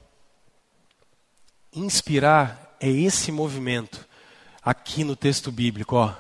Inspirar 1.73 2.77
é 2.79 2.91
esse 2.91 3.33
movimento 3.33 4.07
aqui 4.63 5.03
no 5.03 5.17
texto 5.17 5.51
bíblico, 5.51 5.97
ó. 5.97 6.15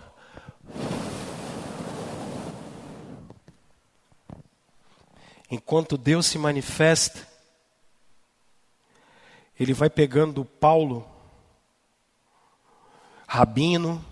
Enquanto 5.50 5.98
Deus 5.98 6.24
se 6.24 6.38
manifesta, 6.38 7.28
ele 9.58 9.74
vai 9.74 9.90
pegando 9.90 10.46
Paulo, 10.46 11.06
rabino 13.28 14.02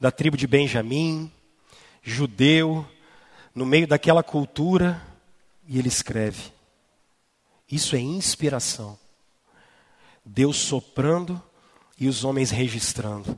da 0.00 0.10
tribo 0.10 0.36
de 0.36 0.48
Benjamim, 0.48 1.30
judeu, 2.02 2.86
no 3.54 3.64
meio 3.64 3.86
daquela 3.86 4.22
cultura, 4.22 5.00
e 5.66 5.78
ele 5.78 5.88
escreve. 5.88 6.52
Isso 7.70 7.94
é 7.96 8.00
inspiração. 8.00 8.98
Deus 10.24 10.56
soprando 10.56 11.40
e 11.98 12.08
os 12.08 12.24
homens 12.24 12.50
registrando. 12.50 13.36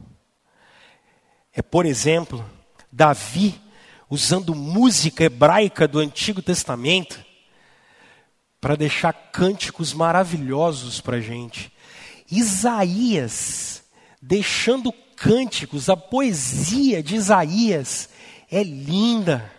É, 1.52 1.62
por 1.62 1.86
exemplo, 1.86 2.44
Davi 2.90 3.60
usando 4.08 4.54
música 4.54 5.24
hebraica 5.24 5.86
do 5.86 5.98
Antigo 5.98 6.42
Testamento 6.42 7.24
para 8.60 8.76
deixar 8.76 9.12
cânticos 9.12 9.92
maravilhosos 9.92 11.00
para 11.00 11.18
a 11.18 11.20
gente. 11.20 11.72
Isaías 12.30 13.84
deixando 14.20 14.92
cânticos, 15.14 15.88
a 15.88 15.96
poesia 15.96 17.02
de 17.02 17.14
Isaías 17.14 18.08
é 18.54 18.62
linda. 18.62 19.50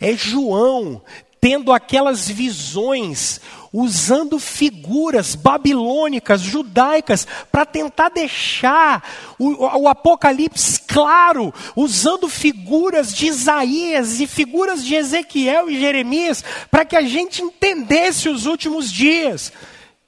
É 0.00 0.12
João 0.14 1.02
tendo 1.40 1.72
aquelas 1.72 2.26
visões, 2.26 3.38
usando 3.70 4.38
figuras 4.38 5.34
babilônicas, 5.34 6.40
judaicas, 6.40 7.28
para 7.52 7.66
tentar 7.66 8.08
deixar 8.08 9.06
o, 9.38 9.62
o, 9.82 9.86
Apocalipse 9.86 10.80
claro, 10.88 11.52
usando 11.76 12.30
figuras 12.30 13.12
de 13.12 13.26
Isaías 13.26 14.20
e 14.20 14.26
figuras 14.26 14.82
de 14.82 14.94
Ezequiel 14.94 15.68
e 15.68 15.78
Jeremias, 15.78 16.42
para 16.70 16.86
que 16.86 16.96
a 16.96 17.02
gente 17.02 17.42
entendesse 17.42 18.30
os 18.30 18.46
últimos 18.46 18.90
dias. 18.90 19.52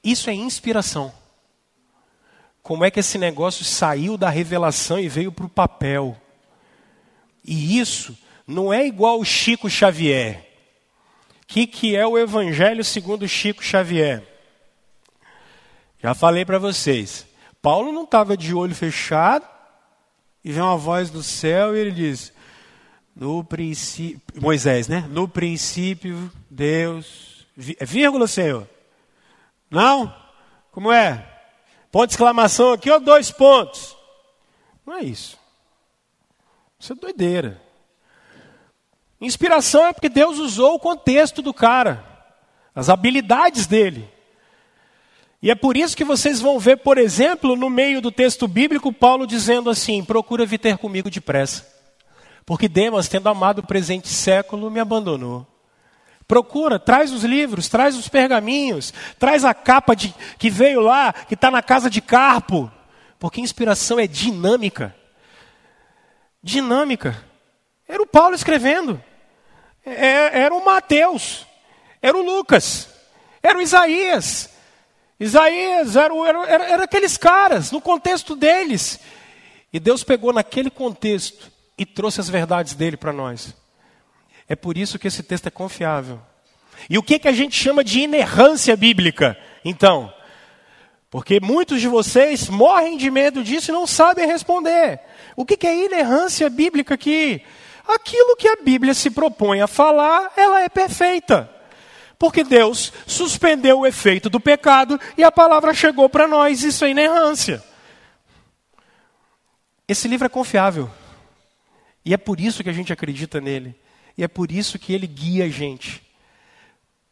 Isso 0.03 0.31
é 0.31 0.33
inspiração. 0.33 1.13
Como 2.63 2.83
é 2.83 2.91
que 2.91 3.01
esse 3.01 3.19
negócio 3.19 3.63
saiu 3.63 4.17
da 4.17 4.31
revelação 4.31 4.99
e 4.99 5.07
veio 5.07 5.31
para 5.31 5.45
o 5.45 5.51
papel? 5.51 6.17
E 7.47 7.79
isso 7.79 8.17
não 8.47 8.73
é 8.73 8.87
igual 8.87 9.21
o 9.21 9.25
Chico 9.25 9.71
Xavier. 9.71 10.45
O 11.43 11.47
que, 11.47 11.67
que 11.67 11.95
é 11.95 12.07
o 12.07 12.19
Evangelho 12.19 12.83
segundo 12.83 13.29
Chico 13.29 13.63
Xavier? 13.63 14.23
Já 16.03 16.15
falei 16.15 16.45
para 16.45 16.59
vocês. 16.59 17.27
Paulo 17.63 17.93
não 17.93 18.05
estava 18.05 18.37
de 18.37 18.55
olho 18.55 18.75
fechado 18.75 19.47
e 20.45 20.53
vem 20.53 20.63
uma 20.63 20.77
voz 20.77 21.11
do 21.11 21.23
céu 21.23 21.77
e 21.77 21.81
ele 21.81 21.93
diz: 21.93 22.33
No 23.15 23.43
princípio. 23.45 24.21
Moisés, 24.41 24.89
né? 24.89 25.07
No 25.09 25.29
princípio, 25.29 26.31
Deus. 26.51 27.47
É 27.79 27.85
vírgula, 27.85 28.27
Senhor? 28.27 28.69
Não? 29.71 30.15
Como 30.73 30.93
é? 30.93 31.27
Ponto 31.91 32.09
de 32.09 32.13
exclamação 32.13 32.73
aqui 32.73 32.91
ou 32.91 33.01
dois 33.01 33.31
pontos? 33.31 33.97
Não 34.85 34.95
é 34.95 35.03
isso. 35.03 35.39
Isso 36.79 36.93
é 36.93 36.97
doideira. 36.97 37.61
Inspiração 39.21 39.87
é 39.87 39.93
porque 39.93 40.09
Deus 40.09 40.39
usou 40.39 40.75
o 40.75 40.79
contexto 40.79 41.41
do 41.41 41.55
cara, 41.55 42.05
as 42.75 42.89
habilidades 42.89 43.67
dele. 43.67 44.09
E 45.43 45.51
é 45.51 45.55
por 45.55 45.77
isso 45.77 45.97
que 45.97 46.05
vocês 46.05 46.41
vão 46.41 46.59
ver, 46.59 46.79
por 46.79 46.99
exemplo, 46.99 47.57
no 47.57 47.71
meio 47.71 48.01
do 48.01 48.11
texto 48.11 48.47
bíblico, 48.49 48.93
Paulo 48.93 49.27
dizendo 49.27 49.71
assim: 49.71 50.05
procura 50.05 50.45
vir 50.45 50.59
ter 50.59 50.77
comigo 50.77 51.11
depressa. 51.11 51.67
Porque 52.45 52.69
Demas, 52.69 53.09
tendo 53.09 53.29
amado 53.29 53.61
o 53.61 53.67
presente 53.67 54.09
século, 54.09 54.71
me 54.71 54.81
abandonou. 54.81 55.47
Procura, 56.29 56.79
traz 56.79 57.13
os 57.13 57.25
livros, 57.25 57.69
traz 57.69 57.97
os 57.97 58.09
pergaminhos, 58.09 58.93
traz 59.19 59.45
a 59.45 59.55
capa 59.55 59.95
de, 59.95 60.15
que 60.39 60.51
veio 60.51 60.81
lá, 60.81 61.13
que 61.13 61.35
está 61.35 61.51
na 61.51 61.63
casa 61.63 61.89
de 61.89 62.01
Carpo. 62.01 62.71
Porque 63.19 63.41
inspiração 63.41 63.99
é 63.99 64.07
dinâmica 64.07 64.95
dinâmica. 66.47 67.25
Era 67.89 68.01
o 68.01 68.07
Paulo 68.07 68.37
escrevendo. 68.37 69.03
É, 69.85 70.43
era 70.43 70.55
o 70.55 70.65
Mateus. 70.65 71.45
Era 72.01 72.17
o 72.17 72.23
Lucas. 72.23 72.89
Era 73.43 73.59
o 73.59 73.61
Isaías. 73.61 74.51
Isaías 75.19 75.97
era, 75.97 76.15
era, 76.47 76.65
era 76.71 76.85
aqueles 76.85 77.17
caras, 77.17 77.73
no 77.73 77.81
contexto 77.81 78.37
deles. 78.37 79.01
E 79.73 79.81
Deus 79.81 80.05
pegou 80.05 80.33
naquele 80.33 80.71
contexto 80.71 81.51
e 81.77 81.85
trouxe 81.85 82.21
as 82.21 82.29
verdades 82.29 82.75
dele 82.75 82.97
para 82.97 83.13
nós. 83.13 83.55
É 84.49 84.55
por 84.55 84.79
isso 84.79 84.99
que 84.99 85.09
esse 85.09 85.25
texto 85.25 85.49
é 85.49 85.51
confiável. 85.51 86.21
E 86.89 86.97
o 86.97 87.03
que, 87.03 87.19
que 87.19 87.29
a 87.29 87.33
gente 87.33 87.57
chama 87.57 87.83
de 87.83 88.01
inerrância 88.01 88.77
bíblica? 88.77 89.37
Então, 89.65 90.13
porque 91.11 91.41
muitos 91.41 91.81
de 91.81 91.89
vocês 91.89 92.49
morrem 92.49 92.97
de 92.97 93.11
medo 93.11 93.43
disso 93.45 93.71
e 93.71 93.75
não 93.75 93.87
sabem 93.87 94.27
responder. 94.27 95.01
O 95.37 95.45
que 95.45 95.67
é 95.67 95.85
inerrância 95.85 96.51
bíblica 96.51 96.95
aqui? 96.95 97.43
Aquilo 97.87 98.37
que 98.37 98.49
a 98.49 98.57
Bíblia 98.57 98.93
se 98.95 99.11
propõe 99.11 99.61
a 99.61 99.69
falar, 99.69 100.33
ela 100.37 100.63
é 100.63 100.69
perfeita. 100.69 101.51
Porque 102.19 102.43
Deus 102.43 102.93
suspendeu 103.07 103.81
o 103.81 103.87
efeito 103.87 104.29
do 104.29 104.41
pecado 104.41 104.99
e 105.17 105.23
a 105.23 105.31
palavra 105.31 105.73
chegou 105.75 106.09
para 106.09 106.27
nós, 106.27 106.63
isso 106.63 106.85
é 106.85 106.91
inerrância. 106.91 107.63
Esse 109.87 110.09
livro 110.09 110.27
é 110.27 110.31
confiável. 110.31 110.91
E 112.05 112.13
é 112.13 112.17
por 112.17 112.41
isso 112.41 112.63
que 112.63 112.71
a 112.71 112.73
gente 112.73 112.93
acredita 112.93 113.41
nele. 113.41 113.75
E 114.19 114.25
é 114.25 114.29
por 114.29 114.51
isso 114.51 114.79
que 114.79 114.93
ele 114.93 115.07
guia 115.07 115.45
a 115.45 115.49
gente. 115.49 116.03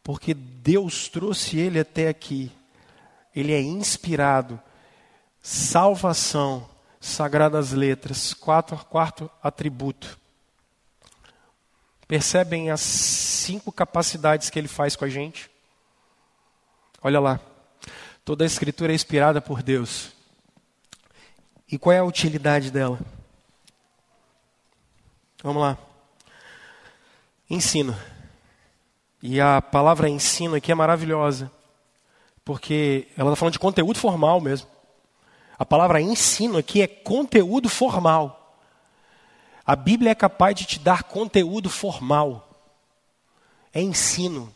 Porque 0.03 0.33
Deus 0.33 1.07
trouxe 1.07 1.57
ele 1.57 1.79
até 1.79 2.09
aqui. 2.09 2.51
Ele 3.35 3.53
é 3.53 3.61
inspirado. 3.61 4.59
Salvação, 5.41 6.67
sagradas 6.99 7.71
letras, 7.71 8.33
quatro, 8.33 8.77
quarto 8.85 9.29
atributo. 9.43 10.17
Percebem 12.07 12.71
as 12.71 12.81
cinco 12.81 13.71
capacidades 13.71 14.49
que 14.49 14.57
ele 14.57 14.67
faz 14.67 14.95
com 14.95 15.05
a 15.05 15.09
gente? 15.09 15.49
Olha 17.01 17.19
lá. 17.19 17.39
Toda 18.23 18.43
a 18.43 18.47
escritura 18.47 18.91
é 18.91 18.95
inspirada 18.95 19.41
por 19.41 19.61
Deus. 19.61 20.11
E 21.71 21.77
qual 21.77 21.93
é 21.93 21.99
a 21.99 22.03
utilidade 22.03 22.71
dela? 22.71 22.99
Vamos 25.43 25.61
lá. 25.61 25.77
Ensino. 27.49 27.95
E 29.21 29.39
a 29.39 29.61
palavra 29.61 30.09
ensino 30.09 30.55
aqui 30.55 30.71
é 30.71 30.75
maravilhosa, 30.75 31.51
porque 32.45 33.07
ela 33.17 33.29
está 33.29 33.35
falando 33.35 33.53
de 33.53 33.59
conteúdo 33.59 33.97
formal 33.99 34.39
mesmo. 34.39 34.67
A 35.57 35.65
palavra 35.65 35.99
ensino 35.99 36.57
aqui 36.57 36.81
é 36.81 36.87
conteúdo 36.87 37.67
formal. 37.67 38.61
A 39.65 39.75
Bíblia 39.75 40.11
é 40.11 40.15
capaz 40.15 40.55
de 40.55 40.63
te 40.63 40.79
dar 40.79 41.03
conteúdo 41.03 41.69
formal. 41.69 42.47
É 43.73 43.81
ensino. 43.81 44.53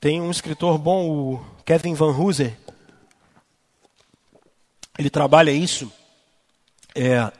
Tem 0.00 0.20
um 0.20 0.30
escritor 0.30 0.78
bom, 0.78 1.10
o 1.10 1.44
Kevin 1.64 1.92
Van 1.92 2.16
Hooser. 2.16 2.56
Ele 4.98 5.10
trabalha 5.10 5.50
isso 5.50 5.92
é, 6.94 7.30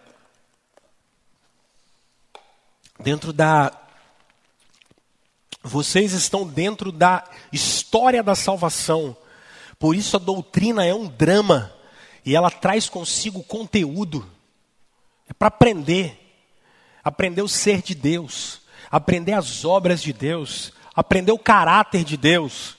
dentro 2.98 3.32
da. 3.32 3.72
Vocês 5.62 6.12
estão 6.12 6.46
dentro 6.46 6.90
da 6.90 7.24
história 7.52 8.22
da 8.22 8.34
salvação. 8.34 9.16
Por 9.78 9.94
isso 9.94 10.16
a 10.16 10.20
doutrina 10.20 10.84
é 10.84 10.94
um 10.94 11.06
drama. 11.06 11.72
E 12.24 12.34
ela 12.34 12.50
traz 12.50 12.88
consigo 12.88 13.42
conteúdo. 13.42 14.26
É 15.28 15.32
para 15.32 15.48
aprender. 15.48 16.16
Aprender 17.04 17.42
o 17.42 17.48
ser 17.48 17.82
de 17.82 17.94
Deus. 17.94 18.62
Aprender 18.90 19.32
as 19.32 19.64
obras 19.64 20.02
de 20.02 20.12
Deus. 20.12 20.72
Aprender 20.94 21.32
o 21.32 21.38
caráter 21.38 22.04
de 22.04 22.16
Deus. 22.16 22.76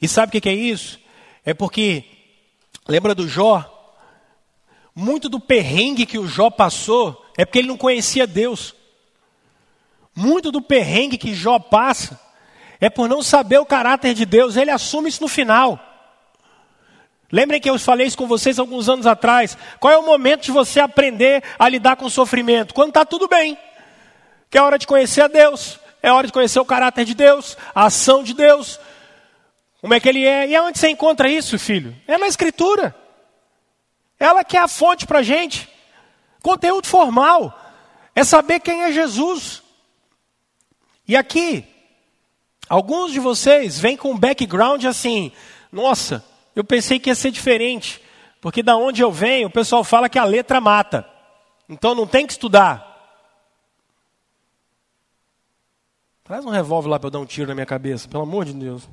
E 0.00 0.08
sabe 0.08 0.36
o 0.36 0.40
que 0.40 0.48
é 0.48 0.54
isso? 0.54 0.98
É 1.44 1.54
porque, 1.54 2.04
lembra 2.88 3.14
do 3.14 3.28
Jó? 3.28 3.68
Muito 4.94 5.28
do 5.28 5.38
perrengue 5.38 6.06
que 6.06 6.18
o 6.18 6.26
Jó 6.26 6.50
passou 6.50 7.24
é 7.36 7.44
porque 7.44 7.60
ele 7.60 7.68
não 7.68 7.76
conhecia 7.76 8.26
Deus. 8.26 8.74
Muito 10.14 10.52
do 10.52 10.60
perrengue 10.60 11.16
que 11.16 11.34
Jó 11.34 11.58
passa 11.58 12.20
é 12.80 12.90
por 12.90 13.08
não 13.08 13.22
saber 13.22 13.58
o 13.58 13.66
caráter 13.66 14.14
de 14.14 14.26
Deus. 14.26 14.56
Ele 14.56 14.70
assume 14.70 15.08
isso 15.08 15.22
no 15.22 15.28
final. 15.28 15.80
Lembrem 17.30 17.60
que 17.60 17.70
eu 17.70 17.78
falei 17.78 18.06
isso 18.06 18.18
com 18.18 18.26
vocês 18.26 18.58
alguns 18.58 18.88
anos 18.88 19.06
atrás. 19.06 19.56
Qual 19.80 19.92
é 19.92 19.96
o 19.96 20.04
momento 20.04 20.42
de 20.42 20.50
você 20.50 20.80
aprender 20.80 21.42
a 21.58 21.66
lidar 21.68 21.96
com 21.96 22.04
o 22.04 22.10
sofrimento? 22.10 22.74
Quando 22.74 22.88
está 22.88 23.06
tudo 23.06 23.26
bem. 23.26 23.56
Que 24.50 24.58
é 24.58 24.62
hora 24.62 24.78
de 24.78 24.86
conhecer 24.86 25.22
a 25.22 25.28
Deus. 25.28 25.80
É 26.02 26.12
hora 26.12 26.26
de 26.26 26.32
conhecer 26.32 26.58
o 26.58 26.64
caráter 26.64 27.04
de 27.04 27.14
Deus, 27.14 27.56
a 27.74 27.86
ação 27.86 28.24
de 28.24 28.34
Deus. 28.34 28.78
Como 29.80 29.94
é 29.94 30.00
que 30.00 30.08
ele 30.08 30.26
é. 30.26 30.48
E 30.48 30.56
aonde 30.56 30.78
você 30.78 30.88
encontra 30.88 31.28
isso, 31.28 31.58
filho? 31.58 31.96
É 32.06 32.18
na 32.18 32.26
Escritura. 32.26 32.94
Ela 34.18 34.44
que 34.44 34.56
é 34.56 34.60
a 34.60 34.68
fonte 34.68 35.06
para 35.06 35.20
a 35.20 35.22
gente. 35.22 35.68
Conteúdo 36.42 36.86
formal. 36.86 37.58
É 38.14 38.24
saber 38.24 38.60
quem 38.60 38.82
é 38.82 38.92
Jesus. 38.92 39.61
E 41.06 41.16
aqui, 41.16 41.64
alguns 42.68 43.12
de 43.12 43.18
vocês 43.18 43.78
vêm 43.78 43.96
com 43.96 44.12
um 44.12 44.18
background 44.18 44.84
assim: 44.84 45.32
nossa, 45.70 46.24
eu 46.54 46.64
pensei 46.64 46.98
que 46.98 47.10
ia 47.10 47.14
ser 47.14 47.30
diferente, 47.30 48.00
porque 48.40 48.62
da 48.62 48.76
onde 48.76 49.02
eu 49.02 49.10
venho, 49.10 49.48
o 49.48 49.52
pessoal 49.52 49.82
fala 49.82 50.08
que 50.08 50.18
a 50.18 50.24
letra 50.24 50.60
mata. 50.60 51.08
Então 51.68 51.94
não 51.94 52.06
tem 52.06 52.26
que 52.26 52.32
estudar. 52.32 52.90
Traz 56.24 56.44
um 56.44 56.50
revólver 56.50 56.88
lá 56.88 56.98
para 56.98 57.08
eu 57.08 57.10
dar 57.10 57.18
um 57.18 57.26
tiro 57.26 57.48
na 57.48 57.54
minha 57.54 57.66
cabeça, 57.66 58.08
pelo 58.08 58.22
amor 58.22 58.44
de 58.44 58.52
Deus. 58.52 58.88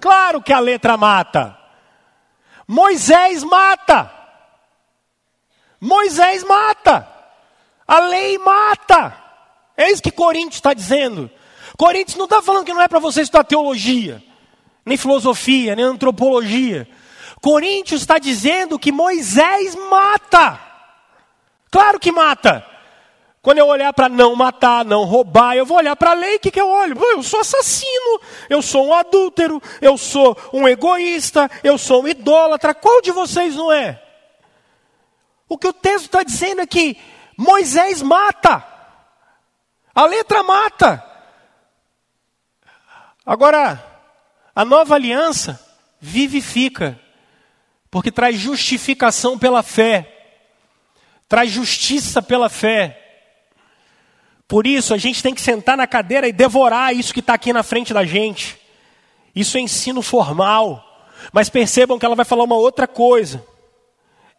Claro 0.00 0.42
que 0.42 0.52
a 0.52 0.60
letra 0.60 0.96
mata. 0.96 1.58
Moisés 2.66 3.42
mata. 3.44 4.12
Moisés 5.80 6.42
mata. 6.44 7.15
A 7.86 8.00
lei 8.00 8.38
mata. 8.38 9.16
É 9.76 9.90
isso 9.90 10.02
que 10.02 10.10
Coríntios 10.10 10.56
está 10.56 10.74
dizendo. 10.74 11.30
Coríntios 11.76 12.16
não 12.16 12.24
está 12.24 12.40
falando 12.40 12.64
que 12.64 12.72
não 12.72 12.82
é 12.82 12.88
para 12.88 12.98
você 12.98 13.22
estudar 13.22 13.44
teologia 13.44 14.22
nem 14.86 14.96
filosofia, 14.96 15.74
nem 15.74 15.84
antropologia. 15.84 16.88
Coríntios 17.42 18.02
está 18.02 18.18
dizendo 18.18 18.78
que 18.78 18.92
Moisés 18.92 19.74
mata. 19.90 20.60
Claro 21.68 21.98
que 21.98 22.12
mata. 22.12 22.64
Quando 23.42 23.58
eu 23.58 23.66
olhar 23.66 23.92
para 23.92 24.08
não 24.08 24.34
matar, 24.34 24.84
não 24.84 25.04
roubar, 25.04 25.56
eu 25.56 25.66
vou 25.66 25.76
olhar 25.76 25.94
para 25.96 26.12
a 26.12 26.14
lei, 26.14 26.36
o 26.36 26.40
que, 26.40 26.50
que 26.50 26.60
eu 26.60 26.68
olho? 26.68 26.96
Eu 27.00 27.22
sou 27.22 27.40
assassino, 27.40 28.20
eu 28.48 28.62
sou 28.62 28.86
um 28.86 28.94
adúltero, 28.94 29.60
eu 29.80 29.98
sou 29.98 30.36
um 30.52 30.66
egoísta, 30.66 31.50
eu 31.62 31.76
sou 31.76 32.02
um 32.02 32.08
idólatra. 32.08 32.74
Qual 32.74 33.02
de 33.02 33.10
vocês 33.10 33.54
não 33.56 33.72
é? 33.72 34.02
O 35.48 35.58
que 35.58 35.68
o 35.68 35.72
texto 35.72 36.06
está 36.06 36.22
dizendo 36.22 36.60
é 36.60 36.66
que 36.66 36.96
Moisés 37.36 38.02
mata. 38.02 38.64
A 39.94 40.06
letra 40.06 40.42
mata. 40.42 41.04
Agora, 43.24 43.84
a 44.54 44.64
nova 44.64 44.94
aliança 44.94 45.60
vivifica, 46.00 46.98
porque 47.90 48.12
traz 48.12 48.38
justificação 48.38 49.38
pela 49.38 49.62
fé, 49.62 50.30
traz 51.28 51.50
justiça 51.50 52.22
pela 52.22 52.48
fé. 52.48 53.02
Por 54.46 54.66
isso, 54.66 54.94
a 54.94 54.96
gente 54.96 55.22
tem 55.22 55.34
que 55.34 55.40
sentar 55.40 55.76
na 55.76 55.86
cadeira 55.86 56.28
e 56.28 56.32
devorar 56.32 56.94
isso 56.94 57.12
que 57.12 57.20
está 57.20 57.34
aqui 57.34 57.52
na 57.52 57.64
frente 57.64 57.92
da 57.92 58.04
gente. 58.04 58.58
Isso 59.34 59.58
é 59.58 59.60
ensino 59.60 60.02
formal. 60.02 60.82
Mas 61.32 61.50
percebam 61.50 61.98
que 61.98 62.06
ela 62.06 62.14
vai 62.14 62.24
falar 62.24 62.44
uma 62.44 62.56
outra 62.56 62.86
coisa. 62.86 63.44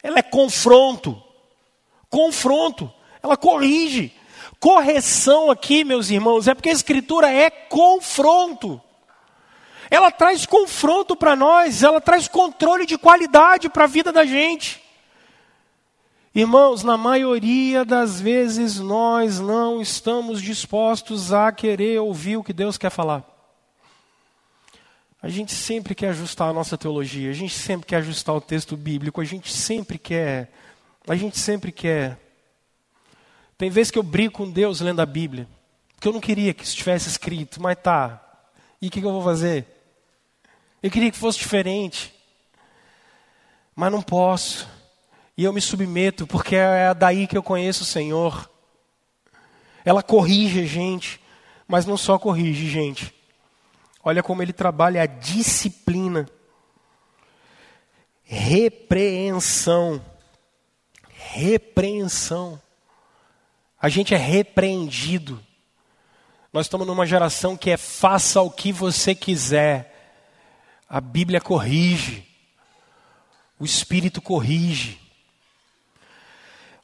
Ela 0.01 0.19
é 0.19 0.23
confronto. 0.23 1.21
Confronto. 2.09 2.91
Ela 3.21 3.37
corrige. 3.37 4.13
Correção 4.59 5.51
aqui, 5.51 5.83
meus 5.83 6.09
irmãos, 6.09 6.47
é 6.47 6.53
porque 6.53 6.69
a 6.69 6.73
Escritura 6.73 7.31
é 7.31 7.49
confronto. 7.49 8.81
Ela 9.89 10.11
traz 10.11 10.45
confronto 10.45 11.15
para 11.15 11.35
nós, 11.35 11.83
ela 11.83 12.01
traz 12.01 12.27
controle 12.27 12.85
de 12.85 12.97
qualidade 12.97 13.69
para 13.69 13.85
a 13.85 13.87
vida 13.87 14.11
da 14.11 14.25
gente. 14.25 14.81
Irmãos, 16.35 16.83
na 16.83 16.97
maioria 16.97 17.83
das 17.83 18.21
vezes 18.21 18.79
nós 18.79 19.39
não 19.39 19.81
estamos 19.81 20.41
dispostos 20.41 21.33
a 21.33 21.51
querer 21.51 21.99
ouvir 21.99 22.37
o 22.37 22.43
que 22.43 22.53
Deus 22.53 22.77
quer 22.77 22.91
falar. 22.91 23.25
A 25.19 25.29
gente 25.29 25.51
sempre 25.51 25.95
quer 25.95 26.09
ajustar 26.09 26.49
a 26.49 26.53
nossa 26.53 26.77
teologia, 26.77 27.31
a 27.31 27.33
gente 27.33 27.55
sempre 27.55 27.87
quer 27.87 27.97
ajustar 27.97 28.35
o 28.35 28.41
texto 28.41 28.77
bíblico, 28.77 29.19
a 29.19 29.25
gente 29.25 29.51
sempre 29.51 29.97
quer, 29.97 30.51
a 31.07 31.15
gente 31.15 31.37
sempre 31.37 31.71
quer. 31.71 32.19
Tem 33.57 33.69
vezes 33.69 33.91
que 33.91 33.97
eu 33.97 34.03
brigo 34.03 34.33
com 34.33 34.49
Deus 34.49 34.81
lendo 34.81 35.01
a 35.01 35.05
Bíblia, 35.05 35.47
porque 35.95 36.07
eu 36.07 36.13
não 36.13 36.19
queria 36.19 36.53
que 36.53 36.63
isso 36.63 36.73
estivesse 36.73 37.09
escrito, 37.09 37.61
mas 37.61 37.77
tá. 37.81 38.21
E 38.81 38.87
o 38.87 38.91
que, 38.91 38.99
que 38.99 39.05
eu 39.07 39.11
vou 39.11 39.23
fazer? 39.23 39.65
Eu 40.81 40.91
queria 40.91 41.09
que 41.09 41.17
fosse 41.17 41.39
diferente. 41.39 42.13
Mas 43.75 43.91
não 43.91 44.01
posso. 44.01 44.67
E 45.35 45.43
eu 45.43 45.53
me 45.53 45.61
submeto, 45.61 46.25
porque 46.25 46.55
é 46.55 46.93
daí 46.93 47.27
que 47.27 47.37
eu 47.37 47.43
conheço 47.43 47.83
o 47.83 47.85
Senhor. 47.85 48.49
Ela 49.85 50.03
corrige 50.03 50.61
a 50.61 50.65
gente, 50.65 51.21
mas 51.67 51.85
não 51.85 51.97
só 51.97 52.19
corrige, 52.19 52.67
gente. 52.69 53.13
Olha 54.03 54.23
como 54.23 54.41
ele 54.41 54.53
trabalha 54.53 55.01
a 55.01 55.05
disciplina. 55.05 56.27
Repreensão. 58.23 60.01
Repreensão. 61.38 62.59
A 63.79 63.89
gente 63.89 64.11
é 64.15 64.17
repreendido. 64.17 65.39
Nós 66.51 66.65
estamos 66.65 66.88
numa 66.88 67.05
geração 67.05 67.55
que 67.55 67.69
é 67.69 67.77
faça 67.77 68.41
o 68.41 68.49
que 68.49 68.71
você 68.71 69.13
quiser. 69.13 70.17
A 70.89 70.99
Bíblia 70.99 71.39
corrige, 71.39 72.27
o 73.59 73.65
Espírito 73.65 74.19
corrige. 74.19 74.99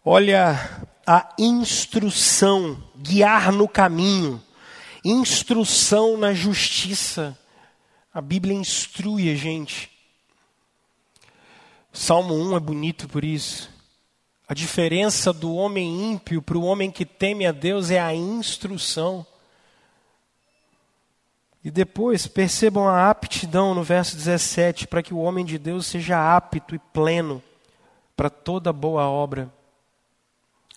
Olha 0.06 0.88
a 1.08 1.34
instrução, 1.40 2.84
guiar 2.96 3.52
no 3.52 3.68
caminho, 3.68 4.40
instrução 5.04 6.16
na 6.16 6.32
justiça. 6.32 7.36
A 8.14 8.22
Bíblia 8.22 8.54
instrui 8.54 9.32
a 9.32 9.36
gente. 9.36 9.90
Salmo 11.92 12.36
1 12.36 12.56
é 12.56 12.60
bonito 12.60 13.10
por 13.10 13.24
isso. 13.24 13.73
A 14.54 14.56
diferença 14.56 15.34
do 15.34 15.56
homem 15.56 16.12
ímpio 16.12 16.40
para 16.40 16.60
o 16.60 16.64
homem 16.64 16.92
que 16.92 17.08
teme 17.08 17.48
a 17.48 17.52
Deus 17.52 17.90
é 17.90 18.00
a 18.00 18.14
instrução. 18.14 19.26
E 21.64 21.72
depois 21.72 22.28
percebam 22.28 22.88
a 22.88 23.10
aptidão 23.10 23.74
no 23.74 23.82
verso 23.82 24.16
17, 24.16 24.86
para 24.86 25.02
que 25.02 25.12
o 25.12 25.18
homem 25.18 25.44
de 25.44 25.58
Deus 25.58 25.88
seja 25.88 26.38
apto 26.38 26.76
e 26.76 26.78
pleno 26.78 27.42
para 28.16 28.30
toda 28.30 28.72
boa 28.72 29.10
obra. 29.10 29.52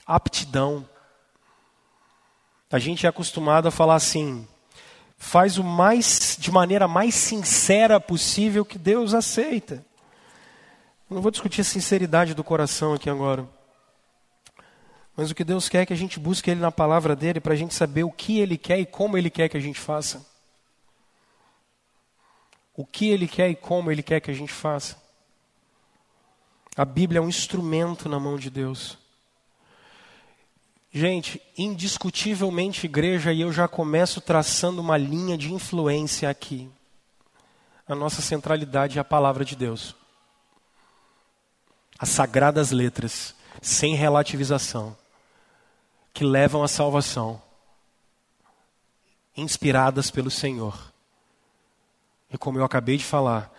Aptidão. 0.06 0.88
A 2.72 2.78
gente 2.78 3.04
é 3.04 3.10
acostumado 3.10 3.68
a 3.68 3.70
falar 3.70 3.96
assim: 3.96 4.48
faz 5.18 5.58
o 5.58 5.62
mais 5.62 6.38
de 6.40 6.50
maneira 6.50 6.88
mais 6.88 7.14
sincera 7.14 8.00
possível 8.00 8.64
que 8.64 8.78
Deus 8.78 9.12
aceita. 9.12 9.84
não 11.10 11.20
vou 11.20 11.30
discutir 11.30 11.60
a 11.60 11.64
sinceridade 11.64 12.32
do 12.32 12.42
coração 12.42 12.94
aqui 12.94 13.10
agora. 13.10 13.54
Mas 15.16 15.30
o 15.30 15.34
que 15.34 15.44
Deus 15.44 15.68
quer 15.68 15.82
é 15.82 15.86
que 15.86 15.92
a 15.92 15.96
gente 15.96 16.20
busque 16.20 16.50
Ele 16.50 16.60
na 16.60 16.70
palavra 16.70 17.16
dele 17.16 17.40
para 17.40 17.54
a 17.54 17.56
gente 17.56 17.74
saber 17.74 18.04
o 18.04 18.10
que 18.10 18.38
Ele 18.38 18.58
quer 18.58 18.78
e 18.78 18.86
como 18.86 19.16
Ele 19.16 19.30
quer 19.30 19.48
que 19.48 19.56
a 19.56 19.60
gente 19.60 19.80
faça 19.80 20.36
o 22.76 22.84
que 22.84 23.08
Ele 23.08 23.26
quer 23.26 23.48
e 23.48 23.56
como 23.56 23.90
Ele 23.90 24.02
quer 24.02 24.20
que 24.20 24.30
a 24.30 24.34
gente 24.34 24.52
faça. 24.52 25.02
A 26.76 26.84
Bíblia 26.84 27.18
é 27.18 27.22
um 27.22 27.28
instrumento 27.28 28.08
na 28.08 28.20
mão 28.20 28.36
de 28.36 28.50
Deus. 28.50 28.98
Gente, 30.92 31.40
indiscutivelmente, 31.56 32.86
igreja, 32.86 33.32
e 33.32 33.40
eu 33.40 33.50
já 33.50 33.66
começo 33.66 34.20
traçando 34.20 34.80
uma 34.80 34.96
linha 34.96 35.38
de 35.38 35.52
influência 35.52 36.28
aqui. 36.28 36.70
A 37.88 37.94
nossa 37.94 38.20
centralidade 38.20 38.98
é 38.98 39.00
a 39.00 39.04
palavra 39.04 39.44
de 39.44 39.56
Deus. 39.56 39.94
As 41.98 42.10
sagradas 42.10 42.72
letras, 42.72 43.34
sem 43.62 43.94
relativização, 43.94 44.96
que 46.16 46.24
levam 46.24 46.62
à 46.64 46.68
salvação, 46.68 47.42
inspiradas 49.36 50.10
pelo 50.10 50.30
Senhor 50.30 50.74
e 52.30 52.38
como 52.38 52.58
eu 52.58 52.64
acabei 52.64 52.96
de 52.96 53.04
falar, 53.04 53.52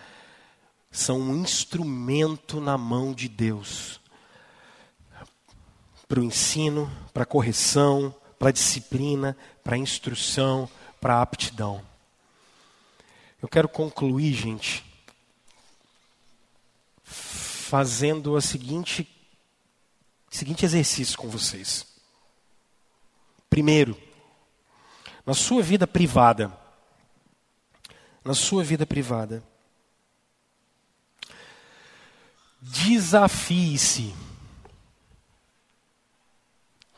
são 0.89 1.19
um 1.19 1.35
instrumento 1.35 2.59
na 2.59 2.75
mão 2.75 3.13
de 3.13 3.29
Deus 3.29 4.01
para 6.07 6.19
o 6.19 6.23
ensino, 6.23 6.91
para 7.13 7.21
a 7.21 7.27
correção, 7.27 8.15
para 8.39 8.49
a 8.49 8.51
disciplina, 8.51 9.37
para 9.63 9.75
a 9.75 9.79
instrução, 9.79 10.67
para 10.99 11.17
a 11.17 11.21
aptidão. 11.21 11.83
Eu 13.39 13.47
quero 13.47 13.69
concluir, 13.69 14.33
gente, 14.33 14.83
fazendo 17.03 18.33
o 18.33 18.41
seguinte, 18.41 19.07
seguinte 20.27 20.65
exercício 20.65 21.15
com 21.19 21.29
vocês. 21.29 21.96
Primeiro, 23.49 23.99
na 25.25 25.33
sua 25.33 25.61
vida 25.61 25.87
privada, 25.87 26.55
na 28.23 28.33
sua 28.33 28.63
vida 28.63 28.85
privada. 28.85 29.43
Desafie-se. 32.61 34.13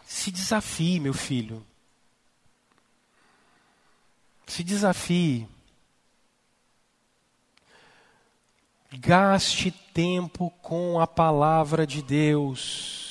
Se 0.06 0.32
desafie, 0.32 1.00
meu 1.00 1.14
filho. 1.14 1.66
Se 4.48 4.64
desafie. 4.64 5.48
Gaste 8.92 9.72
tempo 9.72 10.50
com 10.62 11.00
a 11.00 11.06
palavra 11.06 11.86
de 11.86 12.02
Deus. 12.02 13.09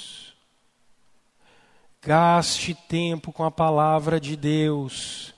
Gaste 2.03 2.75
tempo 2.75 3.33
com 3.33 3.45
a 3.45 3.51
palavra 3.51 4.21
de 4.21 4.37
Deus. 4.37 5.35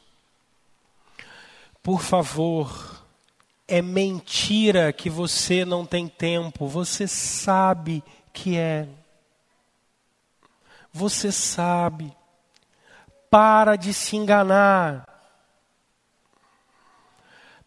Por 1.82 2.02
favor, 2.02 3.02
é 3.66 3.80
mentira 3.80 4.92
que 4.92 5.08
você 5.08 5.64
não 5.64 5.86
tem 5.86 6.06
tempo, 6.06 6.66
você 6.66 7.08
sabe 7.08 8.04
que 8.32 8.58
é. 8.58 8.86
Você 10.92 11.32
sabe. 11.32 12.12
Para 13.30 13.76
de 13.76 13.94
se 13.94 14.16
enganar. 14.16 15.06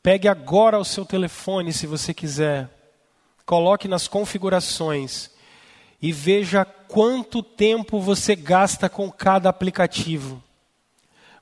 Pegue 0.03 0.27
agora 0.27 0.77
o 0.77 0.83
seu 0.83 1.05
telefone, 1.05 1.71
se 1.71 1.87
você 1.87 2.13
quiser. 2.13 2.69
Coloque 3.45 3.87
nas 3.87 4.07
configurações 4.07 5.31
e 6.01 6.11
veja 6.11 6.65
quanto 6.93 7.41
tempo 7.41 7.99
você 7.99 8.35
gasta 8.35 8.87
com 8.87 9.11
cada 9.11 9.49
aplicativo. 9.49 10.43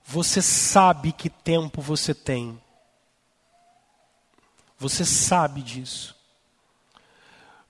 Você 0.01 0.41
sabe 0.41 1.11
que 1.11 1.29
tempo 1.29 1.81
você 1.81 2.13
tem. 2.13 2.57
Você 4.79 5.03
sabe 5.03 5.61
disso. 5.61 6.15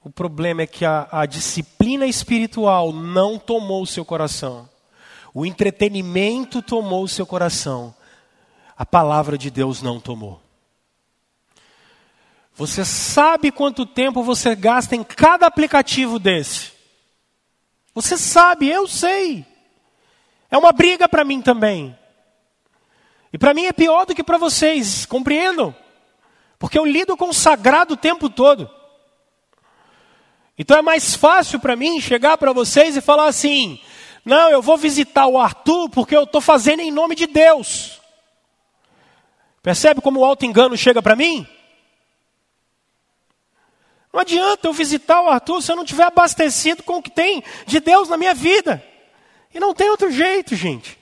O 0.04 0.12
problema 0.12 0.62
é 0.62 0.68
que 0.68 0.86
a, 0.86 1.08
a 1.12 1.26
disciplina 1.26 2.06
espiritual 2.06 2.94
não 2.94 3.40
tomou 3.40 3.82
o 3.82 3.88
seu 3.88 4.06
coração. 4.06 4.70
O 5.34 5.44
entretenimento 5.44 6.62
tomou 6.62 7.04
o 7.04 7.10
seu 7.10 7.26
coração. 7.26 7.96
A 8.78 8.86
palavra 8.86 9.40
de 9.40 9.50
Deus 9.50 9.82
não 9.82 10.00
tomou. 10.00 10.40
Você 12.54 12.86
sabe 12.86 13.52
quanto 13.52 13.88
tempo 13.88 14.22
você 14.22 14.54
gasta 14.54 14.96
em 14.96 15.04
cada 15.04 15.48
aplicativo 15.48 16.20
desse. 16.20 16.81
Você 17.94 18.18
sabe, 18.18 18.70
eu 18.70 18.88
sei. 18.88 19.46
É 20.50 20.58
uma 20.58 20.72
briga 20.72 21.08
para 21.08 21.24
mim 21.24 21.42
também. 21.42 21.98
E 23.34 23.38
para 23.38 23.54
mim 23.54 23.66
é 23.66 23.74
pior 23.74 24.06
do 24.06 24.14
que 24.14 24.24
para 24.24 24.38
vocês, 24.38 25.06
compreendam? 25.06 25.76
Porque 26.60 26.78
eu 26.78 26.86
lido 26.86 27.16
com 27.16 27.30
o 27.30 27.34
sagrado 27.34 27.94
o 27.94 27.98
tempo 27.98 28.30
todo. 28.30 28.70
Então 30.58 30.78
é 30.78 30.82
mais 30.82 31.16
fácil 31.16 31.60
para 31.60 31.76
mim 31.76 32.00
chegar 32.00 32.38
para 32.38 32.54
vocês 32.54 32.96
e 32.96 33.02
falar 33.02 33.28
assim: 33.28 33.80
não, 34.24 34.52
eu 34.52 34.62
vou 34.62 34.78
visitar 34.78 35.28
o 35.28 35.39
Arthur 35.39 35.89
porque 35.89 36.16
eu 36.16 36.24
estou 36.24 36.42
fazendo 36.42 36.82
em 36.82 36.92
nome 36.92 37.16
de 37.16 37.26
Deus. 37.26 38.00
Percebe 39.64 40.02
como 40.02 40.20
o 40.20 40.26
auto-engano 40.26 40.76
chega 40.76 41.02
para 41.02 41.16
mim? 41.16 41.48
Não 44.12 44.20
adianta 44.20 44.68
eu 44.68 44.74
visitar 44.74 45.22
o 45.22 45.30
Arthur 45.30 45.62
se 45.62 45.72
eu 45.72 45.76
não 45.76 45.86
tiver 45.86 46.03
abastecido 46.03 46.84
com 46.84 46.97
o 46.97 47.01
que 47.01 47.09
tem 47.09 47.43
de 47.66 47.80
Deus 47.80 48.09
na 48.09 48.18
minha 48.18 48.34
vida. 48.34 48.84
E 49.53 49.59
não 49.59 49.74
tem 49.74 49.89
outro 49.89 50.12
jeito, 50.12 50.55
gente. 50.55 50.97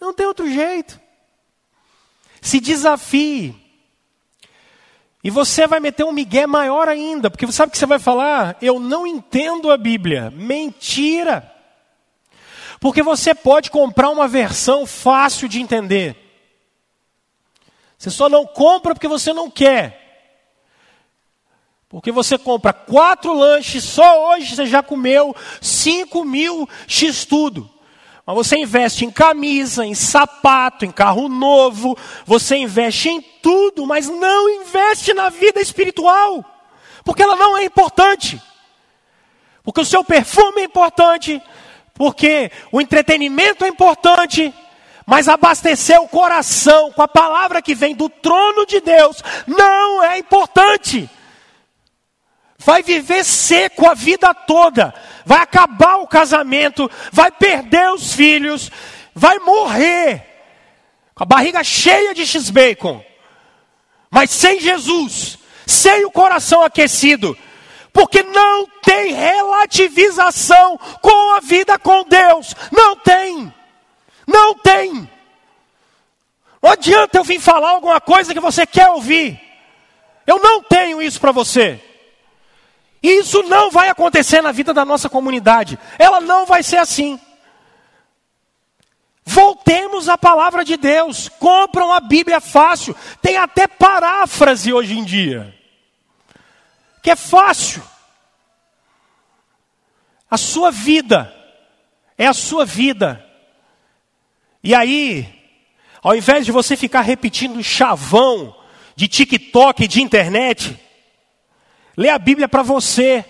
Não 0.00 0.12
tem 0.12 0.26
outro 0.26 0.48
jeito. 0.48 1.00
Se 2.40 2.60
desafie. 2.60 3.54
E 5.22 5.30
você 5.30 5.66
vai 5.66 5.80
meter 5.80 6.04
um 6.04 6.12
migué 6.12 6.46
maior 6.46 6.86
ainda, 6.86 7.30
porque 7.30 7.50
sabe 7.50 7.70
o 7.70 7.72
que 7.72 7.78
você 7.78 7.86
vai 7.86 7.98
falar? 7.98 8.58
Eu 8.60 8.78
não 8.78 9.06
entendo 9.06 9.72
a 9.72 9.76
Bíblia. 9.76 10.30
Mentira! 10.30 11.50
Porque 12.78 13.02
você 13.02 13.34
pode 13.34 13.70
comprar 13.70 14.10
uma 14.10 14.28
versão 14.28 14.84
fácil 14.84 15.48
de 15.48 15.60
entender. 15.60 16.14
Você 17.96 18.10
só 18.10 18.28
não 18.28 18.46
compra 18.46 18.92
porque 18.92 19.08
você 19.08 19.32
não 19.32 19.50
quer. 19.50 20.03
Porque 21.94 22.10
você 22.10 22.36
compra 22.36 22.72
quatro 22.72 23.32
lanches, 23.32 23.84
só 23.84 24.32
hoje 24.32 24.56
você 24.56 24.66
já 24.66 24.82
comeu 24.82 25.32
cinco 25.60 26.24
mil 26.24 26.68
x 26.88 27.24
tudo. 27.24 27.70
Mas 28.26 28.34
você 28.34 28.56
investe 28.56 29.04
em 29.04 29.12
camisa, 29.12 29.86
em 29.86 29.94
sapato, 29.94 30.84
em 30.84 30.90
carro 30.90 31.28
novo, 31.28 31.96
você 32.26 32.56
investe 32.56 33.10
em 33.10 33.20
tudo, 33.20 33.86
mas 33.86 34.08
não 34.08 34.50
investe 34.50 35.14
na 35.14 35.28
vida 35.28 35.60
espiritual, 35.60 36.44
porque 37.04 37.22
ela 37.22 37.36
não 37.36 37.56
é 37.56 37.64
importante. 37.64 38.42
Porque 39.62 39.80
o 39.80 39.86
seu 39.86 40.02
perfume 40.02 40.62
é 40.62 40.64
importante, 40.64 41.40
porque 41.94 42.50
o 42.72 42.80
entretenimento 42.80 43.64
é 43.64 43.68
importante, 43.68 44.52
mas 45.06 45.28
abastecer 45.28 46.02
o 46.02 46.08
coração 46.08 46.90
com 46.90 47.02
a 47.02 47.06
palavra 47.06 47.62
que 47.62 47.72
vem 47.72 47.94
do 47.94 48.08
trono 48.08 48.66
de 48.66 48.80
Deus 48.80 49.22
não 49.46 50.02
é 50.02 50.18
importante 50.18 51.08
vai 52.64 52.82
viver 52.82 53.24
seco 53.24 53.86
a 53.86 53.94
vida 53.94 54.32
toda, 54.32 54.94
vai 55.24 55.40
acabar 55.40 55.96
o 55.96 56.06
casamento, 56.06 56.90
vai 57.12 57.30
perder 57.30 57.90
os 57.92 58.14
filhos, 58.14 58.70
vai 59.14 59.38
morrer 59.38 60.26
com 61.14 61.22
a 61.22 61.26
barriga 61.26 61.62
cheia 61.62 62.14
de 62.14 62.26
x-bacon, 62.26 63.04
mas 64.10 64.30
sem 64.30 64.58
Jesus, 64.58 65.38
sem 65.66 66.04
o 66.06 66.10
coração 66.10 66.62
aquecido, 66.62 67.36
porque 67.92 68.22
não 68.22 68.66
tem 68.82 69.12
relativização 69.12 70.78
com 71.00 71.36
a 71.36 71.40
vida 71.40 71.78
com 71.78 72.02
Deus, 72.04 72.54
não 72.72 72.96
tem, 72.96 73.52
não 74.26 74.54
tem. 74.54 75.10
Não 76.62 76.70
adianta 76.70 77.18
eu 77.18 77.24
vir 77.24 77.38
falar 77.40 77.72
alguma 77.72 78.00
coisa 78.00 78.32
que 78.32 78.40
você 78.40 78.66
quer 78.66 78.88
ouvir. 78.88 79.38
Eu 80.26 80.38
não 80.38 80.62
tenho 80.62 81.02
isso 81.02 81.20
para 81.20 81.30
você. 81.30 81.78
Isso 83.04 83.42
não 83.42 83.70
vai 83.70 83.90
acontecer 83.90 84.40
na 84.40 84.50
vida 84.50 84.72
da 84.72 84.82
nossa 84.82 85.10
comunidade. 85.10 85.78
Ela 85.98 86.22
não 86.22 86.46
vai 86.46 86.62
ser 86.62 86.78
assim. 86.78 87.20
Voltemos 89.22 90.08
à 90.08 90.16
palavra 90.16 90.64
de 90.64 90.78
Deus. 90.78 91.28
Compram 91.28 91.92
a 91.92 92.00
Bíblia 92.00 92.40
fácil. 92.40 92.96
Tem 93.20 93.36
até 93.36 93.66
paráfrase 93.66 94.72
hoje 94.72 94.98
em 94.98 95.04
dia. 95.04 95.54
Que 97.02 97.10
é 97.10 97.16
fácil. 97.16 97.82
A 100.30 100.38
sua 100.38 100.70
vida 100.70 101.30
é 102.16 102.26
a 102.26 102.32
sua 102.32 102.64
vida. 102.64 103.22
E 104.62 104.74
aí, 104.74 105.28
ao 106.02 106.16
invés 106.16 106.46
de 106.46 106.52
você 106.52 106.74
ficar 106.74 107.02
repetindo 107.02 107.62
chavão 107.62 108.56
de 108.96 109.08
TikTok, 109.08 109.86
de 109.86 110.00
internet, 110.00 110.80
lê 111.96 112.08
a 112.08 112.18
Bíblia 112.18 112.48
para 112.48 112.62
você. 112.62 113.24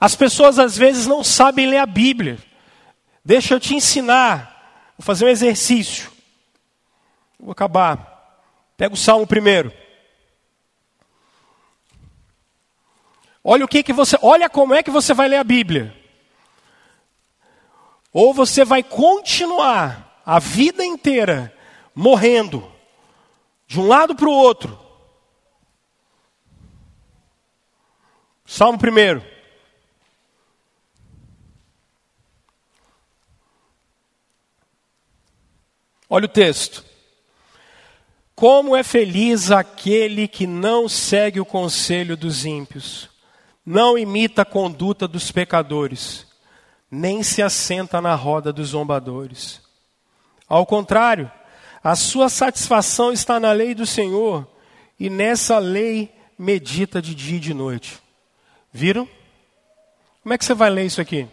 As 0.00 0.14
pessoas 0.14 0.58
às 0.58 0.76
vezes 0.76 1.06
não 1.06 1.24
sabem 1.24 1.66
ler 1.66 1.78
a 1.78 1.86
Bíblia. 1.86 2.38
Deixa 3.24 3.54
eu 3.54 3.60
te 3.60 3.74
ensinar. 3.74 4.94
Vou 4.96 5.04
fazer 5.04 5.24
um 5.24 5.28
exercício. 5.28 6.10
Vou 7.38 7.52
acabar. 7.52 8.44
Pega 8.76 8.94
o 8.94 8.96
salmo 8.96 9.26
primeiro. 9.26 9.72
Olha 13.42 13.64
o 13.64 13.68
que 13.68 13.82
que 13.82 13.92
você, 13.92 14.18
olha 14.20 14.48
como 14.48 14.74
é 14.74 14.82
que 14.82 14.90
você 14.90 15.14
vai 15.14 15.28
ler 15.28 15.38
a 15.38 15.44
Bíblia. 15.44 15.94
Ou 18.12 18.34
você 18.34 18.64
vai 18.64 18.82
continuar 18.82 20.22
a 20.24 20.38
vida 20.38 20.84
inteira 20.84 21.54
morrendo 21.94 22.70
de 23.66 23.80
um 23.80 23.86
lado 23.86 24.14
para 24.14 24.28
o 24.28 24.32
outro. 24.32 24.78
Salmo 28.48 28.78
primeiro. 28.78 29.22
Olha 36.08 36.24
o 36.24 36.28
texto. 36.28 36.82
Como 38.34 38.74
é 38.74 38.82
feliz 38.82 39.50
aquele 39.50 40.26
que 40.26 40.46
não 40.46 40.88
segue 40.88 41.38
o 41.38 41.44
conselho 41.44 42.16
dos 42.16 42.46
ímpios, 42.46 43.10
não 43.66 43.98
imita 43.98 44.42
a 44.42 44.46
conduta 44.46 45.06
dos 45.06 45.30
pecadores, 45.30 46.26
nem 46.90 47.22
se 47.22 47.42
assenta 47.42 48.00
na 48.00 48.14
roda 48.14 48.50
dos 48.50 48.68
zombadores. 48.68 49.60
Ao 50.48 50.64
contrário, 50.64 51.30
a 51.84 51.94
sua 51.94 52.30
satisfação 52.30 53.12
está 53.12 53.38
na 53.38 53.52
lei 53.52 53.74
do 53.74 53.84
Senhor, 53.84 54.48
e 54.98 55.10
nessa 55.10 55.58
lei 55.58 56.10
medita 56.38 57.02
de 57.02 57.14
dia 57.14 57.36
e 57.36 57.40
de 57.40 57.52
noite. 57.52 58.07
Viram? 58.72 59.08
Como 60.22 60.34
é 60.34 60.38
que 60.38 60.44
você 60.44 60.54
vai 60.54 60.70
ler 60.70 60.86
isso 60.86 61.00
aqui? 61.00 61.26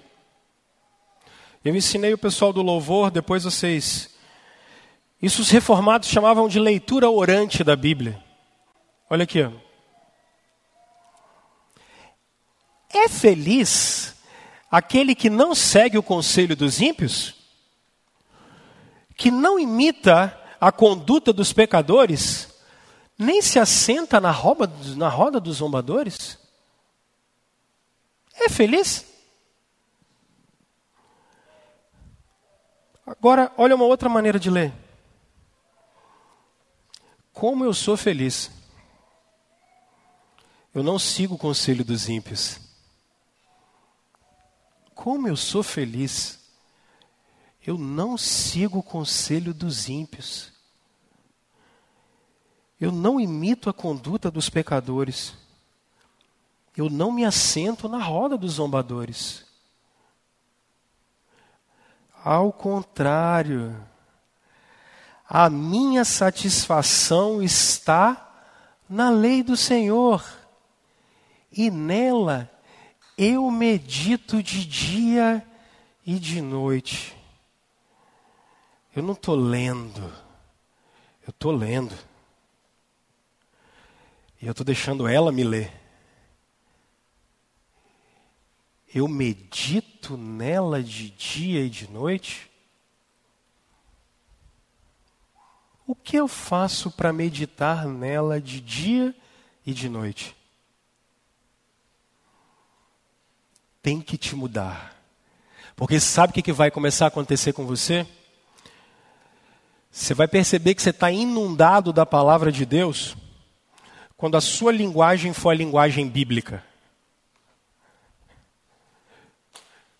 Eu 1.63 1.75
ensinei 1.75 2.13
o 2.13 2.17
pessoal 2.17 2.53
do 2.53 2.61
louvor, 2.61 3.09
depois 3.11 3.43
vocês 3.43 4.15
isso 5.21 5.41
os 5.41 5.49
reformados 5.49 6.09
chamavam 6.09 6.47
de 6.47 6.59
leitura 6.59 7.09
orante 7.09 7.63
da 7.63 7.75
Bíblia. 7.75 8.23
Olha 9.09 9.23
aqui. 9.23 9.39
É 12.93 13.09
feliz 13.09 14.15
aquele 14.69 15.15
que 15.15 15.29
não 15.29 15.55
segue 15.55 15.97
o 15.97 16.03
conselho 16.03 16.55
dos 16.55 16.79
ímpios? 16.79 17.33
Que 19.17 19.31
não 19.31 19.59
imita 19.59 20.39
a 20.61 20.71
conduta 20.71 21.33
dos 21.33 21.51
pecadores? 21.51 22.53
Nem 23.17 23.41
se 23.41 23.57
assenta 23.57 24.19
na 24.19 24.31
roda, 24.31 24.71
na 24.95 25.09
roda 25.09 25.39
dos 25.39 25.57
zombadores? 25.57 26.37
É 28.45 28.49
feliz? 28.49 29.03
Agora, 33.03 33.51
olha 33.57 33.75
uma 33.75 33.85
outra 33.85 34.07
maneira 34.07 34.39
de 34.39 34.51
ler. 34.51 34.71
Como 37.33 37.65
eu 37.65 37.73
sou 37.73 37.97
feliz. 37.97 38.51
Eu 40.75 40.83
não 40.83 40.99
sigo 40.99 41.33
o 41.33 41.39
conselho 41.39 41.83
dos 41.83 42.07
ímpios. 42.07 42.59
Como 44.93 45.27
eu 45.27 45.35
sou 45.35 45.63
feliz. 45.63 46.39
Eu 47.65 47.79
não 47.79 48.15
sigo 48.15 48.77
o 48.77 48.83
conselho 48.83 49.55
dos 49.55 49.89
ímpios. 49.89 50.53
Eu 52.79 52.91
não 52.91 53.19
imito 53.19 53.71
a 53.71 53.73
conduta 53.73 54.29
dos 54.29 54.51
pecadores. 54.51 55.33
Eu 56.75 56.89
não 56.89 57.11
me 57.11 57.23
assento 57.23 57.87
na 57.87 58.03
roda 58.03 58.37
dos 58.37 58.53
zombadores. 58.53 59.45
Ao 62.23 62.51
contrário, 62.51 63.75
a 65.27 65.49
minha 65.49 66.03
satisfação 66.03 67.41
está 67.41 68.21
na 68.89 69.09
lei 69.09 69.41
do 69.41 69.55
Senhor, 69.55 70.23
e 71.51 71.71
nela 71.71 72.51
eu 73.17 73.49
medito 73.49 74.43
de 74.43 74.65
dia 74.65 75.45
e 76.05 76.19
de 76.19 76.41
noite. 76.41 77.15
Eu 78.95 79.01
não 79.01 79.13
estou 79.13 79.35
lendo, 79.35 80.01
eu 81.23 81.29
estou 81.29 81.51
lendo. 81.51 81.95
E 84.41 84.45
eu 84.45 84.51
estou 84.51 84.65
deixando 84.65 85.07
ela 85.07 85.31
me 85.31 85.43
ler. 85.43 85.84
Eu 88.95 89.09
medito 89.09 90.15
nela 90.15 90.81
de 90.81 91.09
dia 91.09 91.65
e 91.65 91.69
de 91.69 91.91
noite. 91.91 92.49
O 95.85 95.93
que 95.93 96.15
eu 96.15 96.29
faço 96.29 96.89
para 96.89 97.11
meditar 97.11 97.85
nela 97.85 98.39
de 98.39 98.61
dia 98.61 99.13
e 99.65 99.73
de 99.73 99.89
noite? 99.89 100.33
Tem 103.81 103.99
que 103.99 104.17
te 104.17 104.33
mudar. 104.33 104.95
Porque 105.75 105.99
sabe 105.99 106.31
o 106.31 106.41
que 106.41 106.53
vai 106.53 106.71
começar 106.71 107.03
a 107.03 107.07
acontecer 107.09 107.51
com 107.51 107.65
você? 107.65 108.07
Você 109.91 110.13
vai 110.13 110.29
perceber 110.29 110.73
que 110.73 110.81
você 110.81 110.91
está 110.91 111.11
inundado 111.11 111.91
da 111.91 112.05
palavra 112.05 112.49
de 112.49 112.65
Deus 112.65 113.17
quando 114.15 114.37
a 114.37 114.41
sua 114.41 114.71
linguagem 114.71 115.33
for 115.33 115.49
a 115.49 115.53
linguagem 115.53 116.07
bíblica. 116.07 116.63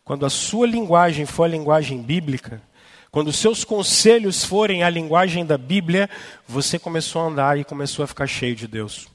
Quando 0.06 0.24
a 0.24 0.30
sua 0.30 0.68
linguagem 0.68 1.26
for 1.26 1.46
a 1.46 1.48
linguagem 1.48 2.00
bíblica, 2.00 2.62
quando 3.10 3.30
os 3.30 3.38
seus 3.38 3.64
conselhos 3.64 4.46
forem 4.46 4.84
a 4.84 4.90
linguagem 4.90 5.44
da 5.44 5.58
Bíblia, 5.58 6.08
você 6.48 6.78
começou 6.78 7.24
a 7.24 7.26
andar 7.26 7.58
e 7.58 7.64
começou 7.64 8.04
a 8.04 8.08
ficar 8.08 8.28
cheio 8.28 8.56
de 8.56 8.68
Deus. 8.68 9.08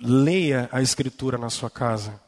Leia 0.00 0.68
a 0.72 0.82
Escritura 0.82 1.38
na 1.38 1.50
sua 1.50 1.70
casa. 1.70 2.20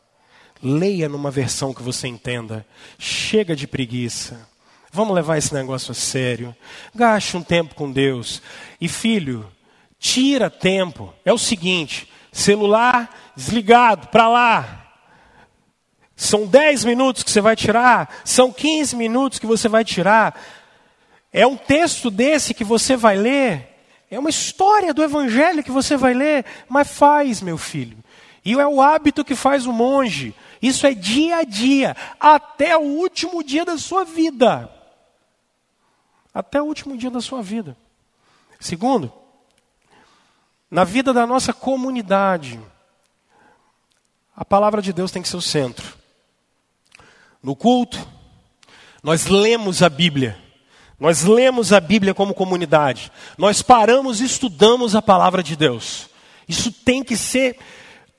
Leia 0.62 1.08
numa 1.08 1.32
versão 1.32 1.74
que 1.74 1.82
você 1.82 2.06
entenda. 2.06 2.64
Chega 2.96 3.56
de 3.56 3.66
preguiça. 3.66 4.48
Vamos 4.92 5.14
levar 5.14 5.38
esse 5.38 5.52
negócio 5.52 5.90
a 5.90 5.94
sério. 5.94 6.54
Gaste 6.94 7.36
um 7.36 7.42
tempo 7.42 7.74
com 7.74 7.90
Deus. 7.90 8.40
E 8.80 8.86
filho, 8.86 9.50
tira 9.98 10.50
tempo. 10.50 11.14
É 11.24 11.32
o 11.32 11.38
seguinte: 11.38 12.08
celular 12.32 13.10
desligado, 13.36 14.08
para 14.08 14.28
lá. 14.28 14.86
São 16.14 16.46
10 16.46 16.84
minutos 16.84 17.22
que 17.22 17.30
você 17.30 17.40
vai 17.40 17.56
tirar, 17.56 18.20
são 18.24 18.52
15 18.52 18.94
minutos 18.94 19.38
que 19.38 19.46
você 19.46 19.68
vai 19.68 19.84
tirar. 19.84 20.38
É 21.32 21.46
um 21.46 21.56
texto 21.56 22.10
desse 22.10 22.52
que 22.52 22.64
você 22.64 22.96
vai 22.96 23.16
ler, 23.16 23.70
é 24.10 24.18
uma 24.18 24.30
história 24.30 24.92
do 24.92 25.02
evangelho 25.02 25.62
que 25.62 25.70
você 25.70 25.96
vai 25.96 26.12
ler, 26.12 26.44
mas 26.68 26.90
faz, 26.90 27.40
meu 27.40 27.56
filho. 27.56 27.96
E 28.44 28.54
é 28.54 28.66
o 28.66 28.82
hábito 28.82 29.24
que 29.24 29.34
faz 29.34 29.66
o 29.66 29.72
monge. 29.72 30.34
Isso 30.60 30.86
é 30.86 30.92
dia 30.92 31.38
a 31.38 31.44
dia, 31.44 31.96
até 32.18 32.76
o 32.76 32.82
último 32.82 33.42
dia 33.42 33.64
da 33.64 33.78
sua 33.78 34.04
vida. 34.04 34.70
Até 36.34 36.60
o 36.60 36.64
último 36.64 36.96
dia 36.96 37.10
da 37.10 37.20
sua 37.20 37.42
vida. 37.42 37.76
Segundo, 38.58 39.12
na 40.70 40.84
vida 40.84 41.12
da 41.12 41.26
nossa 41.26 41.52
comunidade, 41.52 42.60
a 44.34 44.44
palavra 44.44 44.80
de 44.80 44.92
Deus 44.92 45.10
tem 45.10 45.22
que 45.22 45.28
ser 45.28 45.36
o 45.36 45.42
centro 45.42 46.00
no 47.42 47.56
culto, 47.56 48.06
nós 49.02 49.26
lemos 49.26 49.82
a 49.82 49.88
Bíblia. 49.88 50.38
Nós 50.98 51.24
lemos 51.24 51.72
a 51.72 51.80
Bíblia 51.80 52.12
como 52.12 52.34
comunidade. 52.34 53.10
Nós 53.38 53.62
paramos 53.62 54.20
e 54.20 54.26
estudamos 54.26 54.94
a 54.94 55.00
palavra 55.00 55.42
de 55.42 55.56
Deus. 55.56 56.10
Isso 56.46 56.70
tem 56.70 57.02
que 57.02 57.16
ser 57.16 57.58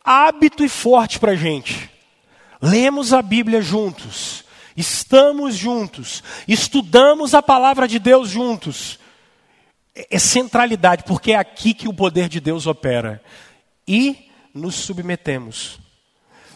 hábito 0.04 0.64
e 0.64 0.70
forte 0.70 1.20
para 1.20 1.34
a 1.34 1.36
gente. 1.36 1.90
Lemos 2.60 3.14
a 3.14 3.22
Bíblia 3.22 3.62
juntos. 3.62 4.44
Estamos 4.76 5.56
juntos. 5.56 6.24
Estudamos 6.48 7.36
a 7.36 7.44
palavra 7.44 7.88
de 7.88 8.00
Deus 8.00 8.30
juntos. 8.30 9.00
É 9.96 10.18
centralidade, 10.18 11.04
porque 11.04 11.34
é 11.34 11.36
aqui 11.36 11.74
que 11.74 11.88
o 11.88 11.94
poder 11.94 12.30
de 12.30 12.40
Deus 12.40 12.66
opera. 12.68 13.22
E 13.88 14.30
nos 14.54 14.76
submetemos. 14.76 15.80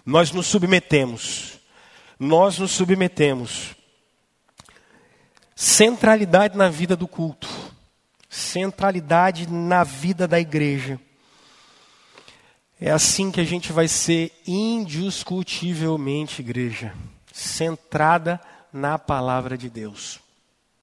Nós 0.05 0.31
nos 0.31 0.47
submetemos. 0.47 1.59
Nós 2.19 2.57
nos 2.57 2.71
submetemos. 2.71 3.75
Centralidade 5.55 6.57
na 6.57 6.69
vida 6.69 6.95
do 6.95 7.07
culto. 7.07 7.49
Centralidade 8.29 9.49
na 9.49 9.83
vida 9.83 10.27
da 10.27 10.39
igreja. 10.39 10.99
É 12.79 12.91
assim 12.91 13.31
que 13.31 13.39
a 13.39 13.45
gente 13.45 13.71
vai 13.71 13.87
ser 13.87 14.33
indiscutivelmente 14.45 16.41
igreja, 16.41 16.93
centrada 17.31 18.39
na 18.71 18.99
palavra 18.99 19.57
de 19.57 19.69
Deus. 19.69 20.19